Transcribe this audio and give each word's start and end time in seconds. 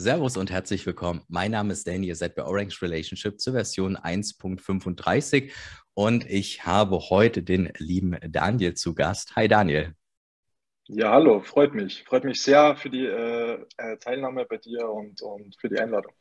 Servus 0.00 0.38
und 0.38 0.50
herzlich 0.50 0.86
willkommen. 0.86 1.20
Mein 1.28 1.50
Name 1.50 1.74
ist 1.74 1.86
Danny, 1.86 2.06
ihr 2.06 2.16
seid 2.16 2.34
bei 2.34 2.42
Orange 2.42 2.80
Relationship 2.80 3.38
zur 3.38 3.52
Version 3.52 3.98
1.35 3.98 5.52
und 5.92 6.24
ich 6.28 6.64
habe 6.64 6.98
heute 7.10 7.42
den 7.42 7.70
lieben 7.76 8.16
Daniel 8.26 8.72
zu 8.72 8.94
Gast. 8.94 9.36
Hi 9.36 9.46
Daniel. 9.46 9.94
Ja, 10.88 11.12
hallo, 11.12 11.40
freut 11.40 11.74
mich. 11.74 12.02
Freut 12.04 12.24
mich 12.24 12.40
sehr 12.40 12.76
für 12.76 12.88
die 12.88 13.04
äh, 13.04 13.58
äh, 13.76 13.98
Teilnahme 13.98 14.46
bei 14.46 14.56
dir 14.56 14.88
und, 14.88 15.20
und 15.20 15.54
für 15.60 15.68
die 15.68 15.78
Einladung. 15.78 16.12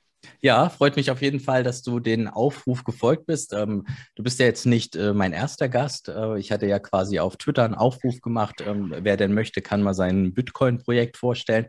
Ja, 0.42 0.68
freut 0.68 0.98
mich 0.98 1.10
auf 1.10 1.21
jeden 1.21 1.39
Fall, 1.39 1.64
dass 1.64 1.82
du 1.82 2.02
den 2.02 2.28
Aufruf 2.28 2.84
gefolgt 2.84 3.28
bist. 3.28 3.54
Ähm, 3.54 3.88
du 4.16 4.24
bist 4.24 4.39
ja 4.39 4.46
jetzt 4.46 4.66
nicht 4.66 4.98
äh, 4.98 5.14
mein 5.14 5.32
erster 5.32 5.70
Gast. 5.70 6.10
Äh, 6.10 6.38
ich 6.38 6.52
hatte 6.52 6.68
ja 6.68 6.80
quasi 6.80 7.20
auf 7.20 7.38
Twitter 7.38 7.64
einen 7.64 7.75
Aufruf 7.75 8.20
gemacht. 8.20 8.56
Ähm, 8.60 8.93
wer 8.93 9.16
denn 9.16 9.34
möchte, 9.34 9.61
kann 9.61 9.82
mal 9.82 9.93
sein 9.93 10.34
Bitcoin-Projekt 10.34 11.16
vorstellen. 11.16 11.68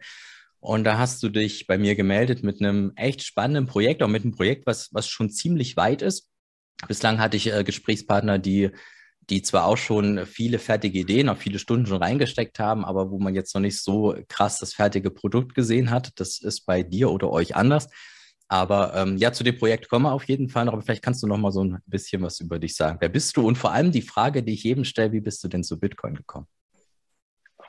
Und 0.61 0.85
da 0.85 0.99
hast 0.99 1.23
du 1.23 1.31
dich 1.31 1.67
bei 1.67 1.79
mir 1.79 1.95
gemeldet 1.95 2.43
mit 2.43 2.61
einem 2.61 2.93
echt 2.97 3.23
spannenden 3.23 3.67
Projekt, 3.67 4.03
auch 4.03 4.09
mit 4.09 4.25
einem 4.25 4.33
Projekt, 4.33 4.67
was, 4.67 4.93
was 4.93 5.09
schon 5.09 5.31
ziemlich 5.31 5.77
weit 5.77 6.03
ist. 6.03 6.29
Bislang 6.87 7.19
hatte 7.19 7.37
ich 7.37 7.53
äh, 7.53 7.65
Gesprächspartner, 7.65 8.39
die 8.39 8.71
die 9.31 9.43
zwar 9.43 9.67
auch 9.67 9.77
schon 9.77 10.27
viele 10.27 10.59
fertige 10.59 10.99
Ideen, 10.99 11.29
auch 11.29 11.37
viele 11.37 11.59
Stunden 11.59 11.87
schon 11.87 12.03
reingesteckt 12.03 12.59
haben, 12.59 12.85
aber 12.85 13.11
wo 13.11 13.19
man 13.19 13.35
jetzt 13.35 13.55
noch 13.55 13.61
nicht 13.61 13.81
so 13.81 14.17
krass 14.29 14.59
das 14.59 14.75
fertige 14.75 15.11
Produkt 15.11 15.55
gesehen 15.55 15.91
hat. 15.91 16.11
Das 16.17 16.41
ist 16.41 16.67
bei 16.67 16.83
dir 16.83 17.11
oder 17.11 17.31
euch 17.31 17.55
anders. 17.55 17.89
Aber 18.49 18.95
ähm, 18.97 19.17
ja, 19.17 19.33
zu 19.33 19.45
dem 19.45 19.57
Projekt 19.57 19.89
kommen 19.89 20.07
wir 20.07 20.13
auf 20.13 20.25
jeden 20.25 20.49
Fall 20.49 20.65
noch. 20.65 20.73
Aber 20.73 20.83
vielleicht 20.83 21.05
kannst 21.05 21.23
du 21.23 21.29
noch 21.29 21.39
mal 21.39 21.53
so 21.53 21.63
ein 21.63 21.79
bisschen 21.87 22.23
was 22.23 22.41
über 22.41 22.59
dich 22.59 22.75
sagen. 22.75 22.99
Wer 23.01 23.09
bist 23.09 23.37
du? 23.37 23.47
Und 23.47 23.57
vor 23.57 23.73
allem 23.73 23.93
die 23.93 24.03
Frage, 24.03 24.43
die 24.43 24.55
ich 24.55 24.65
jedem 24.65 24.85
stelle, 24.85 25.13
wie 25.13 25.21
bist 25.21 25.45
du 25.45 25.49
denn 25.49 25.63
zu 25.63 25.79
Bitcoin 25.79 26.17
gekommen? 26.17 26.49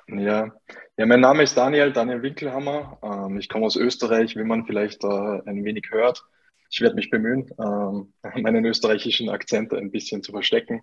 Ja, 0.07 0.51
ja 0.97 1.05
mein 1.05 1.21
Name 1.21 1.43
ist 1.43 1.55
Daniel, 1.57 1.91
Daniel 1.93 2.21
Winkelhammer. 2.21 2.99
Ähm, 3.03 3.39
ich 3.39 3.49
komme 3.49 3.65
aus 3.65 3.75
Österreich, 3.75 4.35
wie 4.35 4.43
man 4.43 4.65
vielleicht 4.65 5.03
äh, 5.03 5.07
ein 5.07 5.63
wenig 5.63 5.87
hört. 5.91 6.23
Ich 6.69 6.81
werde 6.81 6.95
mich 6.95 7.09
bemühen, 7.09 7.49
ähm, 7.59 8.13
meinen 8.43 8.65
österreichischen 8.65 9.29
Akzent 9.29 9.73
ein 9.73 9.91
bisschen 9.91 10.23
zu 10.23 10.31
verstecken. 10.31 10.81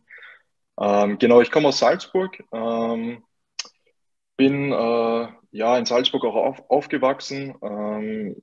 Ähm, 0.81 1.19
genau, 1.19 1.41
ich 1.41 1.51
komme 1.51 1.69
aus 1.69 1.79
Salzburg, 1.79 2.43
ähm, 2.53 3.25
bin 4.37 4.73
äh, 4.73 5.29
ja 5.51 5.77
in 5.79 5.85
Salzburg 5.87 6.25
auch 6.25 6.37
auf, 6.37 6.71
aufgewachsen, 6.71 7.55
ähm, 7.63 8.37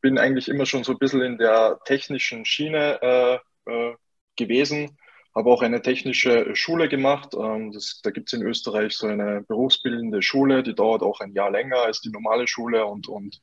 bin 0.00 0.18
eigentlich 0.18 0.48
immer 0.48 0.66
schon 0.66 0.84
so 0.84 0.92
ein 0.92 0.98
bisschen 0.98 1.22
in 1.22 1.38
der 1.38 1.78
technischen 1.84 2.44
Schiene 2.44 3.00
äh, 3.02 3.70
äh, 3.70 3.94
gewesen, 4.36 4.98
habe 5.36 5.50
auch 5.50 5.62
eine 5.62 5.82
technische 5.82 6.56
Schule 6.56 6.88
gemacht. 6.88 7.34
Ähm, 7.34 7.70
das, 7.70 8.00
da 8.02 8.10
gibt 8.10 8.32
es 8.32 8.38
in 8.38 8.46
Österreich 8.46 8.94
so 8.94 9.06
eine 9.06 9.42
berufsbildende 9.46 10.22
Schule, 10.22 10.62
die 10.62 10.74
dauert 10.74 11.02
auch 11.02 11.20
ein 11.20 11.34
Jahr 11.34 11.50
länger 11.50 11.82
als 11.82 12.00
die 12.00 12.10
normale 12.10 12.48
Schule 12.48 12.86
und, 12.86 13.06
und 13.06 13.40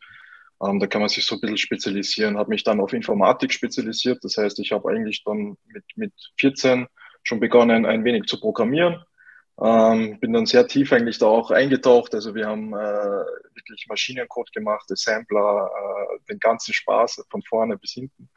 ähm, 0.61 0.80
da 0.80 0.88
kann 0.88 1.02
man 1.02 1.09
sich 1.09 1.25
so 1.25 1.36
ein 1.36 1.41
bisschen 1.41 1.58
spezialisieren. 1.58 2.38
Habe 2.38 2.49
mich 2.49 2.64
dann 2.64 2.80
auf 2.80 2.94
Informatik 2.94 3.53
spezialisiert. 3.53 4.23
Das 4.23 4.38
heißt, 4.38 4.59
ich 4.59 4.71
habe 4.71 4.89
eigentlich 4.89 5.23
dann 5.23 5.55
mit, 5.67 5.86
mit 5.95 6.14
14 6.39 6.88
schon 7.21 7.39
begonnen, 7.39 7.86
ein 7.86 8.03
wenig 8.03 8.25
zu 8.25 8.39
programmieren. 8.39 9.03
Ähm, 9.61 10.19
bin 10.19 10.33
dann 10.33 10.47
sehr 10.47 10.67
tief 10.67 10.91
eigentlich 10.94 11.19
da 11.19 11.27
auch 11.27 11.52
eingetaucht. 11.52 12.16
Also 12.16 12.33
wir 12.33 12.47
haben 12.47 12.73
äh, 12.73 12.77
wirklich 13.53 13.86
Maschinencode 13.88 14.52
gemacht, 14.52 14.91
Assembler, 14.91 15.69
äh, 15.69 16.19
den 16.27 16.39
ganzen 16.39 16.73
Spaß 16.73 17.23
von 17.30 17.44
vorne 17.44 17.77
bis 17.77 17.91
hinten. 17.91 18.30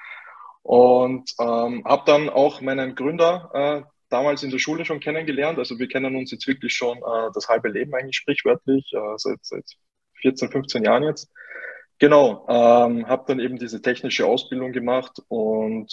Und 0.67 1.31
ähm, 1.41 1.84
habe 1.84 2.03
dann 2.06 2.28
auch 2.28 2.61
meinen 2.61 2.97
Gründer 2.97 3.50
äh, 3.55 3.83
damals 4.09 4.42
in 4.42 4.50
der 4.50 4.59
Schule 4.59 4.84
schon 4.84 4.98
kennengelernt. 4.98 5.61
Also 5.61 5.78
wir 5.78 5.86
kennen 5.86 6.17
uns 6.17 6.33
jetzt 6.33 6.48
wirklich 6.48 6.75
schon 6.75 6.98
äh, 6.98 7.31
das 7.33 7.48
halbe 7.48 7.69
Leben 7.69 7.95
eigentlich 7.95 8.17
sprichwörtlich, 8.17 8.92
äh, 8.92 9.14
seit, 9.17 9.39
seit 9.42 9.64
14, 10.23 10.51
15 10.51 10.83
Jahren 10.83 11.05
jetzt. 11.05 11.30
Genau, 12.01 12.45
ähm, 12.48 13.07
habe 13.07 13.24
dann 13.29 13.39
eben 13.39 13.61
diese 13.61 13.80
technische 13.80 14.27
Ausbildung 14.27 14.73
gemacht 14.73 15.23
und 15.29 15.89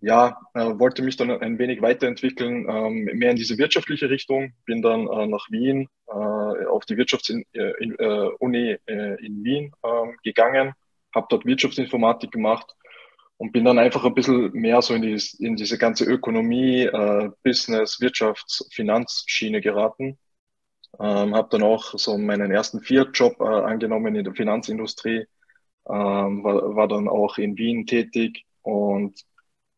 ja, 0.00 0.40
äh, 0.54 0.78
wollte 0.78 1.02
mich 1.02 1.18
dann 1.18 1.30
ein 1.30 1.58
wenig 1.58 1.82
weiterentwickeln, 1.82 2.66
ähm, 2.70 3.04
mehr 3.18 3.32
in 3.32 3.36
diese 3.36 3.58
wirtschaftliche 3.58 4.08
Richtung. 4.08 4.54
Bin 4.64 4.80
dann 4.80 5.08
äh, 5.08 5.26
nach 5.26 5.50
Wien 5.50 5.90
äh, 6.08 6.64
auf 6.64 6.86
die 6.86 6.96
Wirtschaftsuni 6.96 7.44
äh, 7.52 7.60
äh, 7.60 9.26
in 9.26 9.44
Wien 9.44 9.72
ähm, 9.84 10.16
gegangen, 10.22 10.72
habe 11.14 11.26
dort 11.28 11.44
Wirtschaftsinformatik 11.44 12.30
gemacht 12.30 12.74
und 13.40 13.52
bin 13.52 13.64
dann 13.64 13.78
einfach 13.78 14.04
ein 14.04 14.12
bisschen 14.12 14.52
mehr 14.52 14.82
so 14.82 14.92
in, 14.92 15.00
die, 15.00 15.18
in 15.38 15.56
diese 15.56 15.78
ganze 15.78 16.04
Ökonomie, 16.04 16.82
äh, 16.82 17.30
Business, 17.42 17.98
Wirtschafts-, 17.98 18.70
Finanzschiene 18.70 19.62
geraten. 19.62 20.18
Ähm, 21.00 21.34
habe 21.34 21.48
dann 21.50 21.62
auch 21.62 21.94
so 21.98 22.18
meinen 22.18 22.50
ersten 22.50 22.82
Fiat-Job 22.82 23.40
angenommen 23.40 24.14
in 24.14 24.24
der 24.24 24.34
Finanzindustrie, 24.34 25.24
ähm, 25.88 26.44
war, 26.44 26.76
war 26.76 26.86
dann 26.86 27.08
auch 27.08 27.38
in 27.38 27.56
Wien 27.56 27.86
tätig 27.86 28.44
und 28.60 29.18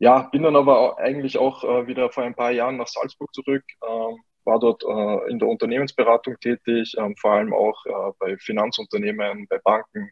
ja, 0.00 0.22
bin 0.22 0.42
dann 0.42 0.56
aber 0.56 0.98
eigentlich 0.98 1.38
auch 1.38 1.62
äh, 1.62 1.86
wieder 1.86 2.10
vor 2.10 2.24
ein 2.24 2.34
paar 2.34 2.50
Jahren 2.50 2.78
nach 2.78 2.88
Salzburg 2.88 3.32
zurück, 3.32 3.62
ähm, 3.88 4.16
war 4.44 4.58
dort 4.58 4.82
äh, 4.82 5.30
in 5.30 5.38
der 5.38 5.46
Unternehmensberatung 5.46 6.34
tätig, 6.40 6.96
ähm, 6.98 7.14
vor 7.16 7.34
allem 7.34 7.54
auch 7.54 7.86
äh, 7.86 8.12
bei 8.18 8.36
Finanzunternehmen, 8.38 9.46
bei 9.48 9.58
Banken 9.58 10.10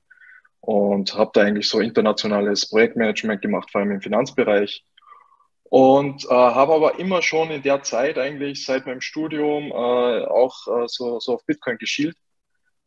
und 0.60 1.14
habe 1.14 1.30
da 1.34 1.42
eigentlich 1.42 1.68
so 1.68 1.80
internationales 1.80 2.68
Projektmanagement 2.68 3.42
gemacht, 3.42 3.70
vor 3.70 3.80
allem 3.80 3.92
im 3.92 4.00
Finanzbereich. 4.00 4.84
Und 5.64 6.24
äh, 6.24 6.28
habe 6.28 6.74
aber 6.74 6.98
immer 6.98 7.22
schon 7.22 7.50
in 7.50 7.62
der 7.62 7.82
Zeit 7.82 8.18
eigentlich 8.18 8.64
seit 8.64 8.86
meinem 8.86 9.00
Studium 9.00 9.70
äh, 9.70 10.24
auch 10.24 10.66
äh, 10.66 10.88
so, 10.88 11.20
so 11.20 11.34
auf 11.34 11.46
Bitcoin 11.46 11.78
geschielt. 11.78 12.16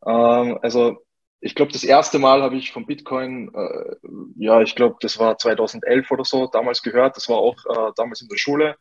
Ähm, 0.06 0.58
also 0.60 0.98
ich 1.40 1.54
glaube, 1.54 1.72
das 1.72 1.84
erste 1.84 2.18
Mal 2.18 2.42
habe 2.42 2.56
ich 2.56 2.72
von 2.72 2.86
Bitcoin, 2.86 3.50
äh, 3.54 3.96
ja, 4.36 4.60
ich 4.62 4.74
glaube, 4.74 4.96
das 5.00 5.18
war 5.18 5.38
2011 5.38 6.10
oder 6.10 6.24
so, 6.24 6.46
damals 6.46 6.82
gehört. 6.82 7.16
Das 7.16 7.28
war 7.28 7.36
auch 7.36 7.56
äh, 7.66 7.92
damals 7.96 8.22
in 8.22 8.28
der 8.28 8.36
Schule. 8.36 8.76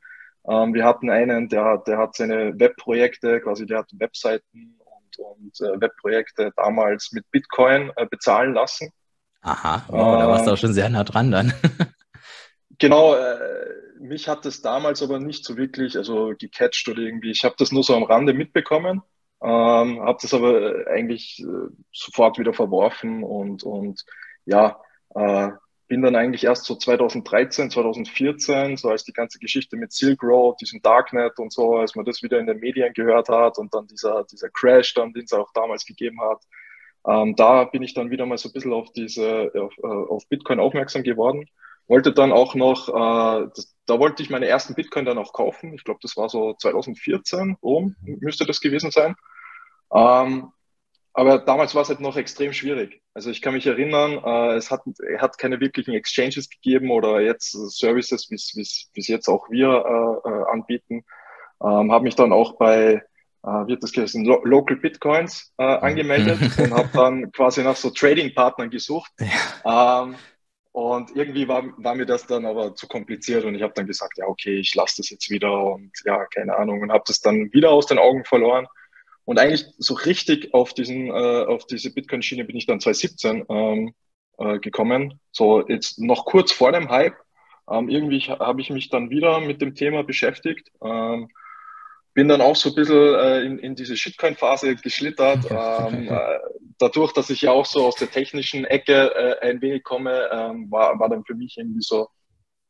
Ähm, 0.47 0.73
wir 0.73 0.85
hatten 0.85 1.09
einen, 1.09 1.49
der, 1.49 1.79
der 1.79 1.97
hat 1.97 2.15
seine 2.15 2.57
Webprojekte, 2.59 3.41
quasi 3.41 3.65
der 3.65 3.79
hat 3.79 3.89
Webseiten 3.93 4.79
und, 5.18 5.59
und 5.59 5.62
äh, 5.62 5.81
Webprojekte 5.81 6.51
damals 6.56 7.12
mit 7.12 7.29
Bitcoin 7.31 7.91
äh, 7.96 8.06
bezahlen 8.06 8.53
lassen. 8.53 8.91
Aha, 9.41 9.84
wow, 9.90 10.19
da 10.19 10.28
warst 10.29 10.47
du 10.47 10.51
auch 10.51 10.57
schon 10.57 10.74
sehr 10.74 10.90
nah 10.90 11.03
dran 11.03 11.31
dann. 11.31 11.53
genau, 12.79 13.16
äh, 13.16 13.38
mich 14.00 14.28
hat 14.28 14.46
das 14.46 14.62
damals 14.62 15.02
aber 15.02 15.19
nicht 15.19 15.44
so 15.46 15.57
wirklich, 15.57 15.97
also 15.97 16.34
gecatcht 16.38 16.88
oder 16.88 17.02
irgendwie. 17.02 17.31
Ich 17.31 17.44
habe 17.44 17.56
das 17.57 17.72
nur 17.72 17.84
so 17.84 17.96
am 17.96 18.03
Rande 18.03 18.34
mitbekommen. 18.34 19.02
Ähm, 19.41 20.02
habe 20.02 20.18
das 20.22 20.34
aber 20.34 20.88
eigentlich 20.88 21.44
äh, 21.44 21.68
sofort 21.91 22.40
wieder 22.40 22.53
verworfen 22.53 23.23
und, 23.23 23.63
und 23.63 24.02
ja, 24.46 24.79
äh, 25.16 25.50
bin 25.93 26.01
dann 26.01 26.15
eigentlich 26.15 26.43
erst 26.43 26.65
so 26.65 26.73
2013, 26.73 27.69
2014, 27.69 28.77
so 28.77 28.89
als 28.89 29.03
die 29.03 29.13
ganze 29.13 29.37
Geschichte 29.37 29.77
mit 29.77 29.93
Silk 29.93 30.23
Road, 30.23 30.59
diesem 30.59 30.81
Darknet 30.81 31.37
und 31.37 31.53
so, 31.53 31.75
als 31.75 31.93
man 31.93 32.03
das 32.03 32.23
wieder 32.23 32.39
in 32.39 32.47
den 32.47 32.59
Medien 32.59 32.91
gehört 32.93 33.29
hat 33.29 33.59
und 33.59 33.75
dann 33.75 33.85
dieser, 33.85 34.23
dieser 34.23 34.49
Crash 34.49 34.95
dann, 34.95 35.13
den 35.13 35.25
es 35.25 35.33
auch 35.33 35.53
damals 35.53 35.85
gegeben 35.85 36.19
hat, 36.19 36.41
ähm, 37.05 37.35
da 37.35 37.65
bin 37.65 37.83
ich 37.83 37.93
dann 37.93 38.09
wieder 38.09 38.25
mal 38.25 38.39
so 38.39 38.49
ein 38.49 38.53
bisschen 38.53 38.73
auf 38.73 38.91
diese, 38.91 39.51
auf, 39.53 39.77
äh, 39.83 39.85
auf 39.85 40.27
Bitcoin 40.29 40.59
aufmerksam 40.59 41.03
geworden. 41.03 41.45
Wollte 41.87 42.11
dann 42.11 42.31
auch 42.31 42.55
noch, 42.55 42.89
äh, 42.89 43.49
das, 43.55 43.75
da 43.85 43.99
wollte 43.99 44.23
ich 44.23 44.31
meine 44.31 44.47
ersten 44.47 44.73
Bitcoin 44.73 45.05
dann 45.05 45.19
auch 45.19 45.31
kaufen. 45.31 45.75
Ich 45.75 45.83
glaube, 45.83 45.99
das 46.01 46.17
war 46.17 46.27
so 46.27 46.55
2014 46.55 47.57
rum, 47.61 47.95
müsste 48.01 48.47
das 48.47 48.61
gewesen 48.61 48.89
sein. 48.89 49.15
Ähm, 49.93 50.53
aber 51.13 51.40
damals 51.40 51.75
war 51.75 51.84
es 51.84 51.90
halt 51.90 52.00
noch 52.00 52.18
extrem 52.18 52.53
schwierig. 52.53 53.01
Also 53.13 53.29
ich 53.29 53.41
kann 53.41 53.53
mich 53.53 53.68
erinnern, 53.68 54.19
äh, 54.24 54.56
es 54.56 54.72
hat, 54.72 54.81
hat 55.19 55.38
keine 55.38 55.59
wirklichen 55.59 55.94
Exchanges 55.94 56.50
gegeben 56.50 56.90
oder 56.90 57.22
jetzt 57.22 57.51
Services, 57.51 58.29
wie 58.31 58.35
es 58.35 59.07
jetzt 59.07 59.28
auch 59.28 59.50
wir 59.50 59.68
äh, 60.26 60.29
äh, 60.29 60.52
anbieten. 60.52 61.05
Ähm, 61.61 61.91
habe 61.91 62.03
mich 62.03 62.16
dann 62.16 62.34
auch 62.34 62.58
bei, 62.58 63.03
äh, 63.43 63.47
wird 63.47 63.84
das 63.84 63.91
geheißen, 63.91 64.26
Lo 64.26 64.41
Local 64.43 64.78
Bitcoins 64.78 65.53
äh, 65.59 65.78
mhm. 65.78 65.84
angemeldet 65.84 66.40
und 66.58 66.73
habe 66.73 66.90
dann 66.93 67.32
quasi 67.32 67.64
nach 67.64 67.76
so 67.76 67.91
Trading-Partnern 67.91 68.72
gesucht. 68.72 69.11
Ja. 69.20 70.03
Ähm, 70.03 70.16
und 70.72 71.16
irgendwie 71.16 71.47
war, 71.47 71.64
war 71.78 71.93
mir 71.93 72.08
das 72.08 72.26
dann 72.26 72.47
aber 72.47 72.73
zu 72.73 72.87
kompliziert 72.87 73.46
und 73.46 73.53
ich 73.53 73.61
habe 73.61 73.73
dann 73.76 73.85
gesagt, 73.85 74.17
ja, 74.17 74.26
okay, 74.26 74.58
ich 74.58 74.73
lasse 74.73 74.96
das 74.97 75.11
jetzt 75.11 75.29
wieder 75.29 75.64
und 75.66 75.91
ja, 76.03 76.26
keine 76.26 76.58
Ahnung 76.58 76.82
und 76.82 76.91
habe 76.91 77.03
das 77.05 77.22
dann 77.22 77.53
wieder 77.53 77.70
aus 77.70 77.85
den 77.85 77.99
Augen 77.99 78.26
verloren. 78.26 78.66
Und 79.25 79.40
eigentlich 79.40 79.66
so 79.78 79.93
richtig 79.93 80.53
auf 80.53 80.73
diesen, 80.73 81.08
äh, 81.08 81.46
auf 81.46 81.66
diese 81.66 81.93
Bitcoin-Schiene 81.93 82.43
bin 82.43 82.58
ich 82.58 82.66
dann 82.66 82.79
2017 82.79 83.46
ähm, 83.49 83.93
äh, 84.37 84.59
gekommen. 84.59 85.20
So 85.31 85.66
jetzt 85.67 85.99
noch 85.99 86.25
kurz 86.25 86.52
vor 86.52 86.72
dem 86.72 86.90
Hype. 86.90 87.16
Ähm, 87.70 87.87
irgendwie 87.87 88.20
habe 88.20 88.61
ich 88.61 88.70
mich 88.70 88.90
dann 88.90 89.09
wieder 89.09 89.40
mit 89.40 89.61
dem 89.61 89.75
Thema 89.75 90.03
beschäftigt. 90.03 90.72
Ähm, 90.84 91.29
bin 92.14 92.28
dann 92.28 92.41
auch 92.41 92.55
so 92.55 92.70
ein 92.70 92.75
bisschen 92.75 93.16
äh, 93.16 93.41
in, 93.41 93.59
in 93.59 93.75
diese 93.75 93.96
Shitcoin-Phase 93.96 94.75
geschlittert. 94.75 95.46
ähm, 95.49 96.09
äh, 96.09 96.40
dadurch, 96.78 97.14
dass 97.14 97.29
ich 97.29 97.41
ja 97.41 97.52
auch 97.52 97.66
so 97.66 97.85
aus 97.85 97.96
der 97.96 98.11
technischen 98.11 98.66
Ecke 98.66 99.16
äh, 99.16 99.40
ein 99.47 99.61
wenig 99.61 99.84
komme, 99.84 100.29
ähm, 100.31 100.70
war, 100.70 100.99
war 100.99 101.09
dann 101.09 101.23
für 101.23 101.35
mich 101.35 101.58
irgendwie 101.58 101.81
so, 101.81 102.08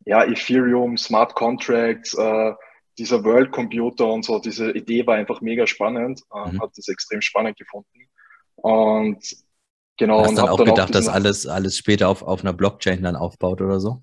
ja, 0.05 0.23
Ethereum, 0.23 0.97
Smart 0.97 1.33
Contracts, 1.33 2.13
äh, 2.13 2.53
dieser 2.97 3.23
World 3.23 3.51
Computer 3.51 4.07
und 4.07 4.23
so, 4.23 4.39
diese 4.39 4.71
Idee 4.71 5.05
war 5.07 5.15
einfach 5.15 5.41
mega 5.41 5.67
spannend, 5.67 6.21
äh, 6.33 6.51
mhm. 6.51 6.61
hat 6.61 6.71
das 6.75 6.87
extrem 6.87 7.21
spannend 7.21 7.57
gefunden. 7.57 8.07
Und 8.55 9.23
Genau. 9.97 10.21
Hast 10.21 10.37
dann 10.37 10.49
auch 10.49 10.57
dann 10.57 10.67
gedacht, 10.67 10.89
auch 10.89 10.91
dass 10.91 11.07
alles, 11.07 11.47
alles 11.47 11.77
später 11.77 12.09
auf, 12.09 12.23
auf 12.23 12.41
einer 12.41 12.53
Blockchain 12.53 13.03
dann 13.03 13.15
aufbaut 13.15 13.61
oder 13.61 13.79
so? 13.79 14.01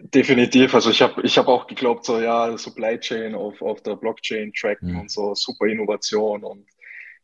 Definitiv. 0.00 0.74
Also 0.74 0.90
ich 0.90 1.02
habe 1.02 1.22
ich 1.22 1.38
hab 1.38 1.48
auch 1.48 1.66
geglaubt, 1.66 2.04
so 2.04 2.20
ja, 2.20 2.56
Supply 2.56 2.98
Chain 3.00 3.34
auf, 3.34 3.60
auf 3.62 3.82
der 3.82 3.96
Blockchain 3.96 4.52
tracken 4.52 4.92
mhm. 4.92 5.00
und 5.00 5.10
so, 5.10 5.34
super 5.34 5.66
Innovation 5.66 6.44
und 6.44 6.66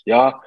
ja, 0.04 0.40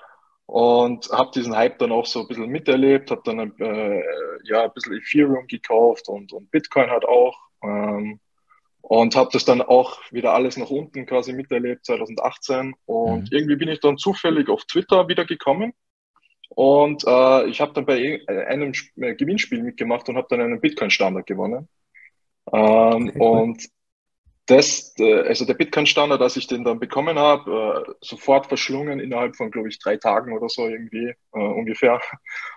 und 0.46 1.10
habe 1.12 1.32
diesen 1.34 1.56
Hype 1.56 1.80
dann 1.80 1.92
auch 1.92 2.06
so 2.06 2.22
ein 2.22 2.28
bisschen 2.28 2.50
miterlebt, 2.50 3.12
habe 3.12 3.22
dann 3.24 3.54
äh, 3.60 4.02
ja 4.44 4.64
ein 4.64 4.72
bisschen 4.74 4.98
Ethereum 4.98 5.48
gekauft 5.48 6.10
und, 6.10 6.34
und 6.34 6.52
Bitcoin 6.52 6.90
hat 6.90 7.06
auch 7.06 7.38
ähm, 7.64 8.20
und 8.84 9.16
habe 9.16 9.30
das 9.34 9.46
dann 9.46 9.62
auch 9.62 10.00
wieder 10.12 10.34
alles 10.34 10.58
nach 10.58 10.70
unten 10.70 11.06
quasi 11.06 11.34
miterlebt 11.34 11.86
2018 11.86 12.76
und 12.86 13.22
mhm. 13.22 13.28
irgendwie 13.32 13.56
bin 13.56 13.70
ich 13.70 13.80
dann 13.80 13.98
zufällig 13.98 14.50
auf 14.50 14.66
Twitter 14.66 15.08
wieder 15.08 15.26
gekommen 15.26 15.74
und 16.50 17.04
äh, 17.08 17.48
ich 17.48 17.62
habe 17.62 17.74
dann 17.74 17.86
bei 17.86 18.22
einem 18.28 18.74
äh, 18.98 19.16
Gewinnspiel 19.16 19.64
mitgemacht 19.64 20.08
und 20.10 20.18
habe 20.18 20.28
dann 20.30 20.42
einen 20.42 20.62
Bitcoin-Standard 20.62 21.26
gewonnen. 21.26 21.68
Ähm, 22.52 23.10
okay, 23.10 23.12
cool. 23.16 23.42
Und 23.42 23.70
das, 24.46 24.94
äh, 25.00 25.22
also 25.22 25.46
der 25.46 25.54
Bitcoin-Standard, 25.54 26.22
als 26.22 26.36
ich 26.36 26.48
den 26.48 26.64
dann 26.64 26.80
bekommen 26.80 27.18
habe, 27.18 27.86
äh, 27.88 27.94
sofort 28.02 28.48
verschlungen 28.48 29.00
innerhalb 29.00 29.36
von, 29.36 29.52
glaube 29.52 29.70
ich, 29.70 29.80
drei 29.80 29.96
Tagen 29.98 30.36
oder 30.36 30.50
so 30.50 30.68
irgendwie 30.68 31.14
äh, 31.34 31.40
ungefähr. 31.40 32.02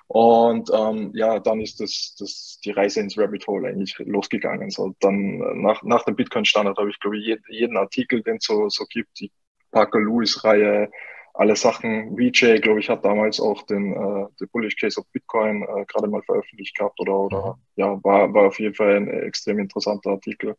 Und 0.09 0.71
ähm, 0.75 1.13
ja, 1.15 1.39
dann 1.39 1.61
ist 1.61 1.81
das, 1.81 2.17
das 2.19 2.61
die 2.65 2.73
Reise 2.73 3.01
ins 3.01 3.17
Rabbit 3.17 3.47
Hole 3.47 3.69
eigentlich 3.69 3.97
losgegangen. 3.99 4.71
So 4.71 4.95
dann 5.01 5.41
äh, 5.41 5.55
nach, 5.55 5.83
nach 5.85 6.05
dem 6.05 6.17
Bitcoin-Standard 6.17 6.77
habe 6.77 6.91
ich, 6.91 6.99
glaube 6.99 7.19
ich, 7.19 7.39
jeden 7.49 7.77
Artikel, 7.77 8.23
den 8.23 8.37
es 8.37 8.47
so, 8.47 8.69
so 8.69 8.85
gibt, 8.87 9.21
die 9.21 9.31
Parker 9.71 10.01
Lewis-Reihe, 10.01 10.91
alle 11.35 11.55
Sachen. 11.55 12.17
VJ, 12.17 12.61
glaube 12.61 12.81
ich, 12.81 12.89
hat 12.89 13.05
damals 13.05 13.41
auch 13.41 13.63
den 13.63 13.93
äh, 13.93 14.27
The 14.39 14.47
Bullish 14.47 14.77
Case 14.77 14.99
of 14.99 15.07
Bitcoin 15.13 15.63
äh, 15.63 15.85
gerade 15.85 16.09
mal 16.09 16.23
veröffentlicht 16.23 16.77
gehabt 16.77 16.99
oder, 16.99 17.15
oder 17.15 17.47
mhm. 17.47 17.55
ja, 17.77 18.05
war, 18.05 18.33
war 18.33 18.47
auf 18.47 18.59
jeden 18.59 18.75
Fall 18.75 18.97
ein 18.97 19.09
extrem 19.09 19.59
interessanter 19.59 20.11
Artikel. 20.11 20.57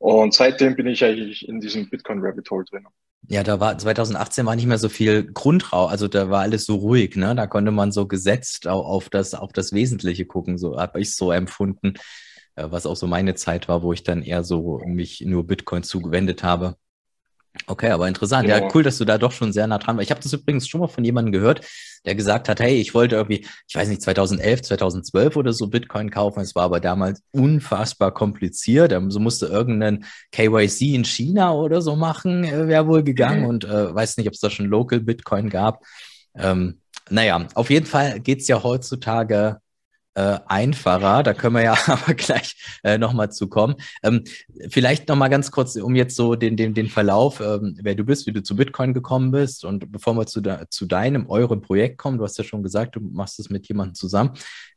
Und 0.00 0.32
seitdem 0.32 0.76
bin 0.76 0.86
ich 0.86 1.04
eigentlich 1.04 1.46
in 1.46 1.60
diesem 1.60 1.90
Bitcoin 1.90 2.20
Rabbit 2.22 2.50
Hole 2.50 2.64
drin. 2.64 2.86
Ja, 3.28 3.42
da 3.42 3.60
war 3.60 3.76
2018 3.76 4.46
war 4.46 4.56
nicht 4.56 4.64
mehr 4.64 4.78
so 4.78 4.88
viel 4.88 5.30
Grundrau, 5.30 5.86
also 5.86 6.08
da 6.08 6.30
war 6.30 6.40
alles 6.40 6.64
so 6.64 6.76
ruhig, 6.76 7.16
ne? 7.16 7.34
Da 7.34 7.46
konnte 7.46 7.70
man 7.70 7.92
so 7.92 8.06
gesetzt 8.06 8.66
auf 8.66 9.10
das, 9.10 9.34
auf 9.34 9.52
das 9.52 9.74
Wesentliche 9.74 10.24
gucken, 10.24 10.56
so 10.56 10.80
habe 10.80 11.02
ich 11.02 11.14
so 11.14 11.30
empfunden, 11.32 11.94
äh, 12.56 12.64
was 12.70 12.86
auch 12.86 12.96
so 12.96 13.06
meine 13.06 13.34
Zeit 13.34 13.68
war, 13.68 13.82
wo 13.82 13.92
ich 13.92 14.02
dann 14.02 14.22
eher 14.22 14.42
so 14.42 14.80
mich 14.86 15.20
nur 15.20 15.46
Bitcoin 15.46 15.82
zugewendet 15.82 16.42
habe. 16.42 16.76
Okay, 17.66 17.90
aber 17.90 18.06
interessant. 18.06 18.46
Genau. 18.46 18.58
Ja, 18.58 18.68
cool, 18.74 18.82
dass 18.82 18.98
du 18.98 19.04
da 19.04 19.18
doch 19.18 19.32
schon 19.32 19.52
sehr 19.52 19.66
nah 19.66 19.78
dran 19.78 19.96
warst. 19.96 20.06
Ich 20.06 20.10
habe 20.10 20.20
das 20.20 20.32
übrigens 20.32 20.68
schon 20.68 20.80
mal 20.80 20.86
von 20.86 21.04
jemandem 21.04 21.32
gehört, 21.32 21.66
der 22.04 22.14
gesagt 22.14 22.48
hat, 22.48 22.60
hey, 22.60 22.76
ich 22.76 22.94
wollte 22.94 23.16
irgendwie, 23.16 23.46
ich 23.68 23.74
weiß 23.74 23.88
nicht, 23.88 24.02
2011, 24.02 24.62
2012 24.62 25.36
oder 25.36 25.52
so 25.52 25.66
Bitcoin 25.66 26.10
kaufen. 26.10 26.40
Es 26.40 26.54
war 26.54 26.64
aber 26.64 26.80
damals 26.80 27.22
unfassbar 27.32 28.12
kompliziert. 28.12 28.94
So 29.08 29.18
musste 29.20 29.46
irgendein 29.46 30.04
KYC 30.32 30.94
in 30.94 31.04
China 31.04 31.52
oder 31.52 31.82
so 31.82 31.96
machen, 31.96 32.44
äh, 32.44 32.68
wäre 32.68 32.86
wohl 32.86 33.02
gegangen. 33.02 33.42
Mhm. 33.42 33.48
Und 33.48 33.64
äh, 33.64 33.94
weiß 33.94 34.16
nicht, 34.16 34.28
ob 34.28 34.34
es 34.34 34.40
da 34.40 34.50
schon 34.50 34.66
Local 34.66 35.00
Bitcoin 35.00 35.50
gab. 35.50 35.82
Ähm, 36.36 36.80
naja, 37.10 37.46
auf 37.54 37.70
jeden 37.70 37.86
Fall 37.86 38.20
geht's 38.20 38.46
ja 38.46 38.62
heutzutage 38.62 39.58
äh, 40.20 40.40
einfacher. 40.46 41.22
Da 41.22 41.34
können 41.34 41.54
wir 41.54 41.62
ja 41.62 41.76
aber 41.86 42.14
gleich 42.14 42.56
äh, 42.84 42.98
nochmal 42.98 43.32
zu 43.32 43.48
kommen. 43.48 43.76
Ähm, 44.02 44.24
vielleicht 44.68 45.08
nochmal 45.08 45.30
ganz 45.30 45.50
kurz, 45.50 45.76
um 45.76 45.94
jetzt 45.94 46.16
so 46.16 46.34
den, 46.34 46.56
den, 46.56 46.74
den 46.74 46.88
Verlauf, 46.88 47.40
ähm, 47.40 47.78
wer 47.82 47.94
du 47.94 48.04
bist, 48.04 48.26
wie 48.26 48.32
du 48.32 48.42
zu 48.42 48.56
Bitcoin 48.56 48.92
gekommen 48.92 49.30
bist 49.30 49.64
und 49.64 49.90
bevor 49.90 50.14
wir 50.14 50.26
zu, 50.26 50.40
de, 50.40 50.66
zu 50.68 50.86
deinem, 50.86 51.28
eurem 51.28 51.62
Projekt 51.62 51.98
kommen, 51.98 52.18
du 52.18 52.24
hast 52.24 52.38
ja 52.38 52.44
schon 52.44 52.62
gesagt, 52.62 52.96
du 52.96 53.00
machst 53.00 53.38
es 53.40 53.50
mit 53.50 53.68
jemandem 53.68 53.94
zusammen. 53.94 54.32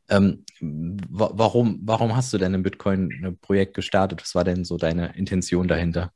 Ähm, 0.08 0.44
warum, 0.60 1.80
warum 1.82 2.14
hast 2.14 2.32
du 2.32 2.38
denn 2.38 2.54
ein 2.54 2.62
Bitcoin-Projekt 2.62 3.74
gestartet? 3.74 4.20
Was 4.22 4.34
war 4.34 4.44
denn 4.44 4.64
so 4.64 4.76
deine 4.76 5.16
Intention 5.16 5.68
dahinter? 5.68 6.12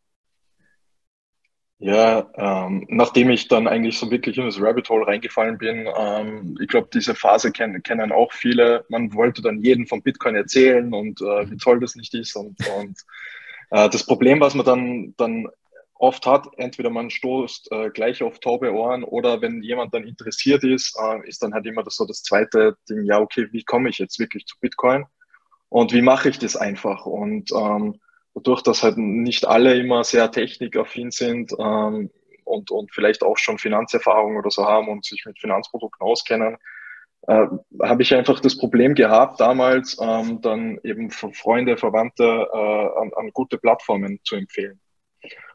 Ja, 1.81 2.29
ähm, 2.35 2.87
nachdem 2.89 3.31
ich 3.31 3.47
dann 3.47 3.69
eigentlich 3.69 3.99
so 3.99 4.11
wirklich 4.11 4.37
in 4.37 4.47
das 4.47 4.61
Rabbit 4.61 4.89
Hole 4.89 5.07
reingefallen 5.07 5.59
bin, 5.59 5.89
ähm, 5.97 6.59
ich 6.61 6.67
glaube, 6.69 6.89
diese 6.93 7.15
Phase 7.15 7.53
kennen, 7.53 7.83
kennen 7.85 8.11
auch 8.11 8.33
viele. 8.33 8.85
Man 8.89 9.15
wollte 9.15 9.43
dann 9.43 9.61
jeden 9.63 9.87
von 9.87 10.03
Bitcoin 10.03 10.35
erzählen 10.35 10.93
und 10.93 11.21
äh, 11.21 11.49
wie 11.51 11.57
toll 11.57 11.79
das 11.79 11.95
nicht 11.95 12.15
ist. 12.15 12.35
Und, 12.35 12.57
und 12.79 12.99
äh, 13.71 13.89
das 13.89 14.05
Problem, 14.05 14.41
was 14.41 14.55
man 14.55 14.67
dann, 14.67 15.15
dann 15.19 15.47
oft 15.95 16.27
hat, 16.27 16.49
entweder 16.57 16.91
man 16.91 17.11
stoßt 17.11 17.71
äh, 17.71 17.91
gleich 17.91 18.25
auf 18.25 18.41
taube 18.41 18.73
Ohren 18.73 19.05
oder 19.05 19.41
wenn 19.41 19.63
jemand 19.63 19.95
dann 19.95 20.05
interessiert 20.05 20.65
ist, 20.65 20.97
äh, 21.01 21.29
ist 21.29 21.45
dann 21.45 21.55
halt 21.55 21.67
immer 21.67 21.85
das, 21.85 21.95
so 21.97 22.07
das 22.07 22.25
zweite 22.25 22.77
Ding, 22.89 23.05
ja, 23.05 23.21
okay, 23.21 23.49
wie 23.53 23.63
komme 23.63 23.89
ich 23.89 23.99
jetzt 23.99 24.19
wirklich 24.19 24.47
zu 24.47 24.57
Bitcoin 24.61 25.05
und 25.69 25.93
wie 25.93 26.03
mache 26.03 26.29
ich 26.29 26.39
das 26.41 26.57
einfach? 26.57 27.07
Und 27.07 27.53
ähm, 27.53 28.01
dadurch, 28.39 28.63
dass 28.63 28.83
halt 28.83 28.99
nicht 28.99 29.47
alle 29.47 29.75
immer 29.75 30.05
sehr 30.05 30.31
technikaffin 30.31 31.11
sind 31.11 31.53
ähm, 31.59 32.11
und, 32.45 32.71
und 32.71 32.93
vielleicht 32.93 33.23
auch 33.23 33.39
schon 33.39 33.59
Finanzerfahrung 33.59 34.37
oder 34.37 34.51
so 34.51 34.65
haben 34.65 34.89
und 34.89 35.05
sich 35.05 35.25
mit 35.27 35.39
Finanzprodukten 35.39 36.07
auskennen, 36.07 36.57
äh, 37.27 37.47
habe 37.83 38.03
ich 38.03 38.15
einfach 38.15 38.41
das 38.41 38.57
Problem 38.57 38.95
gehabt, 38.95 39.41
damals 39.41 39.99
ähm, 40.01 40.41
dann 40.41 40.79
eben 40.83 41.11
Freunde, 41.11 41.77
Verwandte 41.77 42.25
äh, 42.25 43.01
an, 43.01 43.11
an 43.17 43.31
gute 43.33 43.59
Plattformen 43.59 44.21
zu 44.25 44.37
empfehlen. 44.37 44.81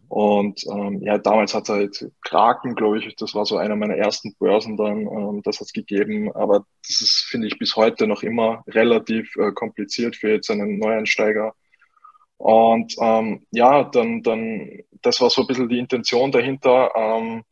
Und 0.10 0.64
ähm, 0.72 1.02
ja, 1.02 1.18
damals 1.18 1.56
hat 1.56 1.64
es 1.64 1.70
halt 1.70 2.12
Kraken, 2.22 2.76
glaube 2.76 3.00
ich, 3.00 3.16
das 3.16 3.34
war 3.34 3.46
so 3.46 3.58
einer 3.58 3.76
meiner 3.76 3.96
ersten 3.96 4.36
Börsen 4.38 4.78
dann, 4.78 5.08
ähm, 5.08 5.42
das 5.44 5.60
hat 5.60 5.68
es 5.68 5.74
gegeben. 5.74 6.32
Aber 6.36 6.66
das 6.88 7.02
ist, 7.02 7.26
finde 7.28 7.48
ich, 7.48 7.58
bis 7.58 7.76
heute 7.76 8.06
noch 8.06 8.22
immer 8.22 8.64
relativ 8.68 9.36
äh, 9.38 9.52
kompliziert 9.54 10.16
für 10.16 10.30
jetzt 10.34 10.52
einen 10.52 10.78
Neueinsteiger, 10.78 11.56
und 12.44 12.94
ähm, 13.00 13.46
ja, 13.52 13.86
dann, 13.86 14.22
dann, 14.22 14.70
das 15.02 15.22
war 15.22 15.30
so 15.30 15.44
ein 15.44 15.48
bisschen 15.48 15.70
die 15.70 15.80
Intention 15.80 16.30
dahinter. 16.30 16.92
Ähm, 16.94 17.44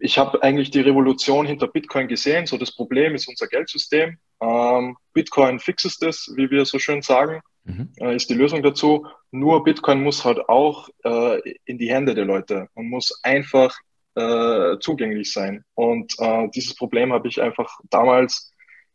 ich 0.00 0.16
habe 0.16 0.42
eigentlich 0.42 0.70
die 0.70 0.80
Revolution 0.80 1.44
hinter 1.44 1.66
Bitcoin 1.66 2.08
gesehen. 2.08 2.46
So 2.46 2.56
das 2.56 2.74
Problem 2.74 3.14
ist 3.14 3.28
unser 3.28 3.48
Geldsystem. 3.48 4.16
Ähm, 4.40 4.96
Bitcoin 5.12 5.58
fixes 5.58 5.98
das, 5.98 6.32
wie 6.36 6.50
wir 6.50 6.64
so 6.64 6.78
schön 6.78 7.02
sagen, 7.02 7.42
mhm. 7.64 7.90
äh, 7.98 8.16
ist 8.16 8.30
die 8.30 8.34
Lösung 8.34 8.62
dazu. 8.62 9.06
Nur 9.30 9.62
Bitcoin 9.62 10.02
muss 10.02 10.24
halt 10.24 10.48
auch 10.48 10.88
äh, 11.04 11.42
in 11.66 11.76
die 11.76 11.90
Hände 11.90 12.14
der 12.14 12.24
Leute 12.24 12.68
und 12.72 12.88
muss 12.88 13.20
einfach 13.22 13.76
äh, 14.14 14.78
zugänglich 14.80 15.34
sein. 15.34 15.66
Und 15.74 16.14
äh, 16.18 16.48
dieses 16.54 16.74
Problem 16.74 17.12
habe 17.12 17.28
ich 17.28 17.42
einfach 17.42 17.78
damals 17.90 18.53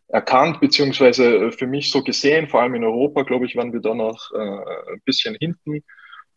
erkannt, 0.10 0.60
beziehungsweise 0.60 1.52
für 1.52 1.68
mich 1.68 1.92
so 1.92 2.04
gesehen, 2.04 2.48
vor 2.48 2.62
allem 2.62 2.76
in 2.76 2.84
Europa, 2.84 3.24
glaube 3.24 3.46
ich, 3.46 3.56
waren 3.56 3.74
wir 3.74 3.80
da 3.80 3.94
noch 3.94 4.32
äh, 4.34 4.94
ein 4.94 5.02
bisschen 5.06 5.36
hinten. 5.40 5.84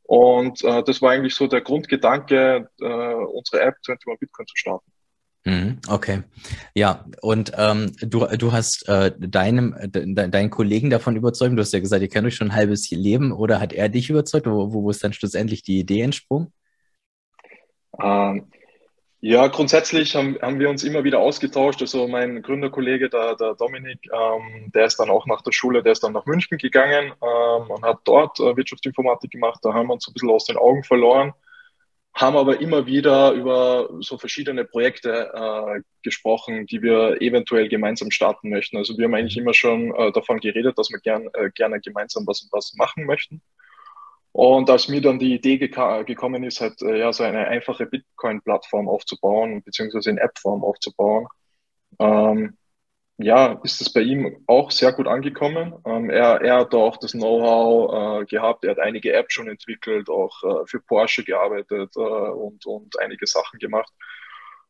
Und 0.02 0.62
äh, 0.62 0.83
das 0.85 1.00
war 1.00 1.12
eigentlich 1.12 1.35
so 1.35 1.47
der 1.47 1.62
Grundgedanke, 1.62 2.69
äh, 2.81 2.85
unsere 2.85 3.62
App 3.62 3.76
21 3.87 4.21
Bitcoin 4.21 4.47
zu 4.47 4.57
starten. 4.57 4.93
Mhm, 5.45 5.79
okay, 5.88 6.23
ja, 6.73 7.05
und 7.21 7.50
ähm, 7.57 7.91
du, 8.00 8.26
du 8.26 8.52
hast 8.52 8.88
äh, 8.88 9.11
deinem, 9.19 9.75
de, 9.87 10.29
deinen 10.29 10.50
Kollegen 10.50 10.88
davon 10.88 11.17
überzeugt, 11.17 11.57
du 11.57 11.61
hast 11.61 11.73
ja 11.73 11.81
gesagt, 11.81 12.00
ihr 12.00 12.09
kennt 12.09 12.26
euch 12.26 12.37
schon 12.37 12.50
ein 12.50 12.55
halbes 12.55 12.88
Leben, 12.93 13.33
oder 13.33 13.59
hat 13.59 13.73
er 13.73 13.88
dich 13.88 14.09
überzeugt, 14.09 14.47
wo, 14.47 14.73
wo 14.73 14.88
ist 14.91 15.02
dann 15.02 15.12
schlussendlich 15.12 15.64
die 15.64 15.81
Idee 15.81 16.02
entsprungen? 16.02 16.52
Ähm, 18.00 18.47
ja, 19.25 19.47
grundsätzlich 19.47 20.17
haben, 20.17 20.37
haben 20.43 20.59
wir 20.59 20.69
uns 20.69 20.83
immer 20.83 21.05
wieder 21.05 21.21
ausgetauscht. 21.21 21.81
Also 21.81 22.09
mein 22.09 22.43
Gründerkollege, 22.43 23.09
der, 23.09 23.37
der 23.37 23.55
Dominik, 23.55 24.00
ähm, 24.12 24.73
der 24.75 24.87
ist 24.87 24.97
dann 24.99 25.11
auch 25.11 25.26
nach 25.26 25.43
der 25.43 25.52
Schule, 25.52 25.81
der 25.85 25.93
ist 25.93 26.02
dann 26.02 26.12
nach 26.12 26.26
München 26.26 26.59
gegangen 26.59 27.12
ähm, 27.23 27.71
und 27.71 27.85
hat 27.85 28.00
dort 28.02 28.41
äh, 28.41 28.57
Wirtschaftsinformatik 28.57 29.31
gemacht. 29.31 29.61
Da 29.62 29.75
haben 29.75 29.87
wir 29.87 29.93
uns 29.95 30.09
ein 30.09 30.12
bisschen 30.12 30.29
aus 30.29 30.47
den 30.47 30.57
Augen 30.57 30.83
verloren, 30.83 31.35
haben 32.14 32.37
aber 32.37 32.61
immer 32.61 32.87
wieder 32.87 33.31
über 33.31 33.91
so 34.00 34.19
verschiedene 34.19 34.64
Projekte 34.64 35.31
äh, 35.33 35.83
gesprochen, 36.02 36.67
die 36.67 36.83
wir 36.83 37.23
eventuell 37.23 37.69
gemeinsam 37.69 38.11
starten 38.11 38.50
möchten. 38.50 38.76
Also 38.76 38.99
wir 38.99 39.05
haben 39.05 39.14
eigentlich 39.14 39.38
immer 39.38 39.55
schon 39.55 39.95
äh, 39.95 40.11
davon 40.11 40.41
geredet, 40.41 40.79
dass 40.79 40.91
wir 40.91 40.99
gern, 40.99 41.29
äh, 41.35 41.50
gerne 41.55 41.81
gemeinsam 41.81 42.26
was, 42.26 42.49
was 42.50 42.75
machen 42.75 43.07
möchten. 43.07 43.41
Und 44.33 44.71
als 44.71 44.89
mir 44.89 45.03
dann 45.03 45.19
die 45.19 45.35
Idee 45.35 45.59
gekommen 45.59 46.43
ist, 46.45 46.61
halt 46.61 46.81
äh, 46.83 46.99
ja 46.99 47.12
so 47.12 47.23
eine 47.25 47.49
einfache 47.49 47.87
Bitcoin-Plattform 47.87 48.89
aufzubauen, 48.89 49.62
beziehungsweise 49.62 50.11
in 50.11 50.19
App-Form 50.19 50.65
aufzubauen, 50.65 51.27
ähm, 51.99 52.57
ja, 53.19 53.61
ist 53.62 53.81
es 53.81 53.93
bei 53.93 54.01
ihm 54.01 54.43
auch 54.47 54.71
sehr 54.71 54.93
gut 54.93 55.07
angekommen. 55.07 55.75
Ähm, 55.85 56.11
er, 56.11 56.41
er 56.41 56.57
hat 56.61 56.75
auch 56.75 56.97
das 56.97 57.12
Know-how 57.12 58.23
äh, 58.23 58.25
gehabt, 58.27 58.65
er 58.65 58.73
hat 58.73 58.79
einige 58.79 59.12
Apps 59.12 59.35
schon 59.35 59.49
entwickelt, 59.49 60.09
auch 60.09 60.43
äh, 60.43 60.67
für 60.67 60.81
Porsche 60.81 61.25
gearbeitet 61.25 61.95
äh, 61.97 62.01
und, 62.01 62.65
und 62.67 62.99
einige 63.01 63.27
Sachen 63.27 63.59
gemacht. 63.59 63.93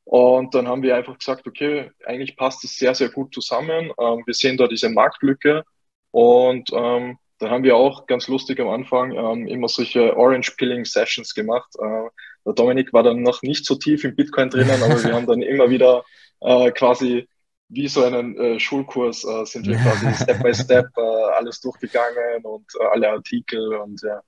Und 0.05 0.55
dann 0.55 0.69
haben 0.69 0.83
wir 0.83 0.97
einfach 0.97 1.17
gesagt, 1.19 1.47
okay, 1.47 1.93
eigentlich 2.05 2.37
passt 2.37 2.65
es 2.65 2.77
sehr, 2.77 2.95
sehr 2.95 3.11
gut 3.11 3.33
zusammen. 3.33 3.93
Ähm, 3.99 4.23
wir 4.27 4.35
sehen 4.35 4.57
da 4.57 4.67
diese 4.67 4.91
Marktlücke 4.91 5.65
und 6.11 6.71
ähm, 6.73 7.19
da 7.43 7.51
haben 7.51 7.65
wir 7.65 7.77
auch 7.77 8.07
ganz 8.07 8.29
lustig 8.29 8.61
am 8.61 8.69
Anfang 8.69 9.13
ähm, 9.13 9.49
immer 9.49 9.69
solche 9.69 10.17
Orange 10.17 10.53
Pilling 10.57 10.85
Sessions 10.85 11.35
gemacht. 11.35 11.69
Äh, 11.79 12.09
der 12.47 12.53
Dominik 12.55 12.93
war 12.93 13.03
dann 13.03 13.23
noch 13.23 13.43
nicht 13.43 13.67
so 13.67 13.75
tief 13.75 14.05
im 14.05 14.15
Bitcoin 14.15 14.49
drinnen, 14.49 14.81
aber 14.83 15.03
wir 15.03 15.13
haben 15.13 15.27
dann 15.27 15.43
immer 15.43 15.69
wieder 15.69 16.05
äh, 16.41 16.71
quasi 16.71 17.29
wie 17.69 17.89
so 17.89 18.05
einen 18.05 18.37
äh, 18.37 18.61
Schulkurs 18.61 19.25
äh, 19.25 19.45
sind 19.45 19.67
wir 19.67 19.77
quasi 19.77 20.15
Step 20.23 20.43
by 20.43 20.55
Step 20.55 20.87
äh, 20.97 21.01
alles 21.37 21.61
durchgegangen 21.61 22.45
und 22.45 22.67
äh, 22.79 22.85
alle 22.93 23.11
Artikel 23.11 23.75
und 23.75 24.01
ja, 24.03 24.21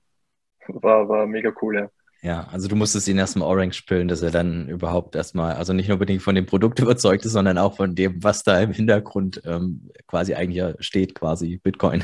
war, 0.67 1.07
war 1.07 1.25
mega 1.25 1.53
cool, 1.61 1.75
ja. 1.75 1.89
Ja, 2.21 2.47
also 2.51 2.67
du 2.67 2.75
musstest 2.75 3.07
ihn 3.07 3.19
erstmal 3.19 3.47
Orange 3.47 3.77
spülen, 3.77 4.07
dass 4.07 4.23
er 4.23 4.31
dann 4.31 4.67
überhaupt 4.67 5.15
erstmal, 5.15 5.53
also 5.53 5.73
nicht 5.73 5.87
nur 5.87 5.95
unbedingt 5.95 6.23
von 6.23 6.33
dem 6.33 6.47
Produkt 6.47 6.79
überzeugt 6.81 7.23
ist, 7.23 7.33
sondern 7.33 7.59
auch 7.59 7.77
von 7.77 7.93
dem, 7.93 8.23
was 8.23 8.43
da 8.43 8.59
im 8.59 8.71
Hintergrund 8.71 9.41
ähm, 9.45 9.91
quasi 10.07 10.33
eigentlich 10.33 10.75
steht, 10.79 11.13
quasi 11.13 11.57
Bitcoin. 11.57 12.03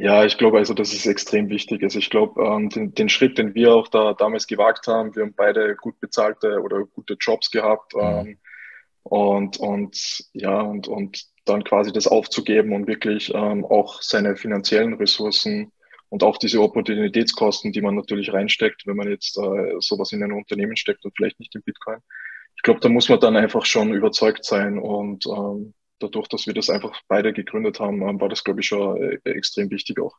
Ja, 0.00 0.24
ich 0.24 0.38
glaube, 0.38 0.58
also 0.58 0.74
das 0.74 0.92
ist 0.92 1.06
extrem 1.06 1.48
wichtig. 1.48 1.82
Also 1.82 1.98
ich 1.98 2.10
glaube, 2.10 2.42
ähm, 2.42 2.68
den, 2.68 2.94
den, 2.94 3.08
Schritt, 3.08 3.38
den 3.38 3.54
wir 3.54 3.74
auch 3.74 3.88
da 3.88 4.14
damals 4.14 4.46
gewagt 4.46 4.86
haben, 4.86 5.14
wir 5.16 5.24
haben 5.24 5.34
beide 5.34 5.74
gut 5.76 5.98
bezahlte 6.00 6.60
oder 6.60 6.84
gute 6.84 7.14
Jobs 7.14 7.50
gehabt 7.50 7.94
mhm. 7.94 8.02
ähm, 8.02 8.38
und, 9.02 9.56
und 9.58 10.24
ja, 10.32 10.60
und, 10.60 10.86
und 10.88 11.24
dann 11.46 11.64
quasi 11.64 11.92
das 11.92 12.06
aufzugeben 12.06 12.72
und 12.74 12.86
wirklich 12.86 13.32
ähm, 13.34 13.64
auch 13.64 14.02
seine 14.02 14.36
finanziellen 14.36 14.94
Ressourcen 14.94 15.72
und 16.10 16.22
auch 16.22 16.38
diese 16.38 16.60
Opportunitätskosten, 16.60 17.72
die 17.72 17.80
man 17.80 17.94
natürlich 17.94 18.32
reinsteckt, 18.32 18.86
wenn 18.86 18.96
man 18.96 19.08
jetzt 19.08 19.36
äh, 19.38 19.74
sowas 19.80 20.12
in 20.12 20.22
ein 20.22 20.32
Unternehmen 20.32 20.76
steckt 20.76 21.04
und 21.04 21.14
vielleicht 21.16 21.40
nicht 21.40 21.54
in 21.54 21.62
Bitcoin. 21.62 21.98
Ich 22.56 22.62
glaube, 22.62 22.80
da 22.80 22.88
muss 22.88 23.08
man 23.08 23.20
dann 23.20 23.36
einfach 23.36 23.64
schon 23.64 23.92
überzeugt 23.92 24.44
sein 24.44 24.78
und 24.78 25.26
ähm, 25.26 25.74
dadurch, 25.98 26.28
dass 26.28 26.46
wir 26.46 26.54
das 26.54 26.70
einfach 26.70 27.00
beide 27.08 27.32
gegründet 27.32 27.80
haben, 27.80 28.02
ähm, 28.02 28.20
war 28.20 28.28
das, 28.28 28.44
glaube 28.44 28.60
ich, 28.60 28.66
schon 28.66 28.96
äh, 29.02 29.30
extrem 29.30 29.70
wichtig 29.70 30.00
auch. 30.00 30.16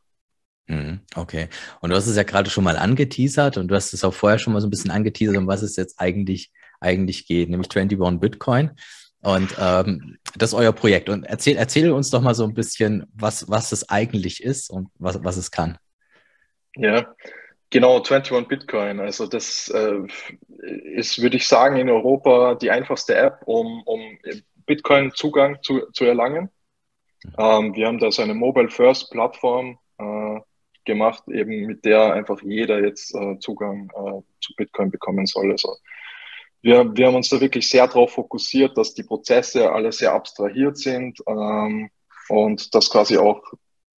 Mhm, 0.66 1.00
okay. 1.16 1.48
Und 1.80 1.90
du 1.90 1.96
hast 1.96 2.06
es 2.06 2.16
ja 2.16 2.22
gerade 2.22 2.48
schon 2.48 2.64
mal 2.64 2.76
angeteasert 2.76 3.56
und 3.56 3.68
du 3.68 3.74
hast 3.74 3.92
es 3.92 4.04
auch 4.04 4.14
vorher 4.14 4.38
schon 4.38 4.52
mal 4.52 4.60
so 4.60 4.68
ein 4.68 4.70
bisschen 4.70 4.92
angeteasert, 4.92 5.36
um 5.36 5.48
was 5.48 5.62
es 5.62 5.76
jetzt 5.76 5.98
eigentlich, 5.98 6.52
eigentlich 6.80 7.26
geht, 7.26 7.50
nämlich 7.50 7.68
21 7.74 8.20
Bitcoin. 8.20 8.70
Und 9.22 9.54
ähm, 9.58 10.18
das 10.36 10.50
ist 10.50 10.54
euer 10.54 10.72
Projekt. 10.72 11.08
Und 11.08 11.24
erzähl, 11.24 11.56
erzähl 11.56 11.90
uns 11.90 12.10
doch 12.10 12.22
mal 12.22 12.34
so 12.34 12.44
ein 12.44 12.54
bisschen, 12.54 13.06
was, 13.12 13.50
was 13.50 13.72
es 13.72 13.88
eigentlich 13.88 14.42
ist 14.42 14.70
und 14.70 14.88
was, 14.98 15.22
was 15.22 15.36
es 15.36 15.50
kann. 15.50 15.76
Ja, 16.76 17.14
genau, 17.68 17.96
21 17.96 18.48
Bitcoin. 18.48 19.00
Also 19.00 19.26
das 19.26 19.68
äh, 19.68 19.98
ist, 20.94 21.20
würde 21.20 21.36
ich 21.36 21.46
sagen, 21.46 21.76
in 21.76 21.90
Europa 21.90 22.54
die 22.54 22.70
einfachste 22.70 23.14
App, 23.14 23.42
um, 23.44 23.82
um 23.84 24.00
Bitcoin-Zugang 24.70 25.58
zu, 25.62 25.90
zu 25.92 26.04
erlangen. 26.04 26.48
Ähm, 27.36 27.74
wir 27.74 27.88
haben 27.88 27.98
da 27.98 28.12
so 28.12 28.22
eine 28.22 28.34
Mobile-First-Plattform 28.34 29.78
äh, 29.98 30.40
gemacht, 30.84 31.24
eben 31.26 31.66
mit 31.66 31.84
der 31.84 32.12
einfach 32.12 32.40
jeder 32.42 32.80
jetzt 32.84 33.12
äh, 33.16 33.36
Zugang 33.40 33.90
äh, 33.96 34.22
zu 34.40 34.54
Bitcoin 34.56 34.92
bekommen 34.92 35.26
soll. 35.26 35.50
Also 35.50 35.76
wir, 36.62 36.96
wir 36.96 37.06
haben 37.08 37.16
uns 37.16 37.28
da 37.30 37.40
wirklich 37.40 37.68
sehr 37.68 37.88
darauf 37.88 38.12
fokussiert, 38.12 38.78
dass 38.78 38.94
die 38.94 39.02
Prozesse 39.02 39.72
alle 39.72 39.90
sehr 39.90 40.12
abstrahiert 40.12 40.78
sind 40.78 41.18
ähm, 41.26 41.90
und 42.28 42.72
dass 42.72 42.90
quasi 42.90 43.18
auch 43.18 43.42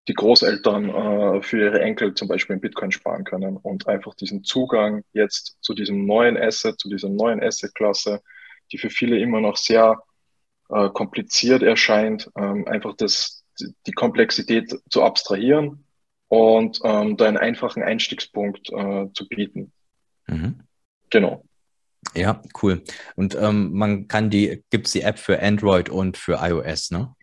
die 0.08 0.14
Großeltern 0.14 0.88
äh, 0.88 1.42
für 1.42 1.66
ihre 1.66 1.82
Enkel 1.82 2.14
zum 2.14 2.28
Beispiel 2.28 2.54
in 2.54 2.62
Bitcoin 2.62 2.92
sparen 2.92 3.24
können 3.24 3.58
und 3.58 3.88
einfach 3.88 4.14
diesen 4.14 4.42
Zugang 4.42 5.04
jetzt 5.12 5.58
zu 5.60 5.74
diesem 5.74 6.06
neuen 6.06 6.38
Asset, 6.38 6.80
zu 6.80 6.88
dieser 6.88 7.10
neuen 7.10 7.42
Asset-Klasse, 7.42 8.22
die 8.72 8.78
für 8.78 8.90
viele 8.90 9.18
immer 9.18 9.42
noch 9.42 9.58
sehr 9.58 10.02
äh, 10.72 10.88
kompliziert 10.90 11.62
erscheint, 11.62 12.30
ähm, 12.36 12.66
einfach 12.66 12.94
das, 12.96 13.44
die 13.86 13.92
Komplexität 13.92 14.74
zu 14.90 15.02
abstrahieren 15.02 15.84
und 16.28 16.80
ähm, 16.84 17.16
da 17.16 17.26
einen 17.26 17.36
einfachen 17.36 17.82
Einstiegspunkt 17.82 18.70
äh, 18.72 19.06
zu 19.12 19.28
bieten. 19.28 19.72
Mhm. 20.26 20.60
Genau. 21.10 21.44
Ja, 22.14 22.42
cool. 22.62 22.82
Und 23.16 23.34
ähm, 23.34 23.72
man 23.72 24.08
kann 24.08 24.30
die, 24.30 24.64
gibt 24.70 24.86
es 24.86 24.92
die 24.92 25.02
App 25.02 25.18
für 25.18 25.40
Android 25.40 25.88
und 25.88 26.16
für 26.16 26.38
iOS, 26.42 26.90
ne? 26.90 27.14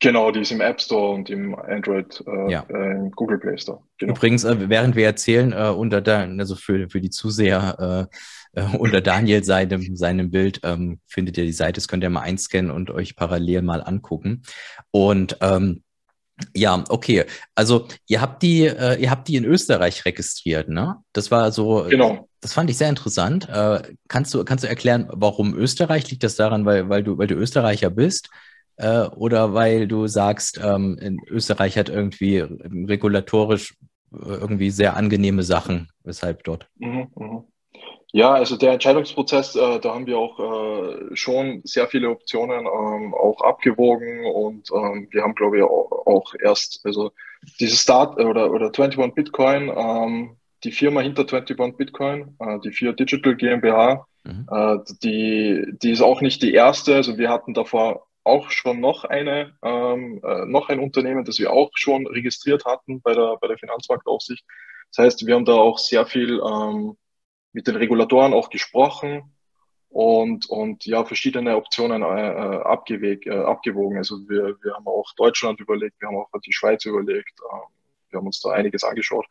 Genau, 0.00 0.32
die 0.32 0.40
ist 0.40 0.50
im 0.50 0.60
App 0.60 0.80
Store 0.80 1.14
und 1.14 1.30
im 1.30 1.54
Android, 1.54 2.22
äh, 2.26 2.50
ja. 2.50 2.66
äh, 2.68 2.90
im 2.96 3.12
Google 3.12 3.38
Play 3.38 3.56
Store. 3.56 3.82
Genau. 3.98 4.12
Übrigens, 4.12 4.42
äh, 4.42 4.68
während 4.68 4.96
wir 4.96 5.06
erzählen, 5.06 5.52
äh, 5.52 5.68
unter 5.68 6.00
da, 6.00 6.22
also 6.22 6.56
für, 6.56 6.90
für 6.90 7.00
die 7.00 7.10
Zuseher, 7.10 8.08
äh, 8.54 8.64
unter 8.76 9.00
Daniel 9.00 9.44
seinem, 9.44 9.96
seinem 9.96 10.30
Bild 10.30 10.60
ähm, 10.62 11.00
findet 11.06 11.38
ihr 11.38 11.44
die 11.44 11.52
Seite, 11.52 11.74
das 11.74 11.88
könnt 11.88 12.02
ihr 12.02 12.10
mal 12.10 12.20
einscannen 12.20 12.70
und 12.70 12.90
euch 12.90 13.16
parallel 13.16 13.62
mal 13.62 13.82
angucken. 13.82 14.42
Und 14.90 15.36
ähm, 15.40 15.82
ja, 16.54 16.82
okay. 16.88 17.24
Also 17.54 17.86
ihr 18.08 18.20
habt 18.20 18.42
die, 18.42 18.66
äh, 18.66 19.00
ihr 19.00 19.10
habt 19.10 19.28
die 19.28 19.36
in 19.36 19.44
Österreich 19.44 20.04
registriert, 20.04 20.68
ne? 20.68 20.96
Das 21.12 21.30
war 21.30 21.52
so. 21.52 21.86
Genau. 21.88 22.28
Das 22.40 22.52
fand 22.52 22.68
ich 22.70 22.76
sehr 22.76 22.88
interessant. 22.88 23.48
Äh, 23.48 23.82
kannst 24.08 24.34
du, 24.34 24.44
kannst 24.44 24.64
du 24.64 24.68
erklären, 24.68 25.08
warum 25.12 25.54
Österreich? 25.54 26.10
Liegt 26.10 26.24
das 26.24 26.34
daran, 26.34 26.64
weil, 26.64 26.88
weil 26.88 27.04
du, 27.04 27.16
weil 27.16 27.28
du 27.28 27.36
Österreicher 27.36 27.90
bist? 27.90 28.30
Äh, 28.76 29.02
oder 29.02 29.54
weil 29.54 29.86
du 29.86 30.08
sagst, 30.08 30.60
ähm, 30.62 30.98
in 31.00 31.20
Österreich 31.28 31.78
hat 31.78 31.88
irgendwie 31.88 32.38
regulatorisch 32.38 33.74
äh, 34.12 34.16
irgendwie 34.24 34.70
sehr 34.70 34.96
angenehme 34.96 35.44
Sachen, 35.44 35.88
weshalb 36.02 36.42
dort? 36.42 36.68
Mhm, 36.78 37.06
mh. 37.14 37.44
Ja, 38.14 38.34
also 38.34 38.56
der 38.58 38.72
Entscheidungsprozess, 38.72 39.56
äh, 39.56 39.80
da 39.80 39.94
haben 39.94 40.06
wir 40.06 40.18
auch 40.18 40.38
äh, 40.38 41.16
schon 41.16 41.62
sehr 41.64 41.88
viele 41.88 42.10
Optionen 42.10 42.66
ähm, 42.66 43.14
auch 43.14 43.40
abgewogen 43.40 44.26
und 44.26 44.68
ähm, 44.70 45.08
wir 45.10 45.22
haben, 45.22 45.34
glaube 45.34 45.56
ich, 45.56 45.62
auch, 45.62 46.06
auch 46.06 46.34
erst, 46.38 46.82
also 46.84 47.12
diese 47.58 47.76
Start 47.76 48.18
oder, 48.20 48.50
oder 48.50 48.66
21 48.66 49.14
Bitcoin, 49.14 49.72
ähm, 49.74 50.36
die 50.62 50.72
Firma 50.72 51.00
hinter 51.00 51.22
21 51.22 51.76
Bitcoin, 51.78 52.36
äh, 52.38 52.58
die 52.60 52.72
Vier 52.72 52.92
Digital 52.92 53.34
GmbH, 53.34 54.06
mhm. 54.24 54.46
äh, 54.50 54.78
die, 55.02 55.64
die 55.82 55.90
ist 55.90 56.02
auch 56.02 56.20
nicht 56.20 56.42
die 56.42 56.52
erste. 56.52 56.94
Also 56.96 57.16
wir 57.16 57.30
hatten 57.30 57.54
davor 57.54 58.06
auch 58.24 58.50
schon 58.50 58.80
noch 58.80 59.04
eine, 59.04 59.54
ähm, 59.62 60.20
äh, 60.22 60.44
noch 60.44 60.68
ein 60.68 60.80
Unternehmen, 60.80 61.24
das 61.24 61.38
wir 61.38 61.50
auch 61.50 61.70
schon 61.74 62.06
registriert 62.06 62.66
hatten 62.66 63.00
bei 63.00 63.14
der, 63.14 63.38
bei 63.40 63.48
der 63.48 63.56
Finanzmarktaufsicht. 63.56 64.44
Das 64.94 65.06
heißt, 65.06 65.26
wir 65.26 65.34
haben 65.34 65.46
da 65.46 65.54
auch 65.54 65.78
sehr 65.78 66.04
viel 66.04 66.40
ähm, 66.46 66.96
mit 67.52 67.66
den 67.66 67.76
Regulatoren 67.76 68.32
auch 68.32 68.50
gesprochen 68.50 69.32
und, 69.88 70.48
und 70.48 70.86
ja, 70.86 71.04
verschiedene 71.04 71.56
Optionen 71.56 72.02
äh, 72.02 72.06
äh, 72.06 72.62
abgeweg, 72.62 73.26
äh, 73.26 73.30
abgewogen. 73.30 73.98
Also 73.98 74.16
wir, 74.28 74.56
wir 74.62 74.74
haben 74.74 74.86
auch 74.86 75.12
Deutschland 75.16 75.60
überlegt, 75.60 76.00
wir 76.00 76.08
haben 76.08 76.16
auch 76.16 76.30
die 76.44 76.52
Schweiz 76.52 76.84
überlegt, 76.86 77.38
äh, 77.40 78.10
wir 78.10 78.18
haben 78.18 78.26
uns 78.26 78.40
da 78.40 78.50
einiges 78.50 78.84
angeschaut. 78.84 79.26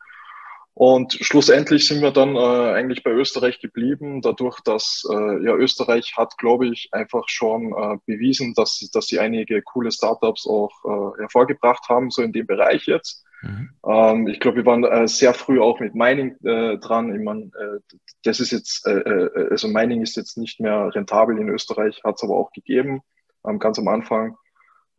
Und 0.74 1.18
schlussendlich 1.20 1.86
sind 1.86 2.00
wir 2.00 2.12
dann 2.12 2.34
äh, 2.34 2.72
eigentlich 2.72 3.02
bei 3.02 3.10
Österreich 3.10 3.60
geblieben, 3.60 4.22
dadurch, 4.22 4.60
dass 4.60 5.06
äh, 5.10 5.44
ja 5.44 5.54
Österreich 5.54 6.14
hat, 6.16 6.38
glaube 6.38 6.68
ich, 6.68 6.88
einfach 6.92 7.24
schon 7.28 7.72
äh, 7.72 7.98
bewiesen, 8.06 8.54
dass, 8.54 8.88
dass 8.92 9.06
sie 9.06 9.18
einige 9.18 9.60
coole 9.62 9.92
Startups 9.92 10.46
auch 10.46 10.72
äh, 10.84 11.20
hervorgebracht 11.22 11.88
haben, 11.90 12.10
so 12.10 12.22
in 12.22 12.32
dem 12.32 12.46
Bereich 12.46 12.86
jetzt. 12.86 13.24
Mhm. 13.42 13.70
Ähm, 13.84 14.26
ich 14.28 14.40
glaube, 14.40 14.58
wir 14.58 14.66
waren 14.66 14.84
äh, 14.84 15.08
sehr 15.08 15.34
früh 15.34 15.60
auch 15.60 15.80
mit 15.80 15.94
Mining 15.94 16.36
äh, 16.44 16.78
dran. 16.78 17.14
Ich 17.14 17.20
mein, 17.20 17.52
äh, 17.58 17.96
das 18.24 18.40
ist 18.40 18.52
jetzt, 18.52 18.86
äh, 18.86 18.98
äh, 18.98 19.48
also 19.50 19.68
Mining 19.68 20.02
ist 20.02 20.16
jetzt 20.16 20.38
nicht 20.38 20.60
mehr 20.60 20.94
rentabel 20.94 21.38
in 21.38 21.48
Österreich, 21.48 22.00
hat 22.04 22.16
es 22.16 22.22
aber 22.22 22.36
auch 22.36 22.52
gegeben, 22.52 23.00
ähm, 23.46 23.58
ganz 23.58 23.78
am 23.78 23.88
Anfang. 23.88 24.36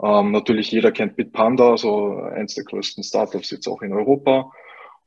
Ähm, 0.01 0.31
natürlich 0.31 0.71
jeder 0.71 0.91
kennt 0.91 1.15
Bitpanda, 1.15 1.77
so 1.77 2.15
eins 2.17 2.55
der 2.55 2.65
größten 2.65 3.03
Startups 3.03 3.51
jetzt 3.51 3.67
auch 3.67 3.81
in 3.81 3.93
Europa. 3.93 4.51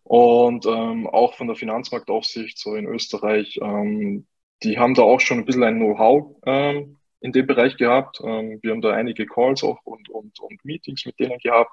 Und 0.02 0.64
ähm, 0.66 1.06
auch 1.06 1.34
von 1.34 1.48
der 1.48 1.56
Finanzmarktaufsicht, 1.56 2.58
so 2.58 2.74
in 2.74 2.86
Österreich, 2.86 3.58
ähm, 3.60 4.26
die 4.62 4.78
haben 4.78 4.94
da 4.94 5.02
auch 5.02 5.20
schon 5.20 5.38
ein 5.38 5.44
bisschen 5.44 5.64
ein 5.64 5.76
Know-how 5.76 6.36
ähm, 6.46 6.98
in 7.20 7.32
dem 7.32 7.46
Bereich 7.46 7.76
gehabt. 7.76 8.20
Wir 8.20 8.70
haben 8.70 8.80
da 8.80 8.92
einige 8.92 9.26
Calls 9.26 9.64
auch 9.64 9.80
und, 9.84 10.08
und, 10.08 10.38
und 10.38 10.64
Meetings 10.64 11.04
mit 11.04 11.18
denen 11.18 11.38
gehabt. 11.38 11.72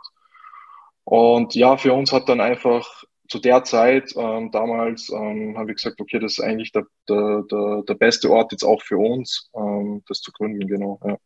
Und 1.06 1.56
ja, 1.56 1.78
für 1.78 1.94
uns 1.94 2.12
hat 2.12 2.30
dann 2.30 2.42
einfach 2.42 3.04
zu 3.30 3.40
der 3.40 3.64
Zeit 3.64 4.14
ähm, 4.16 4.52
damals 4.52 5.10
ähm, 5.10 5.58
haben 5.58 5.68
wir 5.68 5.74
gesagt, 5.74 6.00
okay, 6.00 6.20
das 6.20 6.34
ist 6.34 6.40
eigentlich 6.40 6.72
der, 6.72 6.84
der, 7.10 7.44
der, 7.50 7.84
der 7.88 7.94
beste 7.96 8.30
Ort 8.30 8.52
jetzt 8.52 8.64
auch 8.64 8.82
für 8.82 8.98
uns, 8.98 9.50
ähm, 9.56 10.04
das 10.08 10.20
zu 10.20 10.32
gründen, 10.32 10.68
genau. 10.68 11.00
Ja. 11.04 11.18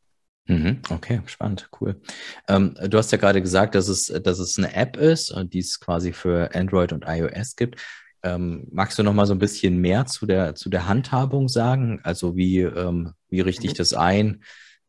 Mhm, 0.48 0.82
okay, 0.90 1.22
spannend, 1.26 1.70
cool. 1.82 2.00
Ähm, 2.48 2.76
du 2.88 2.98
hast 2.98 3.12
ja 3.12 3.18
gerade 3.18 3.42
gesagt, 3.42 3.76
dass 3.76 3.90
es, 3.90 4.06
dass 4.06 4.40
es 4.40 4.58
eine 4.58 4.74
App 4.74 4.96
ist, 4.96 5.32
äh, 5.32 5.46
die 5.46 5.60
es 5.60 5.80
quasi 5.80 6.14
für 6.14 6.56
Android 6.56 6.94
und 6.94 7.04
iOS 7.06 7.56
gibt. 7.56 7.82
Ähm, 8.24 8.68
magst 8.72 8.98
du 8.98 9.04
noch 9.04 9.14
mal 9.14 9.26
so 9.26 9.34
ein 9.34 9.40
bisschen 9.40 9.78
mehr 9.78 10.06
zu 10.06 10.26
der, 10.26 10.56
zu 10.56 10.70
der 10.70 10.88
Handhabung 10.88 11.50
sagen? 11.50 12.00
Also 12.04 12.36
wie, 12.36 12.60
ähm, 12.60 13.14
wie 13.30 13.42
richte 13.42 13.66
ich 13.66 13.74
mhm. 13.74 13.78
das 13.78 13.94
ein? 13.94 14.44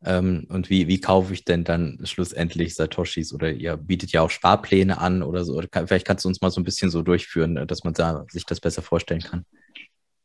Ähm, 0.05 0.47
und 0.49 0.69
wie, 0.69 0.87
wie 0.87 1.01
kaufe 1.01 1.33
ich 1.33 1.43
denn 1.43 1.63
dann 1.63 1.99
schlussendlich 2.03 2.75
Satoshis? 2.75 3.33
Oder 3.33 3.51
ihr 3.51 3.75
bietet 3.75 4.11
ja 4.11 4.21
auch 4.21 4.29
Sparpläne 4.29 4.99
an 4.99 5.23
oder 5.23 5.43
so. 5.43 5.55
Oder 5.55 5.67
kann, 5.67 5.87
vielleicht 5.87 6.07
kannst 6.07 6.25
du 6.25 6.29
uns 6.29 6.41
mal 6.41 6.51
so 6.51 6.61
ein 6.61 6.63
bisschen 6.63 6.89
so 6.89 7.01
durchführen, 7.01 7.57
äh, 7.57 7.67
dass 7.67 7.83
man 7.83 7.93
da 7.93 8.25
sich 8.29 8.45
das 8.45 8.59
besser 8.59 8.81
vorstellen 8.81 9.21
kann. 9.21 9.45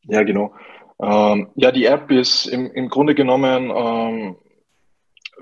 Ja, 0.03 0.23
genau. 0.23 0.55
Ähm, 1.03 1.49
ja, 1.57 1.73
die 1.73 1.87
App 1.87 2.11
ist 2.11 2.47
im, 2.47 2.71
im 2.73 2.89
Grunde 2.89 3.15
genommen, 3.15 3.73
ähm, 3.75 4.37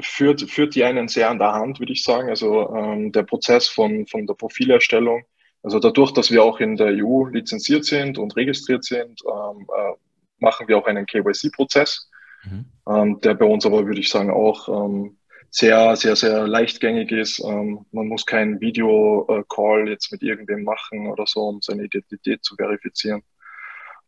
führt, 0.00 0.40
führt 0.50 0.74
die 0.74 0.84
einen 0.84 1.08
sehr 1.08 1.28
an 1.28 1.38
der 1.38 1.52
Hand, 1.52 1.78
würde 1.78 1.92
ich 1.92 2.02
sagen. 2.02 2.30
Also 2.30 2.74
ähm, 2.74 3.12
der 3.12 3.24
Prozess 3.24 3.68
von, 3.68 4.06
von 4.06 4.26
der 4.26 4.34
Profilerstellung, 4.34 5.24
also 5.62 5.78
dadurch, 5.78 6.12
dass 6.12 6.30
wir 6.30 6.42
auch 6.42 6.58
in 6.58 6.76
der 6.76 6.88
EU 7.04 7.26
lizenziert 7.26 7.84
sind 7.84 8.18
und 8.18 8.34
registriert 8.36 8.84
sind, 8.84 9.20
ähm, 9.26 9.66
äh, 9.68 9.92
machen 10.38 10.66
wir 10.66 10.78
auch 10.78 10.86
einen 10.86 11.06
KYC-Prozess. 11.06 12.08
Mhm. 12.44 12.64
ähm, 12.88 13.20
der 13.20 13.34
bei 13.34 13.46
uns 13.46 13.66
aber, 13.66 13.87
würde 13.87 14.00
ich 14.00 14.08
sagen, 14.08 14.30
auch 14.30 14.68
ähm, 14.68 15.16
sehr, 15.50 15.96
sehr, 15.96 16.16
sehr 16.16 16.49
leichtgängig 16.49 17.12
ist. 17.12 17.44
Ähm, 17.44 17.84
man 17.92 18.08
muss 18.08 18.25
keinen 18.25 18.61
Video-Call 18.61 19.88
jetzt 19.88 20.11
mit 20.11 20.22
irgendwem 20.22 20.64
machen 20.64 21.06
oder 21.08 21.26
so, 21.26 21.42
um 21.42 21.61
seine 21.61 21.84
Identität 21.84 22.42
zu 22.42 22.56
verifizieren. 22.56 23.22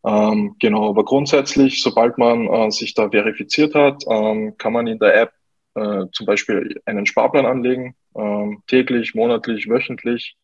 Ähm, 0.05 0.55
genau, 0.59 0.89
aber 0.89 1.05
grundsätzlich, 1.05 1.81
sobald 1.81 2.17
man 2.17 2.47
äh, 2.47 2.71
sich 2.71 2.93
da 2.95 3.09
verifiziert 3.09 3.75
hat, 3.75 4.03
ähm, 4.09 4.57
kann 4.57 4.73
man 4.73 4.87
in 4.87 4.99
der 4.99 5.15
App 5.21 5.33
äh, 5.75 6.05
zum 6.11 6.25
Beispiel 6.25 6.81
einen 6.85 7.05
Sparplan 7.05 7.45
anlegen, 7.45 7.95
ähm, 8.15 8.63
täglich, 8.67 9.13
monatlich, 9.13 9.69
wöchentlich, 9.69 10.37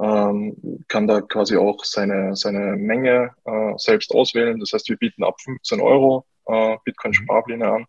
ähm, 0.00 0.84
kann 0.88 1.06
da 1.06 1.20
quasi 1.20 1.56
auch 1.56 1.84
seine, 1.84 2.34
seine 2.34 2.76
Menge 2.76 3.34
äh, 3.44 3.72
selbst 3.76 4.12
auswählen. 4.14 4.58
Das 4.58 4.72
heißt, 4.72 4.88
wir 4.88 4.96
bieten 4.96 5.22
ab 5.22 5.40
15 5.40 5.80
Euro 5.80 6.24
äh, 6.52 6.76
Bitcoin-Sparpläne 6.84 7.70
an. 7.70 7.86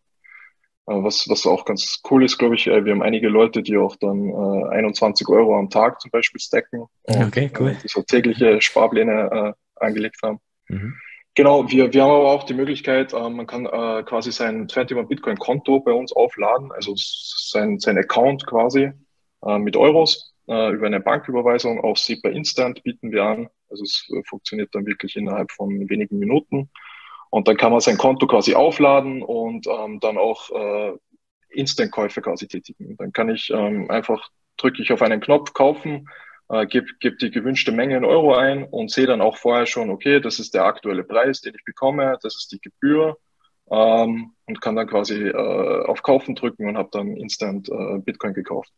Äh, 0.88 1.04
was, 1.04 1.28
was 1.30 1.46
auch 1.46 1.66
ganz 1.66 2.02
cool 2.10 2.24
ist, 2.24 2.38
glaube 2.38 2.56
ich, 2.56 2.68
äh, 2.68 2.84
wir 2.86 2.94
haben 2.94 3.04
einige 3.04 3.30
Leute, 3.30 3.62
die 3.62 3.78
auch 3.78 3.96
dann 3.98 4.30
äh, 4.30 4.76
21 4.76 5.28
Euro 5.30 5.58
am 5.58 5.70
Tag 5.70 6.02
zum 6.02 6.12
Beispiel 6.12 6.40
stacken. 6.40 6.86
Und, 7.04 7.28
okay, 7.28 7.52
cool. 7.60 7.70
Äh, 7.70 7.76
die 7.84 7.88
so 7.88 8.02
tägliche 8.02 8.62
Sparpläne 8.62 9.56
äh, 9.56 9.84
angelegt 9.84 10.18
haben. 10.24 10.40
Mhm. 10.68 10.96
Genau, 11.34 11.70
wir, 11.70 11.94
wir 11.94 12.04
haben 12.04 12.12
aber 12.12 12.32
auch 12.32 12.44
die 12.44 12.54
Möglichkeit, 12.54 13.14
äh, 13.14 13.30
man 13.30 13.48
kann 13.48 13.66
quasi 14.06 14.32
sein 14.32 14.68
21 14.70 15.08
Bitcoin 15.08 15.38
Konto 15.38 15.80
bei 15.80 15.94
uns 15.94 16.12
aufladen, 16.12 16.72
also 16.74 16.94
sein, 16.98 17.80
sein 17.80 17.98
Account 17.98 18.46
quasi 18.46 18.92
mit 19.44 19.76
Euros 19.76 20.36
über 20.46 20.86
eine 20.86 21.00
Banküberweisung. 21.00 21.84
Auch 21.84 21.98
SEPA 21.98 22.30
Instant 22.30 22.84
bieten 22.84 23.12
wir 23.12 23.24
an. 23.24 23.50
Also 23.72 23.84
es 23.84 24.08
funktioniert 24.28 24.76
dann 24.76 24.86
wirklich 24.86 25.16
innerhalb 25.16 25.52
von 25.52 25.90
wenigen 25.90 26.20
Minuten. 26.20 26.70
Und 27.32 27.48
dann 27.48 27.58
kann 27.58 27.72
man 27.72 27.82
sein 27.82 27.98
Konto 27.98 28.28
quasi 28.28 28.54
aufladen 28.54 29.24
und 29.24 29.66
ähm, 29.66 30.00
dann 30.00 30.20
auch 30.20 30.52
äh, 30.52 30.94
Instant-Käufe 31.50 32.22
quasi 32.22 32.48
tätigen. 32.48 32.96
Dann 32.98 33.12
kann 33.12 33.30
ich 33.30 33.50
ähm, 33.50 33.90
einfach, 33.90 34.30
drücke 34.58 34.84
ich 34.84 34.92
auf 34.92 35.02
einen 35.02 35.22
Knopf 35.22 35.54
kaufen 35.54 36.08
äh, 36.52 36.68
gebe 36.68 36.88
geb 37.00 37.18
die 37.20 37.32
gewünschte 37.32 37.72
Menge 37.72 37.98
in 37.98 38.06
Euro 38.06 38.36
ein 38.36 38.66
und 38.66 38.92
sehe 38.92 39.08
dann 39.08 39.22
auch 39.22 39.38
vorher 39.38 39.66
schon, 39.66 39.90
okay, 39.90 40.20
das 40.20 40.40
ist 40.40 40.54
der 40.54 40.66
aktuelle 40.66 41.04
Preis, 41.04 41.42
den 41.42 41.56
ich 41.56 41.64
bekomme, 41.64 42.18
das 42.22 42.36
ist 42.36 42.52
die 42.52 42.60
Gebühr 42.60 43.18
ähm, 43.72 44.34
und 44.46 44.62
kann 44.62 44.76
dann 44.76 44.88
quasi 44.88 45.28
äh, 45.28 45.86
auf 45.86 46.04
Kaufen 46.04 46.36
drücken 46.36 46.68
und 46.68 46.78
habe 46.78 46.90
dann 46.92 47.16
instant 47.16 47.70
äh, 47.70 48.00
Bitcoin 48.00 48.34
gekauft. 48.34 48.72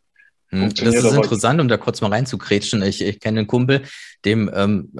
Hm, 0.53 0.71
das 0.75 0.93
ist 0.95 1.03
interessant, 1.03 1.59
um 1.59 1.67
da 1.67 1.77
kurz 1.77 1.99
mal 2.01 2.11
reinzukretschen. 2.11 2.83
Ich, 2.83 3.01
ich 3.01 3.19
kenne 3.19 3.39
einen 3.39 3.47
Kumpel, 3.47 3.81
dem 4.23 4.51
ähm, 4.53 4.91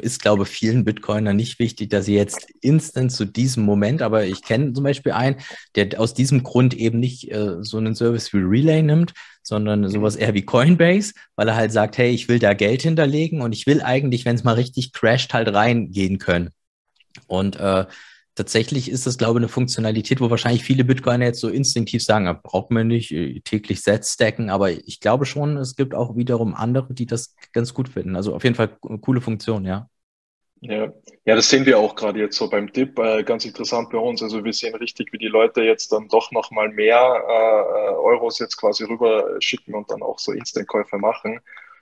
ist, 0.00 0.22
glaube 0.22 0.44
ich, 0.44 0.48
vielen 0.48 0.84
Bitcoiner 0.84 1.32
nicht 1.32 1.58
wichtig, 1.58 1.90
dass 1.90 2.04
sie 2.04 2.14
jetzt 2.14 2.46
instant 2.60 3.10
zu 3.10 3.24
diesem 3.24 3.64
Moment, 3.64 4.02
aber 4.02 4.24
ich 4.24 4.42
kenne 4.42 4.72
zum 4.72 4.84
Beispiel 4.84 5.10
einen, 5.10 5.36
der 5.74 6.00
aus 6.00 6.14
diesem 6.14 6.44
Grund 6.44 6.74
eben 6.74 7.00
nicht 7.00 7.28
äh, 7.32 7.56
so 7.60 7.78
einen 7.78 7.96
Service 7.96 8.32
wie 8.32 8.38
Relay 8.38 8.82
nimmt, 8.82 9.12
sondern 9.42 9.88
sowas 9.88 10.14
eher 10.14 10.32
wie 10.34 10.44
Coinbase, 10.44 11.14
weil 11.34 11.48
er 11.48 11.56
halt 11.56 11.72
sagt, 11.72 11.98
hey, 11.98 12.10
ich 12.10 12.28
will 12.28 12.38
da 12.38 12.54
Geld 12.54 12.82
hinterlegen 12.82 13.40
und 13.40 13.52
ich 13.52 13.66
will 13.66 13.82
eigentlich, 13.82 14.24
wenn 14.24 14.36
es 14.36 14.44
mal 14.44 14.54
richtig 14.54 14.92
crasht, 14.92 15.34
halt 15.34 15.52
reingehen 15.52 16.18
können. 16.18 16.50
Und 17.26 17.56
äh, 17.56 17.86
tatsächlich 18.40 18.90
ist 18.90 19.06
das, 19.06 19.18
glaube 19.18 19.38
ich, 19.38 19.42
eine 19.42 19.48
Funktionalität, 19.48 20.22
wo 20.22 20.30
wahrscheinlich 20.30 20.64
viele 20.64 20.82
Bitcoiner 20.82 21.26
jetzt 21.26 21.40
so 21.40 21.50
instinktiv 21.50 22.02
sagen, 22.02 22.26
ah, 22.26 22.32
braucht 22.32 22.70
man 22.70 22.86
nicht 22.86 23.12
äh, 23.12 23.40
täglich 23.40 23.82
Sets 23.82 24.14
stacken, 24.14 24.48
aber 24.48 24.70
ich 24.70 25.00
glaube 25.00 25.26
schon, 25.26 25.58
es 25.58 25.76
gibt 25.76 25.94
auch 25.94 26.16
wiederum 26.16 26.54
andere, 26.54 26.94
die 26.94 27.04
das 27.04 27.34
ganz 27.52 27.74
gut 27.74 27.90
finden. 27.90 28.16
Also 28.16 28.34
auf 28.34 28.42
jeden 28.42 28.56
Fall 28.56 28.68
coole 29.02 29.20
Funktion, 29.20 29.66
ja. 29.66 29.90
Ja, 30.62 30.90
ja, 31.26 31.34
das 31.34 31.50
sehen 31.50 31.66
wir 31.66 31.78
auch 31.78 31.94
gerade 31.94 32.18
jetzt 32.20 32.36
so 32.36 32.48
beim 32.48 32.72
Dip, 32.72 32.98
äh, 32.98 33.22
ganz 33.24 33.44
interessant 33.44 33.90
bei 33.90 33.98
uns. 33.98 34.22
Also 34.22 34.42
wir 34.42 34.52
sehen 34.54 34.74
richtig, 34.74 35.12
wie 35.12 35.18
die 35.18 35.28
Leute 35.28 35.62
jetzt 35.62 35.92
dann 35.92 36.08
doch 36.08 36.32
nochmal 36.32 36.70
mehr 36.70 36.96
äh, 36.98 37.92
Euros 37.94 38.38
jetzt 38.38 38.56
quasi 38.56 38.84
rüber 38.84 39.36
schicken 39.40 39.74
und 39.74 39.90
dann 39.90 40.02
auch 40.02 40.18
so 40.18 40.32
Instant-Käufe 40.32 40.96
machen. 40.96 41.40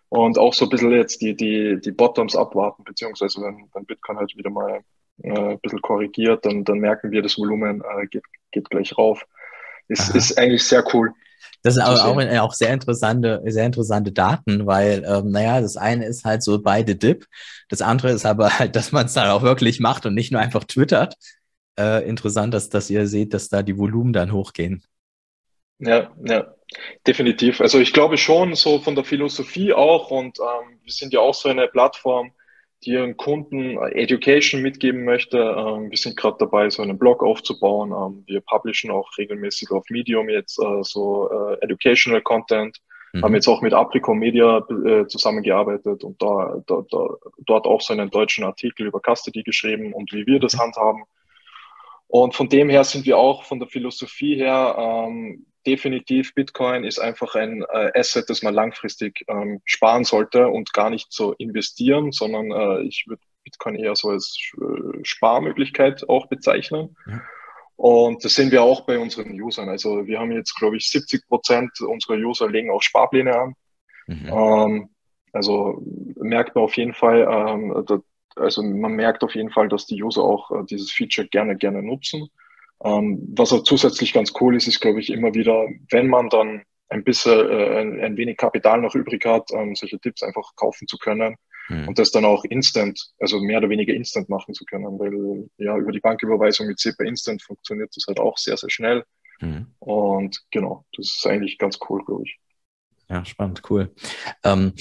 Und 0.08 0.38
auch 0.38 0.54
so 0.54 0.66
ein 0.66 0.70
bisschen 0.70 0.90
jetzt 0.90 1.20
die, 1.22 1.36
die, 1.36 1.80
die 1.80 1.92
Bottoms 1.92 2.34
abwarten, 2.34 2.82
beziehungsweise 2.82 3.40
wenn, 3.42 3.68
wenn 3.74 3.84
Bitcoin 3.84 4.16
halt 4.18 4.36
wieder 4.36 4.50
mal 4.50 4.80
äh, 5.22 5.52
ein 5.52 5.60
bisschen 5.60 5.82
korrigiert, 5.82 6.44
dann, 6.44 6.64
dann 6.64 6.78
merken 6.78 7.10
wir, 7.10 7.22
das 7.22 7.38
Volumen 7.38 7.82
äh, 7.82 8.06
geht, 8.06 8.24
geht 8.50 8.70
gleich 8.70 8.96
rauf. 8.96 9.24
Ist, 9.88 10.14
ist 10.14 10.38
eigentlich 10.38 10.64
sehr 10.64 10.84
cool. 10.94 11.12
Das 11.62 11.74
sind 11.74 11.82
aber 11.82 12.04
auch, 12.04 12.40
auch 12.40 12.52
sehr 12.52 12.72
interessante, 12.72 13.42
sehr 13.46 13.66
interessante 13.66 14.12
Daten, 14.12 14.66
weil, 14.66 15.04
ähm, 15.06 15.30
naja, 15.30 15.60
das 15.60 15.76
eine 15.76 16.06
ist 16.06 16.24
halt 16.24 16.42
so 16.42 16.60
beide 16.60 16.94
Dip. 16.94 17.26
Das 17.68 17.82
andere 17.82 18.10
ist 18.10 18.26
aber 18.26 18.58
halt, 18.58 18.76
dass 18.76 18.92
man 18.92 19.06
es 19.06 19.14
dann 19.14 19.28
auch 19.28 19.42
wirklich 19.42 19.80
macht 19.80 20.06
und 20.06 20.14
nicht 20.14 20.30
nur 20.30 20.40
einfach 20.40 20.64
twittert. 20.64 21.14
Äh, 21.78 22.08
interessant, 22.08 22.54
dass, 22.54 22.68
dass 22.68 22.90
ihr 22.90 23.06
seht, 23.06 23.34
dass 23.34 23.48
da 23.48 23.62
die 23.62 23.78
Volumen 23.78 24.12
dann 24.12 24.32
hochgehen. 24.32 24.84
Ja, 25.80 26.12
ja, 26.24 26.54
definitiv. 27.06 27.60
Also 27.60 27.78
ich 27.78 27.92
glaube 27.92 28.18
schon 28.18 28.54
so 28.54 28.80
von 28.80 28.96
der 28.96 29.04
Philosophie 29.04 29.72
auch 29.72 30.10
und 30.10 30.38
ähm, 30.40 30.78
wir 30.82 30.92
sind 30.92 31.12
ja 31.12 31.20
auch 31.20 31.34
so 31.34 31.48
eine 31.48 31.68
Plattform, 31.68 32.32
die 32.84 32.90
ihren 32.90 33.16
Kunden 33.16 33.76
äh, 33.78 33.90
Education 34.02 34.62
mitgeben 34.62 35.04
möchte. 35.04 35.38
Ähm, 35.38 35.90
wir 35.90 35.98
sind 35.98 36.16
gerade 36.16 36.36
dabei, 36.38 36.70
so 36.70 36.82
einen 36.82 36.98
Blog 36.98 37.22
aufzubauen. 37.22 37.92
Ähm, 37.92 38.24
wir 38.26 38.40
publishen 38.40 38.90
auch 38.90 39.10
regelmäßig 39.18 39.70
auf 39.70 39.84
Medium 39.90 40.28
jetzt 40.28 40.58
äh, 40.58 40.82
so 40.82 41.28
äh, 41.30 41.64
Educational 41.64 42.22
Content. 42.22 42.78
Mhm. 43.12 43.22
Haben 43.22 43.34
jetzt 43.34 43.48
auch 43.48 43.62
mit 43.62 43.72
Aprico 43.72 44.14
Media 44.14 44.62
zusammengearbeitet 45.08 46.04
und 46.04 46.20
da, 46.20 46.62
da, 46.66 46.84
da, 46.90 47.08
dort 47.38 47.66
auch 47.66 47.80
so 47.80 47.94
einen 47.94 48.10
deutschen 48.10 48.44
Artikel 48.44 48.86
über 48.86 49.00
Custody 49.00 49.42
geschrieben 49.42 49.94
und 49.94 50.12
wie 50.12 50.26
wir 50.26 50.38
das 50.38 50.54
mhm. 50.54 50.60
handhaben. 50.60 51.04
Und 52.06 52.34
von 52.34 52.48
dem 52.48 52.68
her 52.68 52.84
sind 52.84 53.06
wir 53.06 53.18
auch 53.18 53.44
von 53.44 53.58
der 53.58 53.68
Philosophie 53.68 54.36
her 54.36 54.76
ähm, 54.78 55.46
definitiv, 55.68 56.34
Bitcoin 56.34 56.84
ist 56.84 56.98
einfach 56.98 57.34
ein 57.34 57.62
äh, 57.62 57.90
Asset, 57.94 58.30
das 58.30 58.42
man 58.42 58.54
langfristig 58.54 59.24
ähm, 59.28 59.60
sparen 59.64 60.04
sollte 60.04 60.48
und 60.48 60.72
gar 60.72 60.88
nicht 60.88 61.12
so 61.12 61.34
investieren, 61.34 62.10
sondern 62.10 62.50
äh, 62.50 62.82
ich 62.82 63.04
würde 63.06 63.22
Bitcoin 63.44 63.76
eher 63.76 63.94
so 63.94 64.08
als 64.08 64.38
äh, 64.56 64.98
Sparmöglichkeit 65.02 66.08
auch 66.08 66.26
bezeichnen. 66.28 66.96
Ja. 67.06 67.20
Und 67.76 68.24
das 68.24 68.34
sehen 68.34 68.50
wir 68.50 68.62
auch 68.62 68.86
bei 68.86 68.98
unseren 68.98 69.40
Usern. 69.40 69.68
Also 69.68 70.06
wir 70.06 70.18
haben 70.18 70.32
jetzt, 70.32 70.54
glaube 70.56 70.76
ich, 70.78 70.90
70 70.90 71.28
Prozent 71.28 71.80
unserer 71.80 72.16
User 72.16 72.48
legen 72.48 72.70
auch 72.70 72.82
Sparpläne 72.82 73.38
an. 73.38 73.54
Mhm. 74.06 74.28
Ähm, 74.32 74.88
also 75.32 75.82
merkt 76.16 76.54
man 76.54 76.64
auf 76.64 76.76
jeden 76.76 76.94
Fall, 76.94 77.28
ähm, 77.30 77.84
da, 77.86 78.00
also 78.36 78.62
man 78.62 78.92
merkt 78.92 79.22
auf 79.22 79.34
jeden 79.34 79.50
Fall, 79.50 79.68
dass 79.68 79.86
die 79.86 80.02
User 80.02 80.22
auch 80.22 80.50
äh, 80.50 80.64
dieses 80.64 80.90
Feature 80.90 81.28
gerne, 81.28 81.56
gerne 81.56 81.82
nutzen. 81.82 82.28
Ähm, 82.84 83.34
was 83.36 83.52
auch 83.52 83.62
zusätzlich 83.62 84.12
ganz 84.12 84.32
cool 84.40 84.56
ist, 84.56 84.68
ist, 84.68 84.80
glaube 84.80 85.00
ich, 85.00 85.10
immer 85.10 85.34
wieder, 85.34 85.66
wenn 85.90 86.08
man 86.08 86.28
dann 86.28 86.62
ein 86.88 87.04
bisschen, 87.04 87.32
äh, 87.32 87.80
ein, 87.80 88.00
ein, 88.00 88.16
wenig 88.16 88.36
Kapital 88.36 88.80
noch 88.80 88.94
übrig 88.94 89.24
hat, 89.26 89.50
ähm, 89.52 89.74
solche 89.74 89.98
Tipps 89.98 90.22
einfach 90.22 90.54
kaufen 90.56 90.86
zu 90.86 90.96
können 90.96 91.36
mhm. 91.68 91.88
und 91.88 91.98
das 91.98 92.10
dann 92.10 92.24
auch 92.24 92.44
instant, 92.44 93.12
also 93.18 93.40
mehr 93.40 93.58
oder 93.58 93.68
weniger 93.68 93.92
instant 93.92 94.28
machen 94.28 94.54
zu 94.54 94.64
können, 94.64 94.98
weil 94.98 95.48
ja, 95.58 95.76
über 95.76 95.92
die 95.92 96.00
Banküberweisung 96.00 96.66
mit 96.66 96.78
SEPA 96.78 97.04
Instant 97.04 97.42
funktioniert 97.42 97.90
das 97.94 98.04
halt 98.06 98.20
auch 98.20 98.38
sehr, 98.38 98.56
sehr 98.56 98.70
schnell. 98.70 99.04
Mhm. 99.40 99.66
Und 99.78 100.42
genau, 100.50 100.84
das 100.96 101.16
ist 101.16 101.26
eigentlich 101.26 101.58
ganz 101.58 101.78
cool, 101.88 102.04
glaube 102.04 102.24
ich. 102.24 102.38
Ja, 103.10 103.24
spannend, 103.24 103.62
cool. 103.70 103.94
Ähm, 104.44 104.74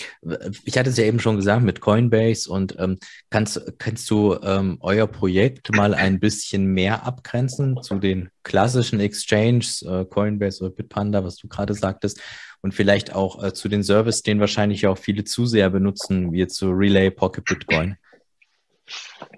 ich 0.65 0.77
hatte 0.77 0.89
es 0.89 0.97
ja 0.97 1.05
eben 1.05 1.19
schon 1.19 1.37
gesagt 1.37 1.63
mit 1.63 1.79
Coinbase 1.79 2.51
und 2.51 2.75
ähm, 2.77 2.99
kannst, 3.29 3.79
kannst 3.79 4.09
du 4.09 4.37
ähm, 4.43 4.77
euer 4.81 5.07
Projekt 5.07 5.73
mal 5.73 5.93
ein 5.93 6.19
bisschen 6.19 6.65
mehr 6.65 7.05
abgrenzen 7.05 7.81
zu 7.81 7.99
den 7.99 8.29
klassischen 8.43 8.99
Exchanges, 8.99 9.81
äh, 9.81 10.03
Coinbase 10.03 10.65
oder 10.65 10.73
Bitpanda, 10.73 11.23
was 11.23 11.37
du 11.37 11.47
gerade 11.47 11.73
sagtest, 11.73 12.21
und 12.61 12.73
vielleicht 12.73 13.15
auch 13.15 13.41
äh, 13.41 13.53
zu 13.53 13.69
den 13.69 13.81
Services, 13.81 14.23
den 14.23 14.41
wahrscheinlich 14.41 14.87
auch 14.87 14.97
viele 14.97 15.23
Zuseher 15.23 15.69
benutzen, 15.69 16.33
wie 16.33 16.45
so 16.49 16.71
Relay, 16.71 17.09
Pocket 17.09 17.45
Bitcoin? 17.45 17.95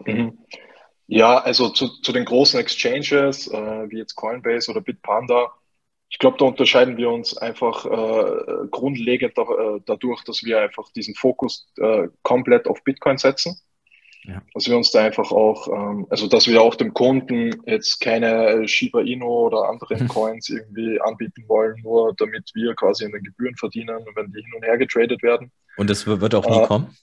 Mhm. 0.06 0.39
Ja, 1.06 1.39
also 1.39 1.69
zu, 1.69 1.89
zu 2.02 2.12
den 2.12 2.25
großen 2.25 2.60
Exchanges, 2.60 3.47
äh, 3.47 3.89
wie 3.89 3.97
jetzt 3.97 4.15
Coinbase 4.15 4.71
oder 4.71 4.82
Bitpanda, 4.82 5.52
ich 6.10 6.17
glaube, 6.17 6.38
da 6.39 6.45
unterscheiden 6.45 6.98
wir 6.98 7.10
uns 7.12 7.38
einfach 7.38 7.86
äh, 7.86 8.67
grundlegend 8.72 9.38
da, 9.38 9.43
äh, 9.43 9.80
dadurch, 9.86 10.24
dass 10.24 10.43
wir 10.43 10.60
einfach 10.60 10.91
diesen 10.91 11.13
Fokus 11.13 11.72
äh, 11.78 12.08
komplett 12.24 12.67
auf 12.67 12.84
Bitcoin 12.84 13.17
setzen. 13.17 13.60
Ja. 14.24 14.41
Dass 14.54 14.67
wir 14.67 14.76
uns 14.76 14.91
da 14.91 15.04
einfach 15.04 15.32
auch, 15.32 15.67
ähm, 15.67 16.08
also 16.10 16.28
dass 16.28 16.48
wir 16.48 16.62
auch 16.62 16.76
dem 16.76 16.93
Kunden 16.93 17.62
jetzt 17.65 18.02
keine 18.02 18.67
Shiba 18.67 19.02
Inu 19.02 19.28
oder 19.28 19.69
anderen 19.69 20.08
Coins 20.08 20.50
irgendwie 20.50 21.00
anbieten 21.00 21.45
wollen, 21.48 21.80
nur 21.84 22.13
damit 22.17 22.52
wir 22.54 22.74
quasi 22.76 23.06
in 23.06 23.12
den 23.12 23.24
Gebühren 23.24 23.56
verdienen, 23.56 24.06
wenn 24.15 24.32
die 24.32 24.41
hin 24.41 24.54
und 24.56 24.63
her 24.63 24.78
getradet 24.78 25.22
werden. 25.24 25.52
Und 25.78 25.89
das 25.89 26.06
wird 26.06 26.36
auch 26.36 26.50
nie 26.50 26.63
äh, 26.63 26.67
kommen? 26.67 26.98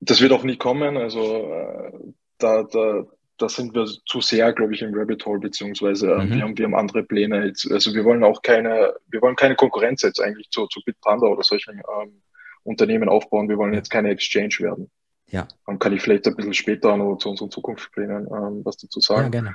Das 0.00 0.20
wird 0.20 0.32
auch 0.32 0.44
nie 0.44 0.56
kommen. 0.56 0.96
Also 0.96 1.20
äh, 1.20 1.92
da, 2.38 2.62
da, 2.64 3.04
da 3.42 3.48
sind 3.48 3.74
wir 3.74 3.86
zu 4.06 4.20
sehr, 4.20 4.52
glaube 4.52 4.74
ich, 4.74 4.82
im 4.82 4.94
Rabbit 4.94 5.26
Hole, 5.26 5.40
beziehungsweise 5.40 6.12
äh, 6.12 6.24
mhm. 6.24 6.30
wir, 6.30 6.42
haben, 6.42 6.58
wir 6.58 6.64
haben 6.66 6.74
andere 6.76 7.02
Pläne 7.02 7.46
jetzt. 7.46 7.70
Also 7.70 7.92
wir 7.92 8.04
wollen 8.04 8.22
auch 8.22 8.40
keine, 8.42 8.94
wir 9.08 9.20
wollen 9.20 9.36
keine 9.36 9.56
Konkurrenz 9.56 10.02
jetzt 10.02 10.20
eigentlich 10.20 10.48
zu, 10.50 10.66
zu 10.66 10.80
Bitpanda 10.84 11.26
oder 11.26 11.42
solchen 11.42 11.82
ähm, 12.00 12.22
Unternehmen 12.62 13.08
aufbauen. 13.08 13.48
Wir 13.48 13.58
wollen 13.58 13.74
jetzt 13.74 13.90
keine 13.90 14.10
Exchange 14.10 14.54
werden. 14.60 14.90
Ja. 15.26 15.48
Dann 15.66 15.78
kann 15.78 15.92
ich 15.92 16.02
vielleicht 16.02 16.26
ein 16.28 16.36
bisschen 16.36 16.54
später 16.54 16.96
noch 16.96 17.16
zu 17.16 17.30
unseren 17.30 17.50
Zukunftsplänen 17.50 18.26
ähm, 18.26 18.60
was 18.64 18.76
dazu 18.76 19.00
sagen. 19.00 19.24
Ja, 19.24 19.28
gerne. 19.28 19.54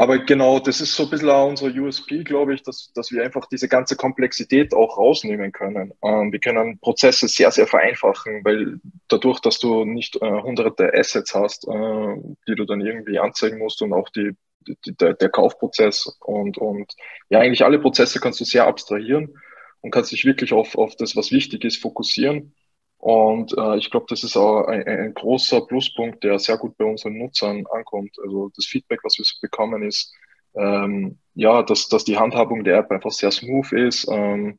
Aber 0.00 0.20
genau, 0.20 0.60
das 0.60 0.80
ist 0.80 0.94
so 0.94 1.02
ein 1.02 1.10
bisschen 1.10 1.28
auch 1.28 1.48
unsere 1.48 1.72
USP, 1.72 2.22
glaube 2.22 2.54
ich, 2.54 2.62
dass, 2.62 2.92
dass 2.94 3.10
wir 3.10 3.24
einfach 3.24 3.46
diese 3.46 3.66
ganze 3.66 3.96
Komplexität 3.96 4.72
auch 4.72 4.96
rausnehmen 4.96 5.50
können. 5.50 5.92
Ähm, 6.04 6.30
wir 6.30 6.38
können 6.38 6.78
Prozesse 6.78 7.26
sehr, 7.26 7.50
sehr 7.50 7.66
vereinfachen, 7.66 8.44
weil 8.44 8.78
dadurch, 9.08 9.40
dass 9.40 9.58
du 9.58 9.84
nicht 9.84 10.14
äh, 10.22 10.30
hunderte 10.42 10.94
Assets 10.94 11.34
hast, 11.34 11.66
äh, 11.66 12.14
die 12.46 12.54
du 12.54 12.64
dann 12.64 12.80
irgendwie 12.80 13.18
anzeigen 13.18 13.58
musst 13.58 13.82
und 13.82 13.92
auch 13.92 14.08
die, 14.10 14.36
die, 14.68 14.76
der, 14.94 15.14
der 15.14 15.30
Kaufprozess 15.30 16.16
und, 16.20 16.58
und 16.58 16.94
ja, 17.28 17.40
eigentlich 17.40 17.64
alle 17.64 17.80
Prozesse 17.80 18.20
kannst 18.20 18.38
du 18.38 18.44
sehr 18.44 18.68
abstrahieren 18.68 19.34
und 19.80 19.90
kannst 19.90 20.12
dich 20.12 20.24
wirklich 20.24 20.52
auf, 20.52 20.78
auf 20.78 20.94
das, 20.94 21.16
was 21.16 21.32
wichtig 21.32 21.64
ist, 21.64 21.82
fokussieren. 21.82 22.54
Und 22.98 23.56
äh, 23.56 23.76
ich 23.76 23.90
glaube, 23.90 24.06
das 24.08 24.24
ist 24.24 24.36
auch 24.36 24.66
ein, 24.66 24.86
ein, 24.86 25.14
großer 25.14 25.60
Pluspunkt, 25.62 26.24
der 26.24 26.38
sehr 26.38 26.58
gut 26.58 26.76
bei 26.76 26.84
unseren 26.84 27.16
Nutzern 27.16 27.64
ankommt. 27.70 28.16
Also 28.22 28.50
das 28.56 28.66
Feedback, 28.66 29.00
was 29.04 29.18
wir 29.18 29.24
bekommen, 29.40 29.82
ist, 29.84 30.12
ähm, 30.54 31.18
ja, 31.34 31.62
dass, 31.62 31.88
dass 31.88 32.04
die 32.04 32.18
Handhabung 32.18 32.64
der 32.64 32.78
App 32.78 32.90
einfach 32.90 33.12
sehr 33.12 33.30
smooth 33.30 33.72
ist. 33.72 34.08
Ähm, 34.10 34.58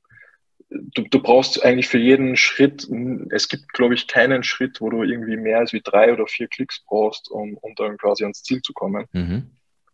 du, 0.70 1.02
du 1.02 1.22
brauchst 1.22 1.64
eigentlich 1.64 1.90
für 1.90 1.98
jeden 1.98 2.38
Schritt, 2.38 2.88
es 3.32 3.50
gibt, 3.50 3.74
glaube 3.74 3.94
ich, 3.94 4.08
keinen 4.08 4.44
Schritt, 4.44 4.80
wo 4.80 4.90
du 4.90 5.04
irgendwie 5.04 5.36
mehr 5.36 5.60
als 5.60 5.74
wie 5.74 5.82
drei 5.82 6.14
oder 6.14 6.26
vier 6.28 6.48
Klicks 6.48 6.84
brauchst, 6.86 7.30
um, 7.30 7.58
um 7.58 7.76
dann 7.76 7.98
quasi 7.98 8.24
ans 8.24 8.44
Ziel 8.44 8.62
zu 8.62 8.72
kommen. 8.74 9.06
Mhm. 9.12 9.52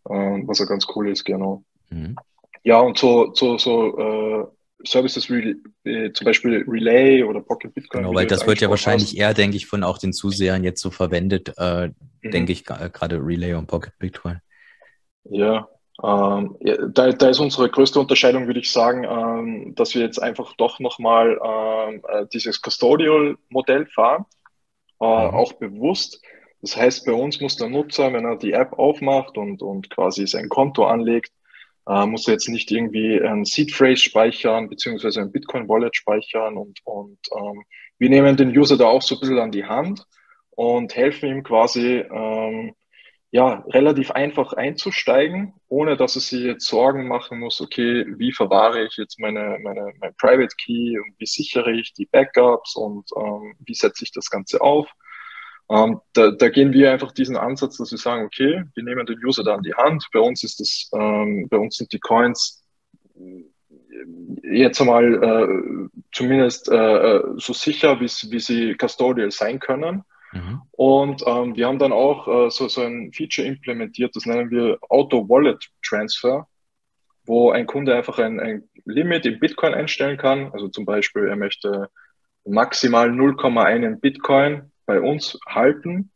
Ähm, 0.08 0.46
was 0.46 0.60
ja 0.60 0.66
ganz 0.66 0.86
cool 0.94 1.10
ist, 1.10 1.24
genau. 1.24 1.64
Mhm. 1.90 2.16
Ja, 2.62 2.78
und 2.80 2.98
so, 2.98 3.32
so, 3.34 3.58
so 3.58 3.98
äh, 3.98 4.46
Services 4.84 5.30
wie 5.30 5.56
äh, 5.84 6.12
zum 6.12 6.24
Beispiel 6.24 6.64
Relay 6.66 7.22
oder 7.22 7.40
Pocket 7.40 7.72
Bitcoin. 7.72 8.02
Genau, 8.02 8.14
weil 8.14 8.26
das 8.26 8.46
wird 8.46 8.60
ja 8.60 8.70
wahrscheinlich 8.70 9.10
hast. 9.10 9.16
eher, 9.16 9.34
denke 9.34 9.56
ich, 9.56 9.66
von 9.66 9.82
auch 9.82 9.98
den 9.98 10.12
Zusehern 10.12 10.64
jetzt 10.64 10.80
so 10.80 10.90
verwendet, 10.90 11.52
äh, 11.56 11.88
mhm. 11.88 12.30
denke 12.30 12.52
ich, 12.52 12.64
gerade 12.64 13.16
Relay 13.16 13.54
und 13.54 13.66
Pocket 13.66 13.92
Bitcoin. 13.98 14.40
Ja, 15.24 15.68
ähm, 16.02 16.56
ja, 16.60 16.76
da, 16.88 17.10
da 17.10 17.28
ist 17.28 17.40
unsere 17.40 17.70
größte 17.70 17.98
Unterscheidung, 17.98 18.46
würde 18.46 18.60
ich 18.60 18.70
sagen, 18.70 19.04
ähm, 19.04 19.74
dass 19.74 19.94
wir 19.94 20.02
jetzt 20.02 20.22
einfach 20.22 20.54
doch 20.56 20.78
nochmal 20.78 21.40
ähm, 21.42 22.02
äh, 22.08 22.26
dieses 22.32 22.60
Custodial-Modell 22.60 23.86
fahren, 23.86 24.26
äh, 25.00 25.04
mhm. 25.04 25.34
auch 25.34 25.54
bewusst. 25.54 26.22
Das 26.60 26.76
heißt, 26.76 27.06
bei 27.06 27.12
uns 27.12 27.40
muss 27.40 27.56
der 27.56 27.70
Nutzer, 27.70 28.12
wenn 28.12 28.24
er 28.24 28.36
die 28.36 28.52
App 28.52 28.74
aufmacht 28.74 29.38
und, 29.38 29.62
und 29.62 29.88
quasi 29.88 30.26
sein 30.26 30.48
Konto 30.48 30.84
anlegt, 30.86 31.32
äh, 31.86 32.06
musst 32.06 32.26
du 32.26 32.32
jetzt 32.32 32.48
nicht 32.48 32.70
irgendwie 32.70 33.20
ein 33.20 33.44
Seed 33.44 33.72
Phrase 33.72 34.02
speichern, 34.02 34.68
beziehungsweise 34.68 35.20
ein 35.20 35.32
Bitcoin 35.32 35.68
Wallet 35.68 35.96
speichern 35.96 36.56
und, 36.56 36.80
und 36.84 37.18
ähm, 37.36 37.64
wir 37.98 38.10
nehmen 38.10 38.36
den 38.36 38.56
User 38.56 38.76
da 38.76 38.86
auch 38.86 39.02
so 39.02 39.16
ein 39.16 39.20
bisschen 39.20 39.38
an 39.38 39.52
die 39.52 39.64
Hand 39.64 40.04
und 40.50 40.94
helfen 40.96 41.28
ihm 41.28 41.42
quasi, 41.42 41.98
ähm, 41.98 42.74
ja, 43.30 43.64
relativ 43.68 44.12
einfach 44.12 44.52
einzusteigen, 44.52 45.54
ohne 45.68 45.96
dass 45.96 46.16
es 46.16 46.28
sich 46.28 46.42
jetzt 46.42 46.66
Sorgen 46.66 47.08
machen 47.08 47.40
muss, 47.40 47.60
okay, 47.60 48.06
wie 48.16 48.32
verwahre 48.32 48.84
ich 48.84 48.96
jetzt 48.96 49.18
meine, 49.18 49.58
meine, 49.62 49.92
mein 50.00 50.14
Private 50.16 50.54
Key 50.56 50.98
und 50.98 51.14
wie 51.18 51.26
sichere 51.26 51.72
ich 51.72 51.92
die 51.92 52.06
Backups 52.06 52.76
und 52.76 53.10
ähm, 53.16 53.54
wie 53.60 53.74
setze 53.74 54.04
ich 54.04 54.12
das 54.12 54.30
Ganze 54.30 54.60
auf. 54.60 54.88
Ähm, 55.68 56.00
da, 56.12 56.30
da 56.30 56.48
gehen 56.48 56.72
wir 56.72 56.92
einfach 56.92 57.12
diesen 57.12 57.36
Ansatz, 57.36 57.78
dass 57.78 57.90
wir 57.90 57.98
sagen, 57.98 58.24
okay, 58.24 58.64
wir 58.74 58.84
nehmen 58.84 59.04
den 59.06 59.24
User 59.24 59.42
da 59.42 59.54
an 59.54 59.62
die 59.62 59.74
Hand. 59.74 60.06
Bei 60.12 60.20
uns 60.20 60.44
ist 60.44 60.60
das, 60.60 60.90
ähm, 60.92 61.48
bei 61.48 61.56
uns 61.56 61.76
sind 61.76 61.92
die 61.92 61.98
Coins 61.98 62.62
jetzt 64.42 64.80
einmal 64.80 65.14
äh, 65.14 66.00
zumindest 66.12 66.68
äh, 66.68 67.20
so 67.36 67.52
sicher, 67.52 68.00
wie 68.00 68.38
sie 68.38 68.74
custodial 68.76 69.30
sein 69.30 69.58
können. 69.58 70.04
Mhm. 70.32 70.62
Und 70.72 71.22
ähm, 71.26 71.56
wir 71.56 71.66
haben 71.66 71.78
dann 71.78 71.92
auch 71.92 72.28
äh, 72.28 72.50
so, 72.50 72.68
so 72.68 72.82
ein 72.82 73.12
Feature 73.12 73.46
implementiert, 73.46 74.14
das 74.14 74.26
nennen 74.26 74.50
wir 74.50 74.78
Auto 74.88 75.28
Wallet 75.28 75.68
Transfer, 75.84 76.46
wo 77.24 77.50
ein 77.50 77.66
Kunde 77.66 77.94
einfach 77.94 78.18
ein, 78.18 78.40
ein 78.40 78.68
Limit 78.84 79.26
in 79.26 79.40
Bitcoin 79.40 79.74
einstellen 79.74 80.16
kann. 80.16 80.52
Also 80.52 80.68
zum 80.68 80.84
Beispiel, 80.84 81.28
er 81.28 81.36
möchte 81.36 81.90
maximal 82.44 83.10
0,1 83.10 84.00
Bitcoin 84.00 84.70
bei 84.86 85.00
uns 85.00 85.38
halten. 85.46 86.10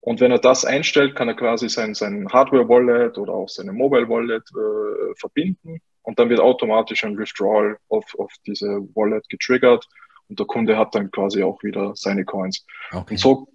Und 0.00 0.20
wenn 0.20 0.32
er 0.32 0.38
das 0.38 0.64
einstellt, 0.64 1.14
kann 1.14 1.28
er 1.28 1.34
quasi 1.34 1.68
sein, 1.68 1.94
sein 1.94 2.28
Hardware-Wallet 2.28 3.18
oder 3.18 3.34
auch 3.34 3.48
seine 3.48 3.72
Mobile-Wallet 3.72 4.42
äh, 4.50 5.14
verbinden. 5.16 5.80
Und 6.02 6.18
dann 6.18 6.28
wird 6.28 6.40
automatisch 6.40 7.04
ein 7.04 7.16
Withdrawal 7.16 7.78
auf, 7.88 8.04
auf 8.18 8.32
diese 8.46 8.66
Wallet 8.94 9.28
getriggert. 9.28 9.86
Und 10.28 10.40
der 10.40 10.46
Kunde 10.46 10.76
hat 10.76 10.94
dann 10.94 11.10
quasi 11.10 11.42
auch 11.42 11.62
wieder 11.62 11.92
seine 11.94 12.24
Coins. 12.24 12.66
Okay. 12.90 13.12
Und 13.12 13.16
so 13.18 13.48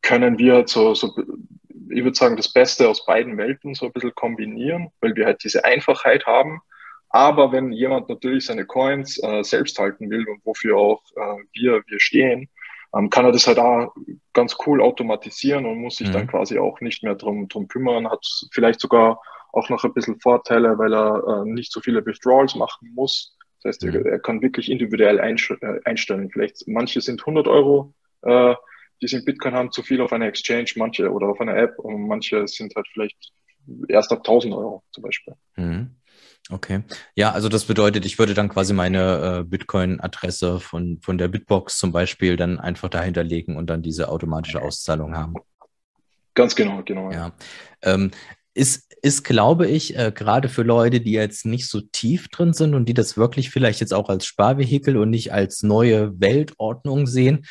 können 0.00 0.38
wir 0.38 0.66
so, 0.66 0.94
so, 0.94 1.14
ich 1.90 2.02
würde 2.02 2.14
sagen, 2.14 2.36
das 2.36 2.52
Beste 2.52 2.88
aus 2.88 3.04
beiden 3.04 3.36
Welten 3.36 3.74
so 3.74 3.86
ein 3.86 3.92
bisschen 3.92 4.14
kombinieren, 4.14 4.90
weil 5.00 5.14
wir 5.16 5.26
halt 5.26 5.44
diese 5.44 5.64
Einfachheit 5.64 6.26
haben. 6.26 6.60
Aber 7.10 7.52
wenn 7.52 7.72
jemand 7.72 8.08
natürlich 8.08 8.46
seine 8.46 8.64
Coins 8.64 9.22
äh, 9.22 9.42
selbst 9.42 9.78
halten 9.78 10.08
will 10.08 10.26
und 10.28 10.40
wofür 10.46 10.76
auch 10.76 11.02
äh, 11.16 11.42
wir, 11.52 11.82
wir 11.86 12.00
stehen, 12.00 12.48
ähm, 12.94 13.10
kann 13.10 13.24
er 13.24 13.32
das 13.32 13.46
halt 13.46 13.58
auch 13.58 13.94
ganz 14.32 14.56
cool 14.66 14.82
automatisieren 14.82 15.66
und 15.66 15.80
muss 15.80 15.96
sich 15.96 16.08
mhm. 16.08 16.12
dann 16.12 16.26
quasi 16.26 16.58
auch 16.58 16.80
nicht 16.80 17.02
mehr 17.02 17.14
drum, 17.14 17.48
drum 17.48 17.68
kümmern, 17.68 18.10
hat 18.10 18.24
vielleicht 18.52 18.80
sogar 18.80 19.20
auch 19.52 19.68
noch 19.68 19.84
ein 19.84 19.94
bisschen 19.94 20.20
Vorteile, 20.20 20.78
weil 20.78 20.92
er 20.92 21.42
äh, 21.42 21.44
nicht 21.48 21.72
so 21.72 21.80
viele 21.80 22.04
Withdrawals 22.04 22.54
machen 22.54 22.92
muss. 22.94 23.36
Das 23.62 23.74
heißt, 23.76 23.84
mhm. 23.84 23.94
er, 23.94 24.06
er, 24.06 24.18
kann 24.20 24.42
wirklich 24.42 24.70
individuell 24.70 25.18
äh, 25.18 25.80
einstellen. 25.84 26.30
Vielleicht 26.30 26.66
manche 26.66 27.00
sind 27.00 27.20
100 27.20 27.46
Euro, 27.48 27.94
äh, 28.22 28.54
die 29.02 29.08
sind 29.08 29.24
Bitcoin 29.24 29.54
haben 29.54 29.72
zu 29.72 29.82
viel 29.82 30.00
auf 30.00 30.12
einer 30.12 30.26
Exchange, 30.26 30.70
manche 30.76 31.10
oder 31.10 31.28
auf 31.28 31.40
einer 31.40 31.56
App 31.56 31.78
und 31.78 32.06
manche 32.06 32.46
sind 32.46 32.74
halt 32.76 32.86
vielleicht 32.92 33.32
erst 33.88 34.12
ab 34.12 34.18
1000 34.18 34.54
Euro 34.54 34.82
zum 34.90 35.02
Beispiel. 35.02 35.34
Mhm. 35.56 35.96
Okay. 36.50 36.82
Ja, 37.14 37.30
also 37.32 37.48
das 37.48 37.64
bedeutet, 37.64 38.04
ich 38.04 38.18
würde 38.18 38.34
dann 38.34 38.48
quasi 38.48 38.74
meine 38.74 39.40
äh, 39.40 39.44
Bitcoin-Adresse 39.44 40.60
von, 40.60 40.98
von 41.00 41.16
der 41.16 41.28
Bitbox 41.28 41.78
zum 41.78 41.92
Beispiel 41.92 42.36
dann 42.36 42.58
einfach 42.58 42.88
dahinter 42.88 43.22
legen 43.22 43.56
und 43.56 43.70
dann 43.70 43.82
diese 43.82 44.08
automatische 44.08 44.60
Auszahlung 44.60 45.16
haben. 45.16 45.34
Ganz 46.34 46.56
genau, 46.56 46.82
genau. 46.84 47.10
Ja. 47.12 47.32
Ähm, 47.82 48.10
ist, 48.54 48.92
ist, 49.02 49.24
glaube 49.24 49.68
ich, 49.68 49.96
äh, 49.96 50.12
gerade 50.12 50.48
für 50.48 50.62
Leute, 50.62 51.00
die 51.00 51.12
jetzt 51.12 51.46
nicht 51.46 51.68
so 51.68 51.80
tief 51.80 52.28
drin 52.28 52.52
sind 52.52 52.74
und 52.74 52.86
die 52.86 52.94
das 52.94 53.16
wirklich 53.16 53.50
vielleicht 53.50 53.80
jetzt 53.80 53.94
auch 53.94 54.08
als 54.08 54.26
Sparvehikel 54.26 54.96
und 54.96 55.10
nicht 55.10 55.32
als 55.32 55.62
neue 55.62 56.18
Weltordnung 56.20 57.06
sehen, 57.06 57.46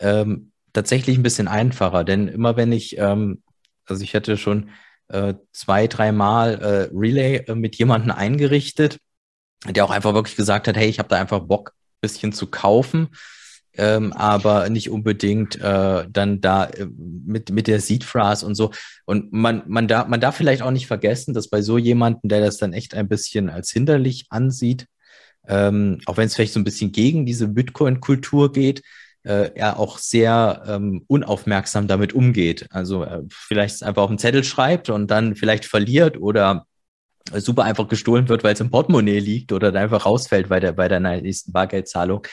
ähm, 0.00 0.52
tatsächlich 0.72 1.18
ein 1.18 1.22
bisschen 1.22 1.48
einfacher. 1.48 2.04
Denn 2.04 2.28
immer 2.28 2.56
wenn 2.56 2.72
ich, 2.72 2.96
ähm, 2.98 3.42
also 3.84 4.02
ich 4.02 4.14
hatte 4.14 4.36
schon 4.36 4.70
äh, 5.08 5.34
zwei, 5.52 5.86
dreimal 5.86 6.54
äh, 6.60 6.90
Relay 6.94 7.44
äh, 7.46 7.54
mit 7.54 7.76
jemandem 7.76 8.12
eingerichtet, 8.12 8.98
der 9.66 9.84
auch 9.84 9.90
einfach 9.90 10.14
wirklich 10.14 10.36
gesagt 10.36 10.68
hat, 10.68 10.76
hey, 10.76 10.88
ich 10.88 10.98
habe 10.98 11.08
da 11.08 11.16
einfach 11.16 11.40
Bock, 11.40 11.70
ein 11.70 12.00
bisschen 12.00 12.32
zu 12.32 12.46
kaufen. 12.46 13.08
Ähm, 13.76 14.12
aber 14.12 14.68
nicht 14.70 14.90
unbedingt 14.90 15.60
äh, 15.60 16.04
dann 16.10 16.40
da 16.40 16.64
äh, 16.64 16.88
mit, 16.96 17.50
mit 17.50 17.68
der 17.68 17.80
Seed 17.80 18.02
Phrase 18.02 18.44
und 18.44 18.56
so. 18.56 18.72
Und 19.04 19.32
man, 19.32 19.62
man, 19.68 19.86
da, 19.86 20.04
man 20.04 20.20
darf 20.20 20.36
vielleicht 20.36 20.62
auch 20.62 20.72
nicht 20.72 20.88
vergessen, 20.88 21.32
dass 21.32 21.48
bei 21.48 21.62
so 21.62 21.78
jemandem, 21.78 22.28
der 22.28 22.40
das 22.40 22.56
dann 22.56 22.72
echt 22.72 22.94
ein 22.94 23.06
bisschen 23.06 23.48
als 23.48 23.70
hinderlich 23.70 24.26
ansieht, 24.30 24.86
ähm, 25.46 26.00
auch 26.06 26.16
wenn 26.16 26.26
es 26.26 26.34
vielleicht 26.34 26.54
so 26.54 26.60
ein 26.60 26.64
bisschen 26.64 26.90
gegen 26.90 27.24
diese 27.24 27.46
Bitcoin-Kultur 27.46 28.52
geht, 28.52 28.82
äh, 29.28 29.52
er 29.54 29.78
auch 29.78 29.98
sehr 29.98 30.62
ähm, 30.66 31.04
unaufmerksam 31.06 31.86
damit 31.86 32.14
umgeht. 32.14 32.66
Also 32.70 33.04
äh, 33.04 33.22
vielleicht 33.28 33.82
einfach 33.82 34.02
auf 34.02 34.08
einen 34.08 34.18
Zettel 34.18 34.42
schreibt 34.42 34.88
und 34.88 35.10
dann 35.10 35.36
vielleicht 35.36 35.66
verliert 35.66 36.18
oder 36.18 36.66
super 37.34 37.64
einfach 37.64 37.88
gestohlen 37.88 38.30
wird, 38.30 38.42
weil 38.42 38.54
es 38.54 38.60
im 38.60 38.70
Portemonnaie 38.70 39.18
liegt 39.18 39.52
oder 39.52 39.70
dann 39.70 39.82
einfach 39.82 40.06
rausfällt 40.06 40.48
bei 40.48 40.60
der, 40.60 40.72
bei 40.72 40.88
der 40.88 41.00
nächsten 41.00 41.52
Bargeldzahlung. 41.52 42.26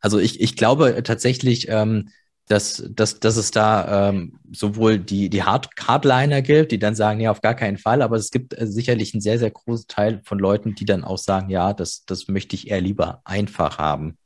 Also 0.00 0.18
ich, 0.18 0.40
ich 0.40 0.56
glaube 0.56 1.02
tatsächlich, 1.02 1.68
ähm, 1.68 2.08
dass, 2.46 2.82
dass, 2.88 3.20
dass 3.20 3.36
es 3.36 3.50
da 3.50 4.08
ähm, 4.08 4.38
sowohl 4.50 4.98
die, 4.98 5.28
die 5.28 5.42
Hard 5.42 5.68
Hardliner 5.78 6.40
gibt, 6.40 6.72
die 6.72 6.78
dann 6.78 6.94
sagen, 6.94 7.20
ja, 7.20 7.30
auf 7.30 7.42
gar 7.42 7.54
keinen 7.54 7.76
Fall, 7.76 8.00
aber 8.00 8.16
es 8.16 8.30
gibt 8.30 8.58
äh, 8.58 8.66
sicherlich 8.66 9.12
einen 9.12 9.20
sehr, 9.20 9.38
sehr 9.38 9.50
großen 9.50 9.86
Teil 9.86 10.22
von 10.24 10.38
Leuten, 10.38 10.74
die 10.74 10.86
dann 10.86 11.04
auch 11.04 11.18
sagen, 11.18 11.50
ja, 11.50 11.74
das, 11.74 12.06
das 12.06 12.26
möchte 12.28 12.56
ich 12.56 12.70
eher 12.70 12.80
lieber 12.80 13.20
einfach 13.24 13.76
haben 13.76 14.16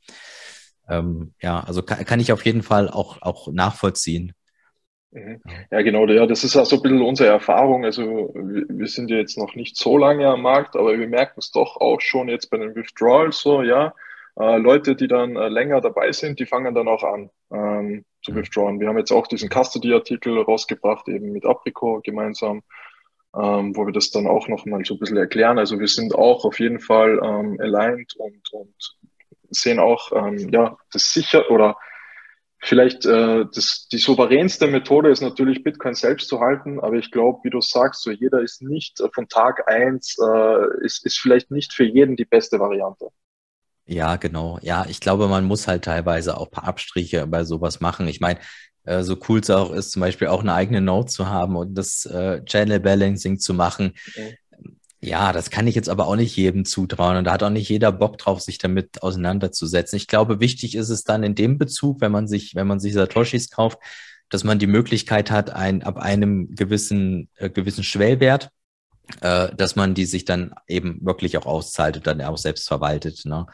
ähm, 0.87 1.33
ja, 1.41 1.59
also 1.61 1.81
kann, 1.81 2.03
kann 2.05 2.19
ich 2.19 2.31
auf 2.31 2.45
jeden 2.45 2.63
Fall 2.63 2.89
auch, 2.89 3.21
auch 3.21 3.47
nachvollziehen. 3.47 4.33
Mhm. 5.11 5.41
Ja, 5.71 5.81
genau, 5.81 6.07
ja, 6.07 6.25
das 6.25 6.43
ist 6.43 6.55
auch 6.55 6.65
so 6.65 6.77
ein 6.77 6.81
bisschen 6.81 7.01
unsere 7.01 7.29
Erfahrung. 7.29 7.85
Also 7.85 8.33
wir, 8.33 8.65
wir 8.67 8.87
sind 8.87 9.09
ja 9.09 9.17
jetzt 9.17 9.37
noch 9.37 9.55
nicht 9.55 9.77
so 9.77 9.97
lange 9.97 10.27
am 10.27 10.41
Markt, 10.41 10.75
aber 10.75 10.97
wir 10.97 11.07
merken 11.07 11.39
es 11.39 11.51
doch 11.51 11.77
auch 11.77 12.01
schon 12.01 12.29
jetzt 12.29 12.49
bei 12.49 12.57
den 12.57 12.75
Withdrawals 12.75 13.39
so, 13.39 13.61
ja. 13.61 13.93
Äh, 14.39 14.57
Leute, 14.57 14.95
die 14.95 15.07
dann 15.07 15.35
äh, 15.35 15.47
länger 15.49 15.79
dabei 15.81 16.11
sind, 16.11 16.39
die 16.39 16.47
fangen 16.47 16.73
dann 16.73 16.87
auch 16.87 17.03
an 17.03 17.29
ähm, 17.51 18.05
zu 18.23 18.31
mhm. 18.31 18.37
withdrawen. 18.37 18.79
Wir 18.79 18.87
haben 18.87 18.97
jetzt 18.97 19.11
auch 19.11 19.27
diesen 19.27 19.49
Custody-Artikel 19.49 20.41
rausgebracht, 20.41 21.07
eben 21.07 21.31
mit 21.31 21.45
Aprico 21.45 22.01
gemeinsam, 22.03 22.63
ähm, 23.35 23.75
wo 23.75 23.85
wir 23.85 23.93
das 23.93 24.09
dann 24.09 24.25
auch 24.25 24.47
nochmal 24.47 24.83
so 24.85 24.95
ein 24.95 24.99
bisschen 24.99 25.17
erklären. 25.17 25.59
Also 25.59 25.79
wir 25.79 25.87
sind 25.87 26.15
auch 26.15 26.45
auf 26.45 26.59
jeden 26.59 26.79
Fall 26.79 27.19
ähm, 27.23 27.57
aligned 27.59 28.15
und, 28.17 28.51
und 28.53 28.97
sehen 29.53 29.79
auch, 29.79 30.11
ähm, 30.13 30.49
ja, 30.51 30.77
das 30.91 31.11
sicher 31.11 31.49
oder 31.49 31.77
vielleicht 32.59 33.05
äh, 33.05 33.45
das, 33.53 33.87
die 33.91 33.97
souveränste 33.97 34.67
Methode 34.67 35.09
ist 35.09 35.21
natürlich 35.21 35.63
Bitcoin 35.63 35.95
selbst 35.95 36.29
zu 36.29 36.39
halten, 36.39 36.79
aber 36.79 36.95
ich 36.95 37.11
glaube, 37.11 37.39
wie 37.43 37.49
du 37.49 37.61
sagst, 37.61 38.01
so 38.01 38.11
jeder 38.11 38.41
ist 38.41 38.61
nicht 38.61 39.01
äh, 39.01 39.09
von 39.13 39.27
Tag 39.27 39.67
eins 39.67 40.15
äh, 40.19 40.85
ist, 40.85 41.05
ist 41.05 41.19
vielleicht 41.19 41.51
nicht 41.51 41.73
für 41.73 41.83
jeden 41.83 42.15
die 42.15 42.25
beste 42.25 42.59
Variante. 42.59 43.09
Ja, 43.85 44.15
genau. 44.15 44.59
Ja, 44.61 44.85
ich 44.87 45.01
glaube, 45.01 45.27
man 45.27 45.43
muss 45.43 45.67
halt 45.67 45.83
teilweise 45.83 46.37
auch 46.37 46.45
ein 46.45 46.51
paar 46.51 46.67
Abstriche 46.67 47.27
bei 47.27 47.43
sowas 47.43 47.81
machen. 47.81 48.07
Ich 48.07 48.21
meine, 48.21 48.39
äh, 48.85 49.03
so 49.03 49.17
cool 49.27 49.39
es 49.39 49.49
auch 49.49 49.71
ist, 49.71 49.91
zum 49.91 50.01
Beispiel 50.01 50.27
auch 50.27 50.41
eine 50.41 50.53
eigene 50.53 50.81
Note 50.81 51.11
zu 51.11 51.27
haben 51.29 51.55
und 51.55 51.75
das 51.75 52.05
äh, 52.05 52.43
Channel 52.45 52.79
Balancing 52.79 53.39
zu 53.39 53.53
machen. 53.53 53.93
Mhm. 54.15 54.33
Ja, 55.03 55.33
das 55.33 55.49
kann 55.49 55.67
ich 55.67 55.75
jetzt 55.75 55.89
aber 55.89 56.07
auch 56.07 56.15
nicht 56.15 56.33
jedem 56.37 56.63
zutrauen 56.63 57.17
und 57.17 57.25
da 57.25 57.33
hat 57.33 57.43
auch 57.43 57.49
nicht 57.49 57.67
jeder 57.67 57.91
Bock 57.91 58.17
drauf, 58.17 58.39
sich 58.39 58.57
damit 58.57 59.03
auseinanderzusetzen. 59.03 59.97
Ich 59.97 60.07
glaube, 60.07 60.39
wichtig 60.39 60.75
ist 60.75 60.87
es 60.87 61.03
dann 61.03 61.23
in 61.23 61.35
dem 61.35 61.57
Bezug, 61.57 61.99
wenn 61.99 62.13
man 62.13 62.25
sich, 62.25 62.55
wenn 62.55 62.67
man 62.67 62.79
sich 62.79 62.93
Satoshis 62.93 63.49
kauft, 63.49 63.79
dass 64.29 64.45
man 64.45 64.59
die 64.59 64.67
Möglichkeit 64.67 65.29
hat, 65.29 65.49
ein, 65.49 65.83
ab 65.83 65.97
einem 65.97 66.55
gewissen, 66.55 67.27
äh, 67.35 67.49
gewissen 67.49 67.83
Schwellwert, 67.83 68.49
äh, 69.19 69.53
dass 69.53 69.75
man 69.75 69.93
die 69.93 70.05
sich 70.05 70.23
dann 70.23 70.53
eben 70.69 70.99
wirklich 71.05 71.37
auch 71.37 71.47
auszahlt 71.47 71.97
und 71.97 72.07
dann 72.07 72.21
auch 72.21 72.37
selbst 72.37 72.69
verwaltet. 72.69 73.25
Ne? 73.25 73.45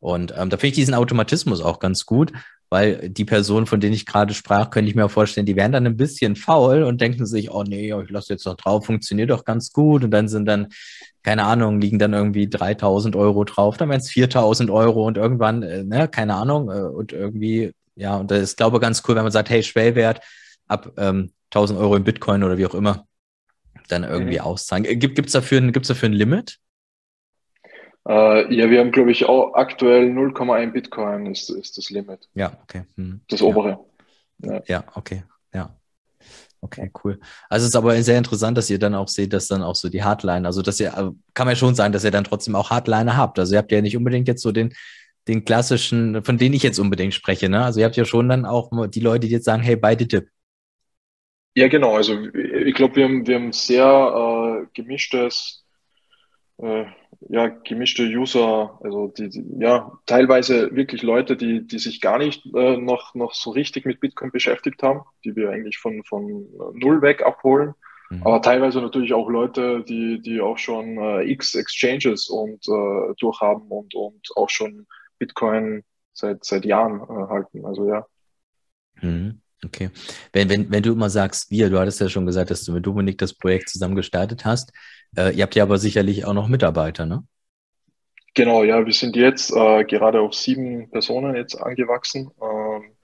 Und 0.00 0.34
ähm, 0.36 0.50
da 0.50 0.58
finde 0.58 0.68
ich 0.68 0.74
diesen 0.74 0.92
Automatismus 0.92 1.62
auch 1.62 1.78
ganz 1.78 2.04
gut, 2.04 2.30
weil 2.70 3.08
die 3.08 3.24
Personen, 3.24 3.66
von 3.66 3.80
denen 3.80 3.94
ich 3.94 4.06
gerade 4.06 4.32
sprach, 4.32 4.70
könnte 4.70 4.88
ich 4.88 4.94
mir 4.94 5.08
vorstellen, 5.08 5.44
die 5.44 5.56
wären 5.56 5.72
dann 5.72 5.86
ein 5.86 5.96
bisschen 5.96 6.36
faul 6.36 6.84
und 6.84 7.00
denken 7.00 7.26
sich, 7.26 7.50
oh 7.50 7.64
nee, 7.64 7.92
ich 7.92 8.10
lasse 8.10 8.32
jetzt 8.32 8.46
noch 8.46 8.54
drauf, 8.54 8.86
funktioniert 8.86 9.30
doch 9.30 9.44
ganz 9.44 9.72
gut. 9.72 10.04
Und 10.04 10.12
dann 10.12 10.28
sind 10.28 10.46
dann, 10.46 10.68
keine 11.24 11.44
Ahnung, 11.44 11.80
liegen 11.80 11.98
dann 11.98 12.12
irgendwie 12.12 12.48
3000 12.48 13.16
Euro 13.16 13.42
drauf, 13.42 13.76
dann 13.76 13.88
wären 13.88 14.00
es 14.00 14.10
4000 14.10 14.70
Euro 14.70 15.04
und 15.04 15.16
irgendwann, 15.16 15.64
äh, 15.64 15.82
ne, 15.82 16.06
keine 16.06 16.34
Ahnung, 16.36 16.70
äh, 16.70 16.82
und 16.82 17.12
irgendwie, 17.12 17.72
ja, 17.96 18.16
und 18.16 18.30
das 18.30 18.40
ist, 18.40 18.56
glaube 18.56 18.76
ich, 18.76 18.80
ganz 18.80 19.02
cool, 19.08 19.16
wenn 19.16 19.24
man 19.24 19.32
sagt, 19.32 19.50
hey, 19.50 19.64
Schwellwert 19.64 20.20
ab 20.68 20.92
ähm, 20.96 21.32
1000 21.50 21.78
Euro 21.80 21.96
in 21.96 22.04
Bitcoin 22.04 22.44
oder 22.44 22.56
wie 22.56 22.66
auch 22.66 22.74
immer, 22.74 23.04
dann 23.88 24.04
irgendwie 24.04 24.38
mhm. 24.38 24.44
auszahlen. 24.44 24.84
Gibt 24.84 25.18
es 25.18 25.32
dafür, 25.32 25.60
gibt's 25.72 25.88
dafür 25.88 26.08
ein 26.08 26.12
Limit? 26.12 26.60
Äh, 28.08 28.54
ja, 28.54 28.70
wir 28.70 28.80
haben, 28.80 28.92
glaube 28.92 29.10
ich, 29.10 29.26
auch 29.26 29.54
aktuell 29.54 30.10
0,1 30.10 30.72
Bitcoin 30.72 31.26
ist, 31.26 31.50
ist 31.50 31.76
das 31.76 31.90
Limit. 31.90 32.28
Ja, 32.34 32.52
okay. 32.62 32.82
Hm. 32.96 33.20
Das 33.28 33.42
obere. 33.42 33.84
Ja. 34.38 34.62
ja, 34.66 34.84
okay. 34.94 35.22
Ja. 35.52 35.76
Okay, 36.62 36.90
cool. 37.04 37.18
Also 37.48 37.64
es 37.64 37.70
ist 37.70 37.76
aber 37.76 38.00
sehr 38.02 38.18
interessant, 38.18 38.56
dass 38.58 38.68
ihr 38.68 38.78
dann 38.78 38.94
auch 38.94 39.08
seht, 39.08 39.32
dass 39.32 39.48
dann 39.48 39.62
auch 39.62 39.74
so 39.74 39.88
die 39.88 40.02
Hardline, 40.02 40.46
also 40.46 40.60
dass 40.60 40.78
ihr, 40.78 40.94
also 40.94 41.16
kann 41.32 41.46
man 41.46 41.52
ja 41.52 41.56
schon 41.56 41.74
sagen, 41.74 41.92
dass 41.92 42.04
ihr 42.04 42.10
dann 42.10 42.24
trotzdem 42.24 42.54
auch 42.54 42.70
Hardliner 42.70 43.16
habt. 43.16 43.38
Also 43.38 43.54
ihr 43.54 43.58
habt 43.58 43.72
ja 43.72 43.80
nicht 43.80 43.96
unbedingt 43.96 44.28
jetzt 44.28 44.42
so 44.42 44.52
den, 44.52 44.74
den 45.26 45.44
klassischen, 45.44 46.22
von 46.22 46.36
denen 46.36 46.54
ich 46.54 46.62
jetzt 46.62 46.78
unbedingt 46.78 47.14
spreche, 47.14 47.48
ne? 47.48 47.64
Also 47.64 47.80
ihr 47.80 47.86
habt 47.86 47.96
ja 47.96 48.04
schon 48.04 48.28
dann 48.28 48.44
auch 48.44 48.70
die 48.88 49.00
Leute, 49.00 49.26
die 49.26 49.32
jetzt 49.32 49.44
sagen, 49.46 49.62
hey, 49.62 49.76
beide 49.76 50.06
Tipp. 50.06 50.28
Ja, 51.54 51.68
genau. 51.68 51.96
Also 51.96 52.18
ich 52.34 52.74
glaube, 52.74 52.96
wir 52.96 53.04
haben, 53.04 53.26
wir 53.26 53.36
haben 53.36 53.52
sehr 53.52 53.84
äh, 53.84 54.66
gemischtes 54.74 55.64
äh, 56.58 56.84
ja, 57.28 57.48
gemischte 57.48 58.02
User, 58.04 58.78
also 58.82 59.08
die, 59.08 59.28
die, 59.28 59.44
ja, 59.58 59.92
teilweise 60.06 60.74
wirklich 60.74 61.02
Leute, 61.02 61.36
die, 61.36 61.66
die 61.66 61.78
sich 61.78 62.00
gar 62.00 62.18
nicht 62.18 62.46
äh, 62.54 62.76
noch, 62.76 63.14
noch 63.14 63.34
so 63.34 63.50
richtig 63.50 63.84
mit 63.84 64.00
Bitcoin 64.00 64.30
beschäftigt 64.30 64.82
haben, 64.82 65.02
die 65.24 65.36
wir 65.36 65.50
eigentlich 65.50 65.78
von, 65.78 66.02
von 66.04 66.48
null 66.74 67.02
weg 67.02 67.22
abholen. 67.22 67.74
Mhm. 68.10 68.22
Aber 68.22 68.42
teilweise 68.42 68.80
natürlich 68.80 69.12
auch 69.12 69.28
Leute, 69.28 69.84
die, 69.86 70.20
die 70.22 70.40
auch 70.40 70.58
schon 70.58 70.96
äh, 70.98 71.22
X 71.30 71.54
Exchanges 71.54 72.28
und 72.28 72.66
äh, 72.66 73.14
durchhaben 73.18 73.68
und, 73.68 73.94
und 73.94 74.28
auch 74.36 74.48
schon 74.48 74.86
Bitcoin 75.18 75.84
seit, 76.14 76.44
seit 76.44 76.64
Jahren 76.64 77.00
äh, 77.02 77.28
halten. 77.28 77.64
Also 77.66 77.86
ja. 77.86 78.06
Mhm. 79.00 79.40
Okay. 79.62 79.90
Wenn, 80.32 80.48
wenn, 80.48 80.70
wenn 80.70 80.82
du 80.82 80.92
immer 80.92 81.10
sagst, 81.10 81.50
wir, 81.50 81.68
du 81.68 81.78
hattest 81.78 82.00
ja 82.00 82.08
schon 82.08 82.24
gesagt, 82.24 82.50
dass 82.50 82.64
du 82.64 82.72
mit 82.72 82.86
Dominik 82.86 83.18
das 83.18 83.34
Projekt 83.34 83.68
zusammen 83.68 83.94
gestartet 83.94 84.46
hast. 84.46 84.72
Äh, 85.16 85.34
ihr 85.34 85.42
habt 85.42 85.54
ja 85.54 85.62
aber 85.64 85.78
sicherlich 85.78 86.24
auch 86.24 86.34
noch 86.34 86.48
Mitarbeiter, 86.48 87.06
ne? 87.06 87.24
Genau, 88.34 88.62
ja, 88.62 88.86
wir 88.86 88.92
sind 88.92 89.16
jetzt 89.16 89.50
äh, 89.50 89.84
gerade 89.84 90.20
auf 90.20 90.34
sieben 90.34 90.88
Personen 90.90 91.34
jetzt 91.34 91.56
angewachsen. 91.56 92.30
Ähm, 92.40 92.96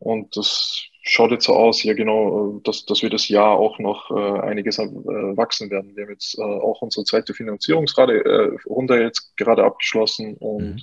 und 0.00 0.36
das 0.36 0.90
schaut 1.02 1.30
jetzt 1.30 1.44
so 1.44 1.54
aus, 1.54 1.82
ja 1.84 1.94
genau, 1.94 2.56
äh, 2.56 2.60
dass, 2.64 2.84
dass 2.84 3.02
wir 3.02 3.10
das 3.10 3.28
Jahr 3.28 3.52
auch 3.52 3.78
noch 3.78 4.10
äh, 4.10 4.40
einiges 4.40 4.78
äh, 4.78 4.86
wachsen 4.88 5.70
werden. 5.70 5.94
Wir 5.94 6.04
haben 6.04 6.12
jetzt 6.12 6.38
äh, 6.38 6.42
auch 6.42 6.82
unsere 6.82 7.04
zweite 7.04 7.32
Finanzierungsrunde 7.32 8.58
äh, 8.64 9.02
jetzt 9.02 9.36
gerade 9.36 9.64
abgeschlossen 9.64 10.36
und 10.38 10.74
mhm. 10.74 10.82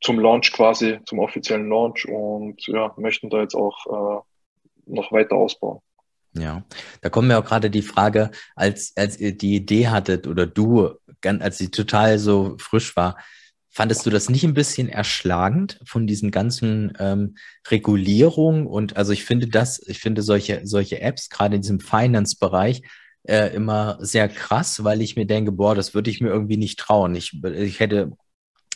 zum 0.00 0.20
Launch 0.20 0.52
quasi, 0.52 1.00
zum 1.04 1.18
offiziellen 1.18 1.68
Launch 1.68 2.06
und 2.06 2.64
ja, 2.68 2.94
möchten 2.96 3.28
da 3.28 3.40
jetzt 3.40 3.54
auch 3.54 3.86
äh, 3.86 4.20
noch 4.86 5.10
weiter 5.10 5.36
ausbauen. 5.36 5.80
Ja, 6.34 6.64
da 7.02 7.10
kommt 7.10 7.28
mir 7.28 7.38
auch 7.38 7.44
gerade 7.44 7.70
die 7.70 7.82
Frage, 7.82 8.30
als, 8.56 8.92
als 8.96 9.18
ihr 9.20 9.36
die 9.36 9.54
Idee 9.54 9.88
hattet 9.88 10.26
oder 10.26 10.46
du, 10.46 10.94
als 11.22 11.58
sie 11.58 11.70
total 11.70 12.18
so 12.18 12.56
frisch 12.58 12.96
war, 12.96 13.18
fandest 13.68 14.06
du 14.06 14.10
das 14.10 14.28
nicht 14.28 14.44
ein 14.44 14.54
bisschen 14.54 14.88
erschlagend 14.88 15.78
von 15.84 16.06
diesen 16.06 16.30
ganzen 16.30 16.92
ähm, 16.98 17.36
Regulierungen? 17.70 18.66
Und 18.66 18.96
also 18.96 19.12
ich 19.12 19.24
finde 19.24 19.48
das, 19.48 19.82
ich 19.86 19.98
finde 19.98 20.22
solche, 20.22 20.62
solche 20.64 21.00
Apps, 21.00 21.28
gerade 21.28 21.56
in 21.56 21.62
diesem 21.62 21.80
Finance-Bereich, 21.80 22.82
äh, 23.24 23.54
immer 23.54 23.98
sehr 24.00 24.28
krass, 24.28 24.84
weil 24.84 25.00
ich 25.02 25.16
mir 25.16 25.26
denke, 25.26 25.52
boah, 25.52 25.74
das 25.74 25.94
würde 25.94 26.10
ich 26.10 26.20
mir 26.20 26.30
irgendwie 26.30 26.56
nicht 26.56 26.78
trauen. 26.78 27.14
Ich, 27.14 27.42
ich 27.44 27.78
hätte 27.78 28.12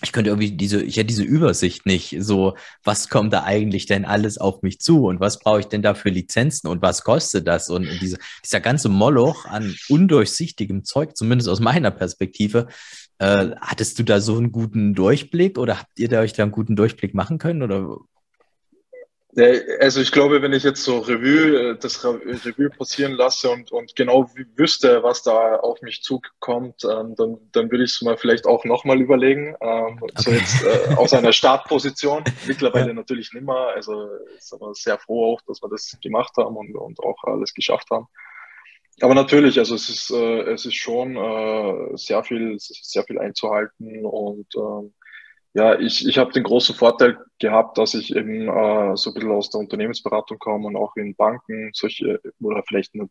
ich 0.03 0.13
könnte 0.13 0.31
irgendwie 0.31 0.53
diese, 0.53 0.83
ich 0.83 0.97
hätte 0.97 1.07
diese 1.07 1.23
Übersicht 1.23 1.87
nicht. 1.87 2.17
So, 2.21 2.55
was 2.85 3.09
kommt 3.09 3.33
da 3.33 3.45
eigentlich 3.45 3.87
denn 3.87 4.05
alles 4.05 4.37
auf 4.37 4.63
mich 4.63 4.79
zu 4.79 5.07
und 5.07 5.21
was 5.21 5.39
brauche 5.39 5.61
ich 5.61 5.67
denn 5.67 5.83
da 5.83 5.95
für 5.95 6.11
Lizenzen 6.11 6.69
und 6.69 6.83
was 6.83 7.03
kostet 7.03 7.49
das? 7.49 7.71
Und 7.71 7.89
diese, 8.01 8.19
dieser 8.45 8.61
ganze 8.61 8.89
Moloch 8.91 9.47
an 9.47 9.75
undurchsichtigem 9.89 10.85
Zeug, 10.85 11.17
zumindest 11.17 11.49
aus 11.49 11.61
meiner 11.61 11.91
Perspektive, 11.91 12.67
äh, 13.19 13.51
hattest 13.61 13.99
du 13.99 14.03
da 14.03 14.21
so 14.21 14.37
einen 14.37 14.53
guten 14.53 14.95
Durchblick 14.95 15.59
oder 15.59 15.79
habt 15.81 15.99
ihr 15.99 16.09
da 16.09 16.21
euch 16.21 16.35
da 16.35 16.43
einen 16.43 16.53
guten 16.53 16.77
Durchblick 16.77 17.15
machen 17.15 17.39
können 17.39 17.63
oder 17.63 17.97
also 19.81 20.01
ich 20.01 20.13
glaube, 20.13 20.41
wenn 20.41 20.55
ich 20.55 20.63
jetzt 20.63 20.83
so 20.83 20.99
Revue, 20.99 21.73
äh, 21.73 21.79
das 21.79 22.03
Revue 22.05 22.71
passieren 22.71 23.13
lasse 23.13 23.51
und, 23.51 23.71
und 23.71 23.95
genau 23.95 24.31
wüsste, 24.57 25.03
was 25.03 25.23
da 25.23 25.57
auf 25.57 25.83
mich 25.83 26.03
zukommt, 26.03 26.85
ähm, 26.85 27.15
dann, 27.17 27.37
dann 27.53 27.71
würde 27.71 27.85
ich 27.85 27.93
es 27.93 28.03
mal 28.03 28.17
vielleicht 28.17 28.47
auch 28.47 28.65
nochmal 28.65 29.01
überlegen. 29.01 29.55
Ähm, 29.61 29.99
okay. 30.01 30.13
So 30.17 30.31
jetzt 30.31 30.65
äh, 30.65 30.95
aus 30.95 31.13
einer 31.13 31.33
Startposition. 31.35 32.25
Mittlerweile 32.47 32.89
ja. 32.89 32.95
natürlich 32.95 33.33
nimmer. 33.35 33.69
Also 33.75 34.09
ist 34.39 34.55
aber 34.55 34.73
sehr 34.75 34.99
froh 34.99 35.35
auch, 35.35 35.43
dass 35.47 35.63
wir 35.63 35.69
das 35.69 35.99
gemacht 36.03 36.33
haben 36.39 36.57
und, 36.57 36.75
und 36.75 37.01
auch 37.01 37.23
alles 37.25 37.53
geschafft 37.53 37.91
haben. 37.91 38.07
Aber 39.03 39.15
natürlich, 39.15 39.59
also 39.59 39.75
es 39.75 39.91
ist, 39.91 40.11
äh, 40.11 40.43
es 40.53 40.65
ist 40.65 40.77
schon 40.77 41.17
äh, 41.17 41.97
sehr 41.97 42.25
viel, 42.25 42.57
sehr 42.59 43.05
viel 43.05 43.19
einzuhalten 43.19 44.07
und 44.07 44.47
ähm, 44.57 44.95
ja, 45.57 45.79
ich, 45.81 46.07
ich 46.07 46.19
habe 46.19 46.33
den 46.33 46.43
großen 46.43 46.75
Vorteil 46.75 47.17
gehabt, 47.39 47.79
dass 47.79 47.95
ich 47.95 48.15
eben 48.15 48.43
äh, 48.47 48.95
so 48.95 49.09
ein 49.09 49.15
bisschen 49.15 49.31
aus 49.31 49.49
der 49.49 49.61
Unternehmensberatung 49.61 50.39
komme 50.39 50.67
und 50.67 50.77
auch 50.77 50.95
in 50.97 51.15
Banken 51.15 51.71
solche, 51.73 52.21
oder 52.43 52.63
vielleicht 52.63 52.95
nicht, 52.95 53.11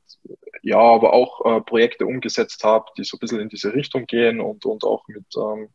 ja, 0.62 0.78
aber 0.78 1.14
auch 1.14 1.44
äh, 1.44 1.62
Projekte 1.62 2.06
umgesetzt 2.06 2.64
habe, 2.64 2.86
die 3.00 3.04
so 3.04 3.18
ein 3.18 3.20
bisschen 3.20 3.40
in 3.40 3.50
diese 3.50 3.74
Richtung 3.74 4.06
gehen 4.06 4.42
und, 4.42 4.64
und 4.64 4.84
auch 4.84 5.08
mit 5.08 5.26
ähm, 5.36 5.70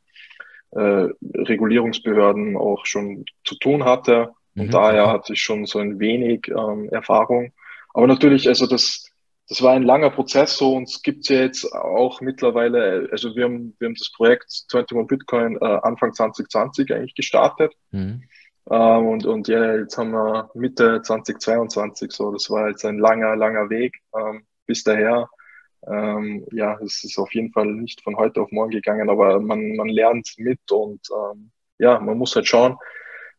äh, 0.70 1.12
Regulierungsbehörden 1.42 2.56
auch 2.56 2.86
schon 2.86 3.24
zu 3.42 3.56
tun 3.56 3.84
hatte. 3.84 4.30
Und 4.54 4.68
mhm. 4.68 4.70
daher 4.70 5.08
hatte 5.08 5.32
ich 5.32 5.42
schon 5.42 5.66
so 5.66 5.80
ein 5.80 5.98
wenig 5.98 6.46
ähm, 6.56 6.88
Erfahrung. 6.90 7.52
Aber 7.94 8.06
natürlich, 8.06 8.46
also 8.46 8.68
das, 8.68 9.09
das 9.50 9.62
war 9.62 9.72
ein 9.72 9.82
langer 9.82 10.10
Prozess 10.10 10.56
so 10.56 10.76
und 10.76 10.88
es 10.88 11.02
gibt 11.02 11.28
ja 11.28 11.40
jetzt 11.40 11.74
auch 11.74 12.20
mittlerweile, 12.20 13.08
also 13.10 13.34
wir 13.34 13.44
haben, 13.44 13.74
wir 13.80 13.88
haben 13.88 13.96
das 13.96 14.12
Projekt 14.12 14.46
21 14.72 15.08
Bitcoin 15.08 15.56
äh, 15.60 15.78
Anfang 15.82 16.14
2020 16.14 16.94
eigentlich 16.94 17.16
gestartet. 17.16 17.74
Mhm. 17.90 18.22
Ähm, 18.70 19.06
und, 19.08 19.26
und 19.26 19.48
ja, 19.48 19.74
jetzt 19.74 19.98
haben 19.98 20.12
wir 20.12 20.50
Mitte 20.54 21.02
2022 21.02 22.12
so. 22.12 22.30
Das 22.30 22.48
war 22.48 22.68
jetzt 22.68 22.84
ein 22.84 23.00
langer, 23.00 23.34
langer 23.34 23.68
Weg 23.70 23.96
ähm, 24.16 24.46
bis 24.66 24.84
daher. 24.84 25.28
Ähm, 25.84 26.46
ja, 26.52 26.78
es 26.84 27.02
ist 27.02 27.18
auf 27.18 27.34
jeden 27.34 27.50
Fall 27.50 27.66
nicht 27.66 28.04
von 28.04 28.16
heute 28.16 28.42
auf 28.42 28.52
morgen 28.52 28.70
gegangen, 28.70 29.10
aber 29.10 29.40
man, 29.40 29.74
man 29.74 29.88
lernt 29.88 30.32
mit 30.36 30.60
und 30.70 31.00
ähm, 31.10 31.50
ja, 31.78 31.98
man 31.98 32.16
muss 32.16 32.36
halt 32.36 32.46
schauen. 32.46 32.76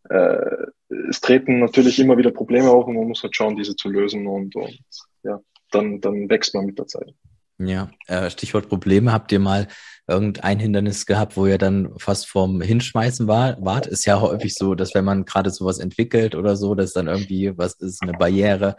Äh, 0.09 0.65
es 1.09 1.21
treten 1.21 1.59
natürlich 1.59 1.99
immer 1.99 2.17
wieder 2.17 2.31
Probleme 2.31 2.69
auf 2.69 2.85
und 2.87 2.95
man 2.95 3.07
muss 3.07 3.23
halt 3.23 3.33
schauen, 3.33 3.55
diese 3.55 3.77
zu 3.77 3.87
lösen 3.87 4.27
und, 4.27 4.57
und 4.57 4.77
ja 5.23 5.39
dann, 5.71 6.01
dann 6.01 6.29
wächst 6.29 6.53
man 6.53 6.65
mit 6.65 6.79
der 6.79 6.87
Zeit. 6.87 7.13
Ja, 7.57 7.89
äh, 8.07 8.29
Stichwort 8.29 8.69
Probleme. 8.69 9.11
Habt 9.11 9.31
ihr 9.31 9.39
mal 9.39 9.67
irgendein 10.07 10.59
Hindernis 10.59 11.05
gehabt, 11.05 11.37
wo 11.37 11.45
ihr 11.45 11.57
dann 11.57 11.93
fast 11.97 12.27
vorm 12.27 12.61
Hinschmeißen 12.61 13.27
war, 13.27 13.57
wart? 13.61 13.87
Ist 13.87 14.05
ja 14.05 14.19
häufig 14.19 14.55
so, 14.55 14.73
dass 14.73 14.95
wenn 14.95 15.05
man 15.05 15.25
gerade 15.25 15.51
sowas 15.51 15.79
entwickelt 15.79 16.35
oder 16.35 16.55
so, 16.55 16.75
dass 16.75 16.93
dann 16.93 17.07
irgendwie 17.07 17.57
was 17.57 17.73
ist, 17.75 18.01
eine 18.01 18.13
Barriere, 18.13 18.75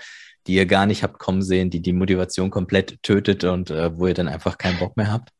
die 0.46 0.54
ihr 0.54 0.66
gar 0.66 0.86
nicht 0.86 1.02
habt 1.02 1.18
kommen 1.18 1.42
sehen, 1.42 1.70
die 1.70 1.80
die 1.80 1.92
Motivation 1.92 2.50
komplett 2.50 3.02
tötet 3.02 3.44
und 3.44 3.70
äh, 3.70 3.96
wo 3.96 4.08
ihr 4.08 4.14
dann 4.14 4.28
einfach 4.28 4.58
keinen 4.58 4.78
Bock 4.78 4.96
mehr 4.96 5.12
habt? 5.12 5.30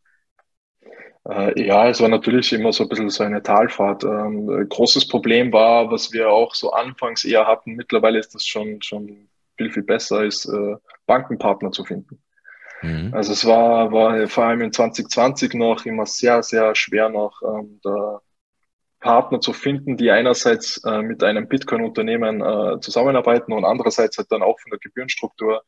Äh, 1.29 1.67
ja, 1.67 1.89
es 1.89 2.01
war 2.01 2.09
natürlich 2.09 2.53
immer 2.53 2.73
so 2.73 2.85
ein 2.85 2.89
bisschen 2.89 3.11
so 3.11 3.25
eine 3.25 3.43
Talfahrt. 3.43 4.05
Ähm, 4.05 4.67
großes 4.69 5.09
Problem 5.09 5.53
war, 5.53 5.91
was 5.91 6.13
wir 6.13 6.31
auch 6.31 6.55
so 6.55 6.73
anfangs 6.73 7.25
eher 7.25 7.47
hatten, 7.47 7.75
mittlerweile 7.75 8.19
ist 8.19 8.35
das 8.35 8.47
schon, 8.47 8.81
schon 8.83 9.29
viel, 9.63 9.73
viel 9.73 9.83
besser, 9.83 10.25
ist 10.25 10.47
äh, 10.47 10.77
Bankenpartner 11.07 11.71
zu 11.71 11.85
finden. 11.85 12.23
Mhm. 12.83 13.11
Also 13.13 13.33
es 13.33 13.47
war, 13.47 13.93
war 13.93 14.27
vor 14.29 14.45
allem 14.45 14.63
in 14.63 14.73
2020 14.73 15.55
noch 15.55 15.87
immer 15.87 16.07
sehr, 16.07 16.43
sehr 16.43 16.75
schwer 16.75 17.09
noch 17.09 17.41
ähm, 17.43 17.81
da 17.83 18.21
Partner 19.01 19.41
zu 19.41 19.53
finden, 19.53 19.97
die 19.97 20.11
einerseits 20.11 20.83
äh, 20.85 21.03
mit 21.03 21.25
einem 21.25 21.49
Bitcoin-Unternehmen 21.49 22.41
äh, 22.41 22.81
zusammenarbeiten 22.81 23.53
und 23.53 23.65
andererseits 23.65 24.17
halt 24.19 24.31
dann 24.31 24.43
auch 24.43 24.61
von 24.61 24.71
der 24.71 24.79
Gebührenstruktur 24.79 25.63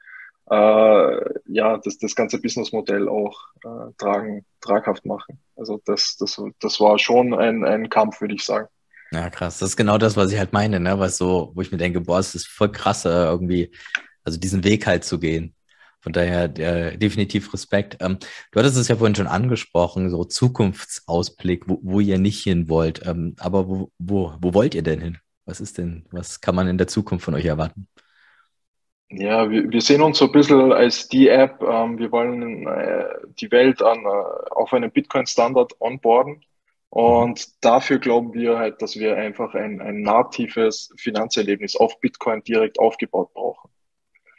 äh, 0.50 1.40
ja 1.46 1.78
das, 1.78 1.98
das 1.98 2.14
ganze 2.14 2.40
Businessmodell 2.40 3.08
auch 3.08 3.36
äh, 3.64 3.92
tragen, 3.98 4.44
traghaft 4.60 5.04
machen. 5.04 5.40
Also 5.56 5.80
das, 5.84 6.16
das, 6.16 6.40
das 6.60 6.80
war 6.80 6.98
schon 6.98 7.34
ein, 7.34 7.64
ein 7.64 7.88
Kampf, 7.88 8.20
würde 8.20 8.34
ich 8.34 8.44
sagen. 8.44 8.68
Ja, 9.14 9.30
krass. 9.30 9.58
Das 9.60 9.70
ist 9.70 9.76
genau 9.76 9.96
das, 9.96 10.16
was 10.16 10.32
ich 10.32 10.38
halt 10.38 10.52
meine, 10.52 10.80
ne? 10.80 10.98
Was 10.98 11.18
so, 11.18 11.52
wo 11.54 11.60
ich 11.62 11.70
mir 11.70 11.78
denke, 11.78 12.00
boah, 12.00 12.18
es 12.18 12.34
ist 12.34 12.48
voll 12.48 12.72
krass, 12.72 13.04
irgendwie, 13.04 13.70
also 14.24 14.38
diesen 14.40 14.64
Weg 14.64 14.86
halt 14.86 15.04
zu 15.04 15.20
gehen. 15.20 15.54
Von 16.00 16.12
daher 16.12 16.44
äh, 16.58 16.98
definitiv 16.98 17.52
Respekt. 17.54 17.98
Ähm, 18.00 18.18
du 18.50 18.58
hattest 18.58 18.76
es 18.76 18.88
ja 18.88 18.96
vorhin 18.96 19.14
schon 19.14 19.28
angesprochen, 19.28 20.10
so 20.10 20.24
Zukunftsausblick, 20.24 21.68
wo, 21.68 21.78
wo 21.82 22.00
ihr 22.00 22.18
nicht 22.18 22.42
hin 22.42 22.68
wollt. 22.68 23.06
Ähm, 23.06 23.36
aber 23.38 23.68
wo, 23.68 23.92
wo, 23.98 24.34
wo 24.40 24.52
wollt 24.52 24.74
ihr 24.74 24.82
denn 24.82 25.00
hin? 25.00 25.18
Was 25.46 25.60
ist 25.60 25.78
denn, 25.78 26.06
was 26.10 26.40
kann 26.40 26.56
man 26.56 26.66
in 26.68 26.78
der 26.78 26.88
Zukunft 26.88 27.24
von 27.24 27.34
euch 27.34 27.46
erwarten? 27.46 27.86
Ja, 29.10 29.48
wir, 29.48 29.70
wir 29.70 29.80
sehen 29.80 30.02
uns 30.02 30.18
so 30.18 30.26
ein 30.26 30.32
bisschen 30.32 30.72
als 30.72 31.08
die 31.08 31.28
App. 31.28 31.62
Ähm, 31.62 31.98
wir 31.98 32.10
wollen 32.10 32.66
äh, 32.66 33.06
die 33.38 33.50
Welt 33.52 33.80
an, 33.80 34.04
äh, 34.04 34.50
auf 34.50 34.72
einen 34.72 34.90
Bitcoin-Standard 34.90 35.80
onboarden. 35.80 36.44
Und 36.94 37.64
dafür 37.64 37.98
glauben 37.98 38.34
wir 38.34 38.56
halt, 38.56 38.80
dass 38.80 38.94
wir 38.94 39.16
einfach 39.16 39.54
ein, 39.54 39.80
ein 39.80 40.02
natives 40.02 40.94
Finanzerlebnis 40.96 41.74
auf 41.74 41.98
Bitcoin 41.98 42.44
direkt 42.44 42.78
aufgebaut 42.78 43.34
brauchen. 43.34 43.68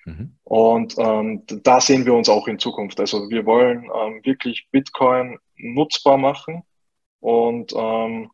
Mhm. 0.06 0.38
Und 0.46 0.96
ähm, 0.98 1.44
da 1.46 1.82
sehen 1.82 2.06
wir 2.06 2.14
uns 2.14 2.30
auch 2.30 2.48
in 2.48 2.58
Zukunft. 2.58 2.98
Also 3.02 3.30
wir 3.30 3.46
wollen 3.46 3.90
ähm, 3.94 4.22
wirklich 4.24 4.70
Bitcoin 4.72 5.38
nutzbar 5.58 6.18
machen 6.18 6.64
und 7.20 7.74
ähm, 7.76 8.32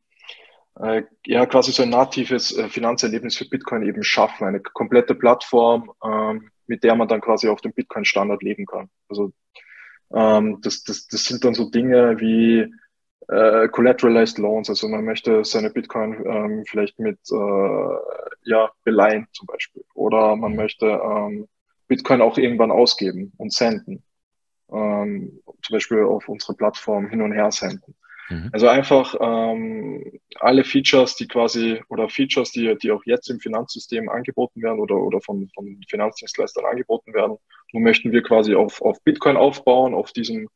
äh, 0.79 1.01
ja 1.25 1.47
quasi 1.47 1.71
so 1.71 1.81
ein 1.81 1.89
natives 1.89 2.55
äh, 2.55 2.69
Finanzerlebnis 2.69 3.37
für 3.37 3.49
Bitcoin 3.49 3.81
eben 3.87 4.03
schaffen, 4.03 4.45
eine 4.45 4.59
komplette 4.59 5.15
Plattform, 5.15 5.93
ähm, 6.05 6.51
mit 6.67 6.83
der 6.83 6.93
man 6.93 7.07
dann 7.07 7.21
quasi 7.21 7.47
auf 7.47 7.61
dem 7.61 7.73
Bitcoin-Standard 7.73 8.43
leben 8.43 8.67
kann. 8.67 8.91
Also 9.09 9.31
ähm, 10.13 10.59
das, 10.61 10.83
das, 10.83 11.07
das 11.07 11.23
sind 11.23 11.43
dann 11.43 11.55
so 11.55 11.71
Dinge 11.71 12.19
wie 12.19 12.71
äh, 13.27 13.67
collateralized 13.69 14.37
Loans, 14.39 14.69
also 14.69 14.87
man 14.87 15.05
möchte 15.05 15.43
seine 15.43 15.69
Bitcoin 15.69 16.23
ähm, 16.25 16.63
vielleicht 16.67 16.99
mit 16.99 17.19
äh, 17.31 17.95
ja 18.43 18.71
beleihen 18.83 19.27
zum 19.31 19.47
Beispiel. 19.47 19.83
Oder 19.93 20.35
man 20.35 20.55
möchte 20.55 20.87
ähm, 20.87 21.47
Bitcoin 21.87 22.21
auch 22.21 22.37
irgendwann 22.37 22.71
ausgeben 22.71 23.33
und 23.37 23.53
senden, 23.53 24.03
ähm, 24.71 25.41
zum 25.61 25.73
Beispiel 25.73 26.03
auf 26.03 26.27
unsere 26.29 26.55
Plattform 26.55 27.09
hin 27.09 27.21
und 27.21 27.33
her 27.33 27.51
senden. 27.51 27.95
Mhm. 28.29 28.49
Also 28.53 28.67
einfach 28.67 29.15
ähm, 29.19 30.19
alle 30.39 30.63
Features, 30.63 31.15
die 31.15 31.27
quasi 31.27 31.81
oder 31.89 32.09
Features, 32.09 32.51
die, 32.51 32.75
die 32.77 32.91
auch 32.91 33.03
jetzt 33.05 33.29
im 33.29 33.39
Finanzsystem 33.39 34.09
angeboten 34.09 34.61
werden 34.61 34.79
oder, 34.79 34.95
oder 34.95 35.21
von, 35.21 35.49
von 35.53 35.79
Finanzdienstleistern 35.87 36.65
angeboten 36.65 37.13
werden, 37.13 37.37
nun 37.73 37.83
möchten 37.83 38.11
wir 38.11 38.23
quasi 38.23 38.55
auf, 38.55 38.81
auf 38.81 39.01
Bitcoin 39.03 39.37
aufbauen, 39.37 39.93
auf 39.93 40.11
diesem 40.11 40.47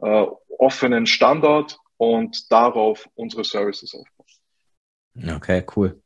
äh, 0.00 0.26
offenen 0.58 1.06
Standard 1.06 1.78
und 1.98 2.50
darauf 2.50 3.08
unsere 3.14 3.44
Services 3.44 3.94
aufbauen. 3.94 5.36
Okay, 5.36 5.64
cool. 5.76 6.00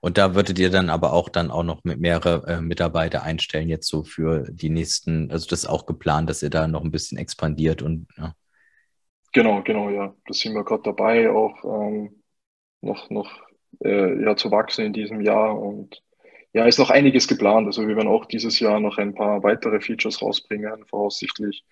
Und 0.00 0.16
da 0.16 0.34
würdet 0.34 0.58
ihr 0.58 0.70
dann 0.70 0.88
aber 0.88 1.12
auch 1.12 1.28
dann 1.28 1.50
auch 1.50 1.62
noch 1.62 1.84
mit 1.84 2.00
mehrere 2.00 2.46
äh, 2.46 2.60
Mitarbeiter 2.60 3.22
einstellen, 3.22 3.68
jetzt 3.68 3.88
so 3.88 4.02
für 4.04 4.44
die 4.50 4.70
nächsten, 4.70 5.30
also 5.30 5.46
das 5.48 5.64
ist 5.64 5.68
auch 5.68 5.84
geplant, 5.86 6.30
dass 6.30 6.42
ihr 6.42 6.50
da 6.50 6.66
noch 6.68 6.84
ein 6.84 6.90
bisschen 6.90 7.18
expandiert 7.18 7.82
und 7.82 8.06
ja. 8.16 8.34
Genau, 9.32 9.62
genau, 9.62 9.90
ja. 9.90 10.14
Da 10.26 10.34
sind 10.34 10.54
wir 10.54 10.64
gerade 10.64 10.82
dabei, 10.84 11.30
auch 11.30 11.62
ähm, 11.64 12.22
noch, 12.80 13.10
noch 13.10 13.30
äh, 13.84 14.22
ja, 14.24 14.36
zu 14.36 14.50
wachsen 14.50 14.86
in 14.86 14.92
diesem 14.92 15.20
Jahr. 15.20 15.58
Und 15.58 16.02
ja, 16.54 16.64
ist 16.64 16.78
noch 16.78 16.90
einiges 16.90 17.28
geplant. 17.28 17.66
Also 17.66 17.86
wir 17.86 17.96
werden 17.96 18.08
auch 18.08 18.24
dieses 18.24 18.58
Jahr 18.58 18.80
noch 18.80 18.96
ein 18.96 19.14
paar 19.14 19.42
weitere 19.42 19.80
Features 19.80 20.22
rausbringen, 20.22 20.84
voraussichtlich. 20.86 21.64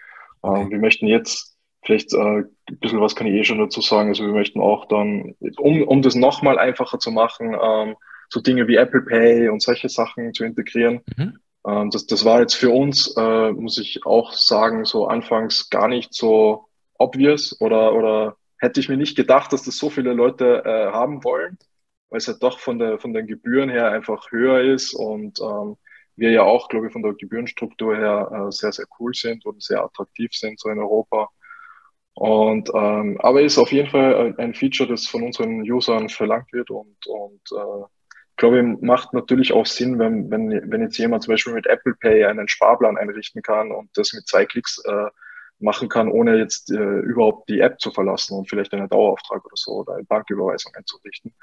Okay. 0.42 0.62
Ähm, 0.62 0.70
wir 0.70 0.78
möchten 0.78 1.06
jetzt 1.06 1.55
vielleicht 1.86 2.12
äh, 2.12 2.18
ein 2.18 2.78
bisschen 2.80 3.00
was 3.00 3.16
kann 3.16 3.26
ich 3.26 3.34
eh 3.34 3.44
schon 3.44 3.58
dazu 3.58 3.80
sagen. 3.80 4.08
Also 4.08 4.24
wir 4.24 4.32
möchten 4.32 4.60
auch 4.60 4.86
dann, 4.86 5.34
um, 5.56 5.82
um 5.82 6.02
das 6.02 6.14
nochmal 6.14 6.58
einfacher 6.58 6.98
zu 6.98 7.10
machen, 7.10 7.56
ähm, 7.60 7.96
so 8.28 8.40
Dinge 8.40 8.66
wie 8.66 8.76
Apple 8.76 9.02
Pay 9.02 9.48
und 9.48 9.62
solche 9.62 9.88
Sachen 9.88 10.34
zu 10.34 10.44
integrieren. 10.44 11.00
Mhm. 11.16 11.38
Ähm, 11.66 11.90
das, 11.90 12.06
das 12.06 12.24
war 12.24 12.40
jetzt 12.40 12.54
für 12.54 12.70
uns, 12.70 13.14
äh, 13.16 13.52
muss 13.52 13.78
ich 13.78 14.04
auch 14.04 14.32
sagen, 14.32 14.84
so 14.84 15.06
anfangs 15.06 15.70
gar 15.70 15.88
nicht 15.88 16.12
so 16.12 16.66
obvious 16.98 17.60
oder, 17.60 17.94
oder 17.94 18.36
hätte 18.58 18.80
ich 18.80 18.88
mir 18.88 18.96
nicht 18.96 19.16
gedacht, 19.16 19.52
dass 19.52 19.62
das 19.62 19.78
so 19.78 19.88
viele 19.88 20.12
Leute 20.12 20.64
äh, 20.64 20.92
haben 20.92 21.22
wollen, 21.24 21.58
weil 22.10 22.18
es 22.18 22.28
halt 22.28 22.42
doch 22.42 22.58
von, 22.58 22.78
der, 22.78 22.98
von 22.98 23.12
den 23.12 23.26
Gebühren 23.26 23.70
her 23.70 23.90
einfach 23.90 24.30
höher 24.32 24.60
ist 24.60 24.92
und 24.92 25.40
ähm, 25.40 25.76
wir 26.16 26.30
ja 26.30 26.42
auch, 26.42 26.68
glaube 26.68 26.86
ich, 26.86 26.92
von 26.92 27.02
der 27.02 27.12
Gebührenstruktur 27.12 27.96
her 27.96 28.30
äh, 28.32 28.50
sehr, 28.50 28.72
sehr 28.72 28.86
cool 28.98 29.12
sind 29.14 29.44
und 29.44 29.62
sehr 29.62 29.84
attraktiv 29.84 30.32
sind, 30.32 30.58
so 30.58 30.70
in 30.70 30.78
Europa. 30.78 31.28
Und 32.16 32.70
ähm, 32.74 33.20
aber 33.20 33.42
ist 33.42 33.58
auf 33.58 33.70
jeden 33.72 33.90
Fall 33.90 34.34
ein 34.38 34.54
Feature, 34.54 34.88
das 34.88 35.06
von 35.06 35.22
unseren 35.22 35.60
Usern 35.70 36.08
verlangt 36.08 36.50
wird 36.50 36.70
und, 36.70 37.06
und 37.06 37.42
äh, 37.52 37.84
ich 38.30 38.36
glaube, 38.38 38.62
macht 38.80 39.12
natürlich 39.12 39.52
auch 39.52 39.66
Sinn, 39.66 39.98
wenn, 39.98 40.30
wenn, 40.30 40.70
wenn 40.70 40.80
jetzt 40.80 40.96
jemand 40.96 41.24
zum 41.24 41.34
Beispiel 41.34 41.52
mit 41.52 41.66
Apple 41.66 41.94
Pay 41.94 42.24
einen 42.24 42.48
Sparplan 42.48 42.96
einrichten 42.96 43.42
kann 43.42 43.70
und 43.70 43.90
das 43.94 44.14
mit 44.14 44.26
zwei 44.26 44.46
Klicks 44.46 44.82
äh, 44.86 45.10
machen 45.58 45.90
kann, 45.90 46.10
ohne 46.10 46.38
jetzt 46.38 46.70
äh, 46.70 47.00
überhaupt 47.00 47.50
die 47.50 47.60
App 47.60 47.80
zu 47.80 47.90
verlassen 47.90 48.38
und 48.38 48.48
vielleicht 48.48 48.72
einen 48.72 48.88
Dauerauftrag 48.88 49.44
oder 49.44 49.56
so 49.56 49.72
oder 49.72 49.94
eine 49.94 50.04
Banküberweisung 50.04 50.74
einzurichten. 50.74 51.34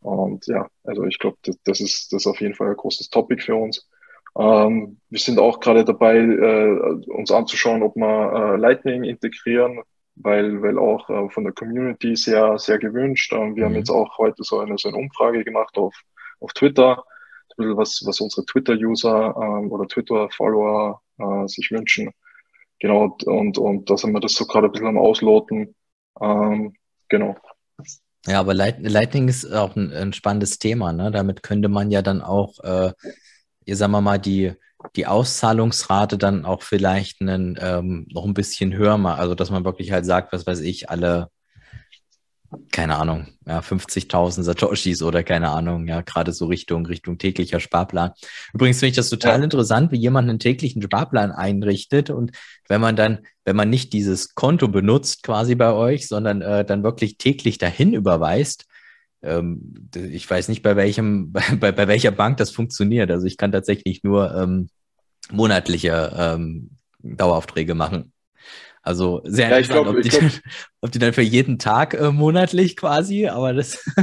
Und 0.00 0.46
ja, 0.48 0.68
also 0.84 1.04
ich 1.04 1.18
glaube, 1.18 1.38
das, 1.44 1.56
das, 1.64 1.80
ist, 1.80 2.12
das 2.12 2.22
ist 2.22 2.26
auf 2.26 2.40
jeden 2.42 2.54
Fall 2.54 2.68
ein 2.68 2.76
großes 2.76 3.08
Topic 3.08 3.42
für 3.42 3.54
uns. 3.54 3.88
Ähm, 4.38 4.98
wir 5.08 5.18
sind 5.18 5.38
auch 5.38 5.60
gerade 5.60 5.84
dabei, 5.84 6.16
äh, 6.18 7.10
uns 7.10 7.30
anzuschauen, 7.30 7.82
ob 7.82 7.96
wir 7.96 8.32
äh, 8.54 8.56
Lightning 8.56 9.04
integrieren, 9.04 9.80
weil, 10.16 10.62
weil 10.62 10.78
auch 10.78 11.08
äh, 11.08 11.28
von 11.30 11.44
der 11.44 11.52
Community 11.52 12.16
sehr, 12.16 12.58
sehr 12.58 12.78
gewünscht. 12.78 13.32
Ähm, 13.32 13.56
wir 13.56 13.64
mhm. 13.64 13.68
haben 13.68 13.76
jetzt 13.76 13.90
auch 13.90 14.18
heute 14.18 14.42
so 14.42 14.60
eine, 14.60 14.76
so 14.78 14.88
eine 14.88 14.98
Umfrage 14.98 15.44
gemacht 15.44 15.76
auf, 15.76 15.94
auf 16.40 16.52
Twitter, 16.52 17.04
was, 17.56 18.02
was 18.06 18.20
unsere 18.20 18.46
Twitter-User 18.46 19.34
ähm, 19.36 19.70
oder 19.70 19.86
Twitter-Follower 19.86 21.00
äh, 21.18 21.46
sich 21.46 21.70
wünschen. 21.70 22.10
Genau, 22.78 23.16
und, 23.26 23.58
und 23.58 23.90
da 23.90 23.96
sind 23.96 24.12
wir 24.12 24.20
das 24.20 24.32
so 24.32 24.46
gerade 24.46 24.66
ein 24.66 24.72
bisschen 24.72 24.88
am 24.88 24.98
Ausloten. 24.98 25.74
Ähm, 26.20 26.74
genau. 27.08 27.36
Ja, 28.26 28.40
aber 28.40 28.54
Lightning 28.54 29.28
ist 29.28 29.50
auch 29.50 29.76
ein, 29.76 29.92
ein, 29.92 30.12
spannendes 30.12 30.58
Thema. 30.58 30.92
Ne? 30.92 31.10
Damit 31.10 31.42
könnte 31.42 31.68
man 31.68 31.90
ja 31.90 32.02
dann 32.02 32.22
auch, 32.22 32.58
äh, 32.62 32.92
ihr 33.64 33.76
sagen 33.76 33.92
wir 33.92 34.00
mal, 34.00 34.18
die, 34.18 34.52
die 34.96 35.06
Auszahlungsrate 35.06 36.18
dann 36.18 36.44
auch 36.44 36.62
vielleicht 36.62 37.20
einen, 37.20 37.58
ähm, 37.60 38.06
noch 38.12 38.24
ein 38.24 38.34
bisschen 38.34 38.74
höher 38.74 38.98
machen. 38.98 39.20
Also, 39.20 39.34
dass 39.34 39.50
man 39.50 39.64
wirklich 39.64 39.92
halt 39.92 40.06
sagt, 40.06 40.32
was 40.32 40.46
weiß 40.46 40.60
ich, 40.60 40.90
alle 40.90 41.28
keine 42.72 42.96
Ahnung, 42.96 43.28
ja, 43.46 43.60
50.000 43.60 44.42
Satoshis 44.42 45.02
oder 45.02 45.22
keine 45.22 45.50
Ahnung, 45.50 45.86
ja, 45.86 46.00
gerade 46.00 46.32
so 46.32 46.46
Richtung, 46.46 46.84
Richtung 46.86 47.18
täglicher 47.18 47.60
Sparplan. 47.60 48.12
Übrigens 48.52 48.80
finde 48.80 48.90
ich 48.90 48.96
das 48.96 49.10
total 49.10 49.38
ja. 49.38 49.44
interessant, 49.44 49.92
wie 49.92 49.98
jemand 49.98 50.28
einen 50.28 50.38
täglichen 50.38 50.82
Sparplan 50.82 51.30
einrichtet 51.30 52.10
und 52.10 52.32
wenn 52.68 52.80
man 52.80 52.96
dann, 52.96 53.20
wenn 53.44 53.56
man 53.56 53.70
nicht 53.70 53.92
dieses 53.92 54.34
Konto 54.34 54.68
benutzt 54.68 55.22
quasi 55.22 55.54
bei 55.54 55.72
euch, 55.72 56.08
sondern 56.08 56.42
äh, 56.42 56.64
dann 56.64 56.82
wirklich 56.82 57.18
täglich 57.18 57.58
dahin 57.58 57.94
überweist, 57.94 58.66
ähm, 59.22 59.88
ich 59.94 60.28
weiß 60.28 60.48
nicht, 60.48 60.62
bei 60.62 60.76
welchem, 60.76 61.32
bei, 61.60 61.72
bei 61.72 61.88
welcher 61.88 62.10
Bank 62.10 62.36
das 62.38 62.50
funktioniert. 62.50 63.10
Also 63.10 63.26
ich 63.26 63.36
kann 63.36 63.52
tatsächlich 63.52 64.02
nur 64.02 64.34
ähm, 64.34 64.68
monatliche 65.30 66.12
ähm, 66.16 66.70
Daueraufträge 67.02 67.74
machen. 67.74 68.12
Also 68.82 69.20
sehr 69.24 69.50
ja, 69.50 69.58
interessant, 69.58 69.84
glaub, 69.84 69.96
ob, 69.96 70.02
die 70.02 70.08
glaub, 70.08 70.22
dann, 70.22 70.32
ob, 70.80 70.92
die 70.92 70.98
dann, 70.98 71.12
für 71.12 71.22
jeden 71.22 71.58
Tag 71.58 71.94
äh, 71.94 72.10
monatlich 72.10 72.76
quasi, 72.76 73.26
aber 73.26 73.52
das. 73.52 73.84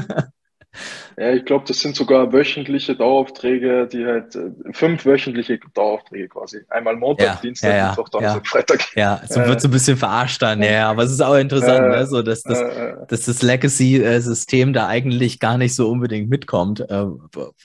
ja, 1.20 1.32
ich 1.32 1.46
glaube, 1.46 1.66
das 1.68 1.80
sind 1.80 1.96
sogar 1.96 2.32
wöchentliche 2.32 2.96
Daueraufträge, 2.96 3.88
die 3.92 4.06
halt 4.06 4.36
äh, 4.36 4.52
fünf 4.72 5.04
wöchentliche 5.04 5.60
Daueraufträge 5.74 6.30
quasi. 6.30 6.60
Einmal 6.70 6.96
Montag, 6.96 7.26
ja, 7.26 7.40
Dienstag, 7.42 7.76
ja, 7.76 7.88
Mittwoch, 7.90 8.10
Donnerstag, 8.10 8.46
ja. 8.46 8.50
Freitag. 8.52 8.96
Ja, 8.96 9.22
so 9.28 9.40
äh, 9.40 9.48
wird 9.48 9.60
so 9.60 9.68
ein 9.68 9.72
bisschen 9.72 9.98
verarscht 9.98 10.44
dann, 10.44 10.62
ja, 10.62 10.92
aber 10.92 11.04
es 11.04 11.12
ist 11.12 11.22
auch 11.22 11.36
interessant, 11.36 11.86
äh, 11.86 11.98
ne? 11.98 12.06
so, 12.06 12.22
dass, 12.22 12.44
das, 12.44 12.60
dass 13.08 13.26
das 13.26 13.42
Legacy-System 13.42 14.74
da 14.74 14.88
eigentlich 14.88 15.40
gar 15.40 15.58
nicht 15.58 15.74
so 15.74 15.90
unbedingt 15.90 16.30
mitkommt, 16.30 16.82
äh, 16.82 17.06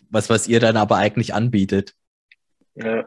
was, 0.09 0.30
was 0.30 0.48
ihr 0.48 0.59
dann 0.59 0.78
aber 0.78 0.96
eigentlich 0.96 1.34
anbietet. 1.34 1.94
Ja. 2.74 3.05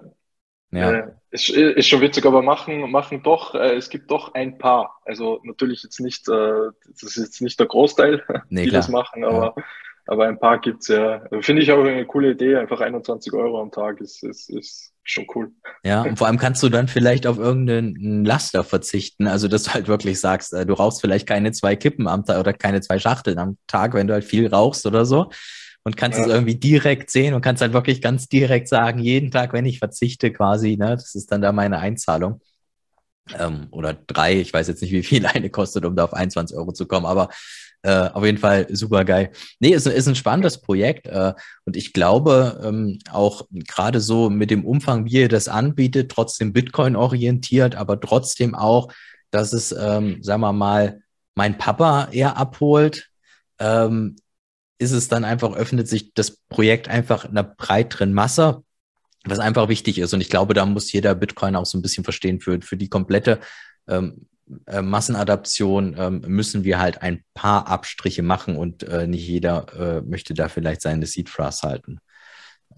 Ja. 0.72 1.08
Ist, 1.32 1.50
ist 1.50 1.88
schon 1.88 2.02
witzig, 2.02 2.26
aber 2.26 2.42
machen, 2.42 2.92
machen 2.92 3.24
doch, 3.24 3.56
äh, 3.56 3.76
es 3.76 3.90
gibt 3.90 4.12
doch 4.12 4.34
ein 4.36 4.58
paar. 4.58 5.00
Also 5.06 5.42
natürlich 5.44 5.84
jetzt 5.84 6.00
nicht, 6.00 6.30
äh, 6.30 6.70
das 6.88 7.04
ist 7.04 7.18
jetzt 7.18 7.42
nicht 7.42 7.60
der 7.60 7.68
Großteil, 7.68 8.24
nee, 8.50 8.64
die 8.64 8.70
klar. 8.70 8.82
das 8.82 8.90
machen, 8.90 9.24
aber, 9.24 9.54
ja. 9.58 9.64
Aber 10.08 10.28
ein 10.28 10.40
paar 10.40 10.60
gibt's 10.60 10.88
ja. 10.88 11.24
Finde 11.42 11.62
ich 11.62 11.72
auch 11.72 11.84
eine 11.84 12.06
coole 12.06 12.32
Idee, 12.32 12.58
einfach 12.58 12.82
21 12.82 13.34
Euro 13.34 13.62
am 13.62 13.72
Tag 13.72 14.02
ist, 14.02 14.24
ist, 14.24 14.50
ist 14.50 14.92
schon 15.04 15.26
cool. 15.36 15.52
Ja, 15.84 16.04
und 16.04 16.18
vor 16.18 16.28
allem 16.28 16.38
kannst 16.38 16.64
du 16.64 16.70
dann 16.70 16.88
vielleicht 16.88 17.28
auf 17.28 17.38
irgendeinen 17.38 18.26
Laster 18.26 18.64
verzichten. 18.64 19.28
Also, 19.28 19.48
dass 19.48 19.64
du 19.64 19.74
halt 19.74 19.88
wirklich 19.88 20.20
sagst, 20.20 20.54
äh, 20.54 20.66
du 20.66 20.74
rauchst 20.74 21.02
vielleicht 21.02 21.28
keine 21.28 21.52
zwei 21.52 21.76
Kippen 21.76 22.08
am 22.08 22.26
Tag 22.26 22.40
oder 22.40 22.54
keine 22.54 22.82
zwei 22.82 23.00
Schachteln 23.00 23.38
am 23.40 23.58
Tag, 23.68 23.94
wenn 23.94 24.08
du 24.08 24.14
halt 24.14 24.24
viel 24.24 24.48
rauchst 24.48 24.86
oder 24.86 25.06
so 25.06 25.30
und 25.86 25.96
kannst 25.96 26.18
ja. 26.18 26.26
es 26.26 26.32
irgendwie 26.32 26.56
direkt 26.56 27.12
sehen 27.12 27.34
und 27.36 27.42
kannst 27.42 27.62
halt 27.62 27.74
wirklich 27.74 28.02
ganz 28.02 28.28
direkt 28.28 28.68
sagen, 28.68 29.00
jeden 29.00 29.32
Tag, 29.32 29.54
wenn 29.54 29.66
ich 29.66 29.80
verzichte 29.80 30.32
quasi, 30.34 30.78
ne, 30.78 30.92
das 30.92 31.16
ist 31.16 31.32
dann 31.32 31.42
da 31.42 31.52
meine 31.52 31.78
Einzahlung. 31.78 32.42
Ähm, 33.38 33.68
oder 33.72 33.94
drei, 33.94 34.40
ich 34.40 34.54
weiß 34.54 34.68
jetzt 34.68 34.82
nicht, 34.82 34.92
wie 34.92 35.04
viel 35.04 35.26
eine 35.26 35.50
kostet, 35.50 35.86
um 35.86 35.96
da 35.96 36.04
auf 36.04 36.14
21 36.14 36.56
Euro 36.58 36.72
zu 36.72 36.86
kommen, 36.86 37.06
aber 37.06 37.30
äh, 37.82 38.10
auf 38.10 38.26
jeden 38.26 38.38
Fall 38.40 38.68
super 38.76 39.06
geil. 39.06 39.32
Nee, 39.60 39.70
ist, 39.70 39.86
ist 39.86 40.08
ein 40.08 40.16
spannendes 40.16 40.60
Projekt 40.60 41.08
äh, 41.08 41.34
und 41.66 41.78
ich 41.78 41.94
glaube 41.94 42.60
ähm, 42.64 43.00
auch 43.12 43.48
gerade 43.52 44.02
so 44.02 44.30
mit 44.30 44.50
dem 44.50 44.66
Umfang, 44.66 45.06
wie 45.06 45.22
ihr 45.22 45.30
das 45.30 45.48
anbietet, 45.48 46.12
trotzdem 46.12 46.54
Bitcoin 46.54 46.96
orientiert, 46.96 47.76
aber 47.76 48.00
trotzdem 48.00 48.56
auch, 48.56 48.92
dass 49.30 49.54
es, 49.54 49.72
ähm, 49.72 50.24
sagen 50.24 50.42
wir 50.42 50.54
mal, 50.54 51.02
mein 51.36 51.58
Papa 51.58 52.10
eher 52.12 52.38
abholt, 52.38 53.10
ähm, 53.60 54.16
ist 54.78 54.92
es 54.92 55.08
dann 55.08 55.24
einfach, 55.24 55.54
öffnet 55.54 55.88
sich 55.88 56.14
das 56.14 56.38
Projekt 56.50 56.90
einfach 56.90 57.26
einer 57.26 57.44
breiteren 57.44 58.14
Masse, 58.14 58.64
was 59.26 59.40
einfach 59.40 59.70
wichtig 59.70 59.98
ist. 59.98 60.14
Und 60.14 60.22
ich 60.22 60.30
glaube, 60.30 60.54
da 60.54 60.66
muss 60.66 60.92
jeder 60.92 61.16
Bitcoin 61.16 61.56
auch 61.56 61.66
so 61.66 61.78
ein 61.78 61.82
bisschen 61.82 62.04
verstehen, 62.04 62.40
für, 62.40 62.62
für 62.62 62.78
die 62.78 62.90
komplette 62.90 63.40
ähm, 63.88 64.28
äh, 64.68 64.82
Massenadaption 64.82 65.96
ähm, 65.98 66.22
müssen 66.28 66.64
wir 66.64 66.80
halt 66.80 67.02
ein 67.02 67.24
paar 67.34 67.68
Abstriche 67.68 68.22
machen 68.22 68.56
und 68.56 68.84
äh, 68.84 69.08
nicht 69.08 69.28
jeder 69.28 69.66
äh, 69.74 70.02
möchte 70.02 70.34
da 70.34 70.50
vielleicht 70.50 70.82
seine 70.82 71.06
Seed 71.06 71.30
Phrase 71.30 71.68
halten. 71.68 72.00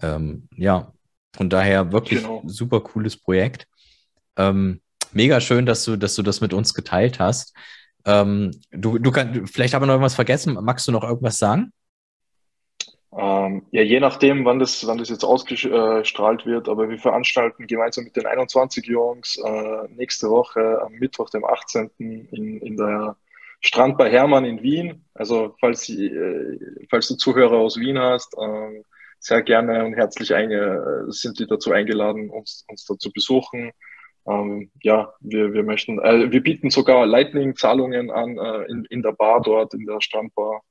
Ähm, 0.00 0.48
ja, 0.56 0.92
von 1.36 1.50
daher 1.50 1.92
wirklich 1.92 2.22
genau. 2.22 2.42
super 2.46 2.80
cooles 2.80 3.16
Projekt. 3.16 3.66
Ähm, 4.36 4.80
mega 5.12 5.40
schön, 5.40 5.66
dass 5.66 5.84
du, 5.84 5.96
dass 5.96 6.14
du 6.14 6.22
das 6.22 6.40
mit 6.40 6.54
uns 6.54 6.72
geteilt 6.72 7.18
hast. 7.18 7.54
Ähm, 8.04 8.52
du, 8.70 8.98
du 8.98 9.10
kannst, 9.10 9.52
vielleicht 9.52 9.74
haben 9.74 9.82
wir 9.82 9.86
noch 9.86 9.94
irgendwas 9.94 10.14
vergessen. 10.14 10.54
Magst 10.62 10.88
du 10.88 10.92
noch 10.92 11.04
irgendwas 11.04 11.38
sagen? 11.38 11.72
Ähm, 13.16 13.66
ja, 13.70 13.82
je 13.82 14.00
nachdem, 14.00 14.44
wann 14.44 14.58
das, 14.58 14.86
wann 14.86 14.98
das 14.98 15.08
jetzt 15.08 15.24
ausgestrahlt 15.24 16.44
wird, 16.44 16.68
aber 16.68 16.90
wir 16.90 16.98
veranstalten 16.98 17.66
gemeinsam 17.66 18.04
mit 18.04 18.16
den 18.16 18.26
21 18.26 18.84
Jungs 18.86 19.38
äh, 19.38 19.88
nächste 19.88 20.28
Woche 20.28 20.82
am 20.82 20.92
Mittwoch, 20.92 21.30
dem 21.30 21.44
18. 21.44 21.90
in, 21.98 22.60
in 22.60 22.76
der 22.76 23.16
Strand 23.60 23.96
bei 23.96 24.10
Hermann 24.10 24.44
in 24.44 24.62
Wien. 24.62 25.04
Also 25.14 25.54
falls, 25.58 25.88
äh, 25.88 26.58
falls 26.90 27.08
du 27.08 27.16
Zuhörer 27.16 27.56
aus 27.56 27.78
Wien 27.78 27.98
hast, 27.98 28.36
äh, 28.38 28.82
sehr 29.20 29.42
gerne 29.42 29.84
und 29.84 29.94
herzlich 29.94 30.34
einge 30.34 31.06
sind 31.08 31.38
die 31.38 31.46
dazu 31.46 31.72
eingeladen, 31.72 32.30
uns, 32.30 32.64
uns 32.68 32.84
da 32.84 32.96
zu 32.98 33.10
besuchen. 33.10 33.72
Ähm, 34.26 34.70
ja, 34.82 35.14
wir, 35.20 35.54
wir 35.54 35.62
möchten, 35.62 35.98
äh, 35.98 36.30
wir 36.30 36.42
bieten 36.42 36.70
sogar 36.70 37.06
Lightning-Zahlungen 37.06 38.10
an 38.10 38.38
äh, 38.38 38.64
in, 38.70 38.84
in 38.90 39.02
der 39.02 39.12
Bar 39.12 39.40
dort, 39.42 39.74
in 39.74 39.86
der 39.86 40.00
Strandbar. 40.00 40.62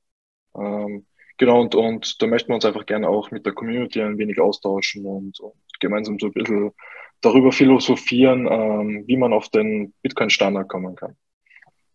Ähm, 0.56 1.06
Genau, 1.38 1.60
und, 1.60 1.74
und 1.74 2.20
da 2.20 2.26
möchten 2.26 2.48
wir 2.48 2.56
uns 2.56 2.64
einfach 2.64 2.84
gerne 2.84 3.08
auch 3.08 3.30
mit 3.30 3.46
der 3.46 3.52
Community 3.52 4.02
ein 4.02 4.18
wenig 4.18 4.40
austauschen 4.40 5.06
und, 5.06 5.38
und 5.40 5.54
gemeinsam 5.80 6.18
so 6.18 6.26
ein 6.26 6.32
bisschen 6.32 6.72
darüber 7.20 7.52
philosophieren, 7.52 8.48
ähm, 8.50 9.04
wie 9.06 9.16
man 9.16 9.32
auf 9.32 9.48
den 9.48 9.94
Bitcoin-Standard 10.02 10.68
kommen 10.68 10.96
kann. 10.96 11.16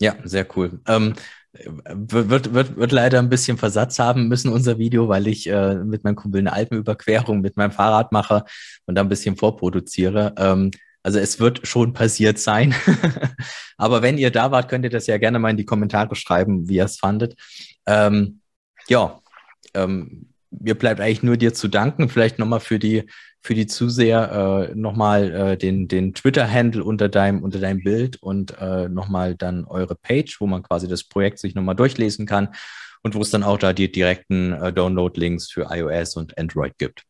Ja, 0.02 0.16
sehr 0.24 0.46
cool. 0.56 0.80
Ähm, 0.88 1.14
wird, 1.54 2.54
wird, 2.54 2.76
wird 2.76 2.91
leider 2.91 3.20
ein 3.20 3.30
bisschen 3.30 3.58
Versatz 3.58 4.00
haben 4.00 4.28
müssen, 4.28 4.52
unser 4.52 4.80
Video, 4.80 5.08
weil 5.08 5.28
ich 5.28 5.48
äh, 5.48 5.76
mit 5.76 6.04
meinem 6.04 6.16
Kumpel 6.16 6.39
eine 6.39 6.54
Alpenüberquerung 6.54 7.41
mit 7.41 7.58
meinem 7.58 7.72
Fahrrad 7.72 8.12
mache 8.12 8.44
und 8.86 8.96
da 8.96 9.02
ein 9.02 9.10
bisschen 9.10 9.36
vorproduziere. 9.36 10.34
Ähm, 10.38 10.72
also 11.04 11.20
es 11.20 11.39
wird 11.39 11.68
schon 11.68 11.94
passiert 11.94 12.39
sein. 12.39 12.74
Aber 13.78 14.02
wenn 14.02 14.18
ihr 14.18 14.32
da 14.32 14.52
wart, 14.52 14.70
könnt 14.70 14.86
ihr 14.86 14.89
das 14.89 15.08
ja 15.08 15.18
gerne 15.18 15.38
mal 15.38 15.52
in 15.52 15.58
die 15.58 15.66
Kommentare 15.66 16.16
schreiben, 16.16 16.68
wie 16.70 16.76
ihr 16.76 16.86
es 16.86 16.98
fandet. 16.98 17.36
Ähm, 17.86 18.39
ja, 18.88 19.20
ähm, 19.74 20.34
mir 20.59 20.76
bleibt 20.76 21.01
eigentlich 21.01 21.24
nur 21.24 21.38
dir 21.38 21.53
zu 21.53 21.67
danken. 21.67 22.09
Vielleicht 22.09 22.39
nochmal 22.39 22.59
für 22.59 22.80
die, 22.80 23.03
für 23.41 23.55
die 23.55 23.67
Zuseher 23.67 24.69
äh, 24.69 24.76
nochmal 24.76 25.34
äh, 25.34 25.57
den, 25.57 25.88
den 25.88 26.13
Twitter-Handle 26.13 26.84
unter 26.84 27.09
deinem, 27.09 27.43
unter 27.43 27.59
deinem 27.59 27.84
Bild 27.84 28.17
und 28.21 28.57
äh, 28.59 28.88
nochmal 28.88 29.36
dann 29.36 29.65
eure 29.65 29.95
Page, 29.95 30.39
wo 30.39 30.47
man 30.47 30.63
quasi 30.63 30.88
das 30.88 31.03
Projekt 31.03 31.39
sich 31.39 31.55
nochmal 31.55 31.76
durchlesen 31.76 32.26
kann 32.26 32.49
und 33.01 33.15
wo 33.15 33.21
es 33.21 33.32
dann 33.32 33.43
auch 33.43 33.57
da 33.57 33.74
die 33.74 33.91
direkten 33.91 34.53
äh, 34.53 34.71
Download-Links 34.71 35.51
für 35.51 35.67
iOS 35.69 36.15
und 36.15 36.38
Android 36.38 36.78
gibt. 36.78 37.03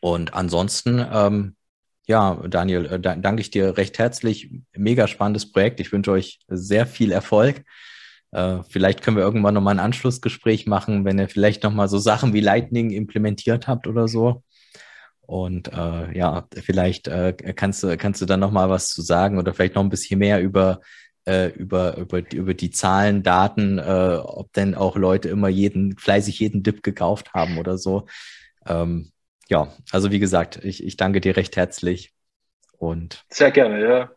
Und 0.00 0.34
ansonsten, 0.34 1.04
ähm, 1.12 1.56
ja, 2.06 2.34
Daniel, 2.48 2.86
äh, 2.86 3.00
danke 3.00 3.40
ich 3.40 3.50
dir 3.50 3.76
recht 3.76 3.98
herzlich. 3.98 4.50
Mega 4.76 5.08
spannendes 5.08 5.50
Projekt. 5.50 5.80
Ich 5.80 5.92
wünsche 5.92 6.12
euch 6.12 6.40
sehr 6.48 6.86
viel 6.86 7.12
Erfolg. 7.12 7.64
Äh, 8.32 8.58
vielleicht 8.68 9.02
können 9.02 9.16
wir 9.16 9.24
irgendwann 9.24 9.54
nochmal 9.54 9.74
ein 9.74 9.84
Anschlussgespräch 9.84 10.66
machen, 10.66 11.04
wenn 11.04 11.18
ihr 11.18 11.28
vielleicht 11.28 11.62
nochmal 11.62 11.88
so 11.88 11.98
Sachen 11.98 12.32
wie 12.32 12.40
Lightning 12.40 12.90
implementiert 12.90 13.68
habt 13.68 13.86
oder 13.86 14.08
so. 14.08 14.42
Und 15.26 15.72
äh, 15.72 16.16
ja, 16.16 16.46
vielleicht 16.54 17.08
äh, 17.08 17.32
kannst 17.32 17.82
du 17.82 17.96
kannst 17.96 18.22
du 18.22 18.26
dann 18.26 18.40
nochmal 18.40 18.70
was 18.70 18.88
zu 18.88 19.02
sagen 19.02 19.38
oder 19.38 19.54
vielleicht 19.54 19.74
noch 19.74 19.82
ein 19.82 19.90
bisschen 19.90 20.20
mehr 20.20 20.40
über 20.40 20.80
äh, 21.26 21.48
über 21.48 21.96
über 21.96 22.22
die, 22.22 22.36
über 22.36 22.54
die 22.54 22.70
Zahlen, 22.70 23.24
Daten, 23.24 23.78
äh, 23.78 24.18
ob 24.22 24.52
denn 24.52 24.76
auch 24.76 24.96
Leute 24.96 25.28
immer 25.28 25.48
jeden 25.48 25.96
fleißig 25.98 26.38
jeden 26.38 26.62
Dip 26.62 26.84
gekauft 26.84 27.34
haben 27.34 27.58
oder 27.58 27.76
so. 27.76 28.06
Ähm, 28.66 29.10
ja, 29.48 29.72
also 29.90 30.10
wie 30.12 30.20
gesagt, 30.20 30.64
ich, 30.64 30.84
ich 30.84 30.96
danke 30.96 31.20
dir 31.20 31.36
recht 31.36 31.56
herzlich 31.56 32.12
und 32.78 33.24
sehr 33.28 33.50
gerne, 33.50 33.82
ja. 33.82 34.10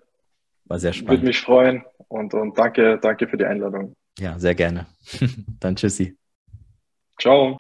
War 0.66 0.80
sehr 0.80 0.94
spannend. 0.94 1.12
Würde 1.12 1.26
mich 1.26 1.40
freuen 1.40 1.84
und, 2.08 2.36
und 2.36 2.58
danke, 2.58 3.00
danke 3.02 3.28
für 3.28 3.38
die 3.38 3.46
Einladung. 3.46 3.96
Ja, 4.20 4.38
sehr 4.38 4.56
gerne. 4.56 4.86
Dann 5.60 5.76
tschüssi. 5.76 6.18
Ciao. 7.20 7.58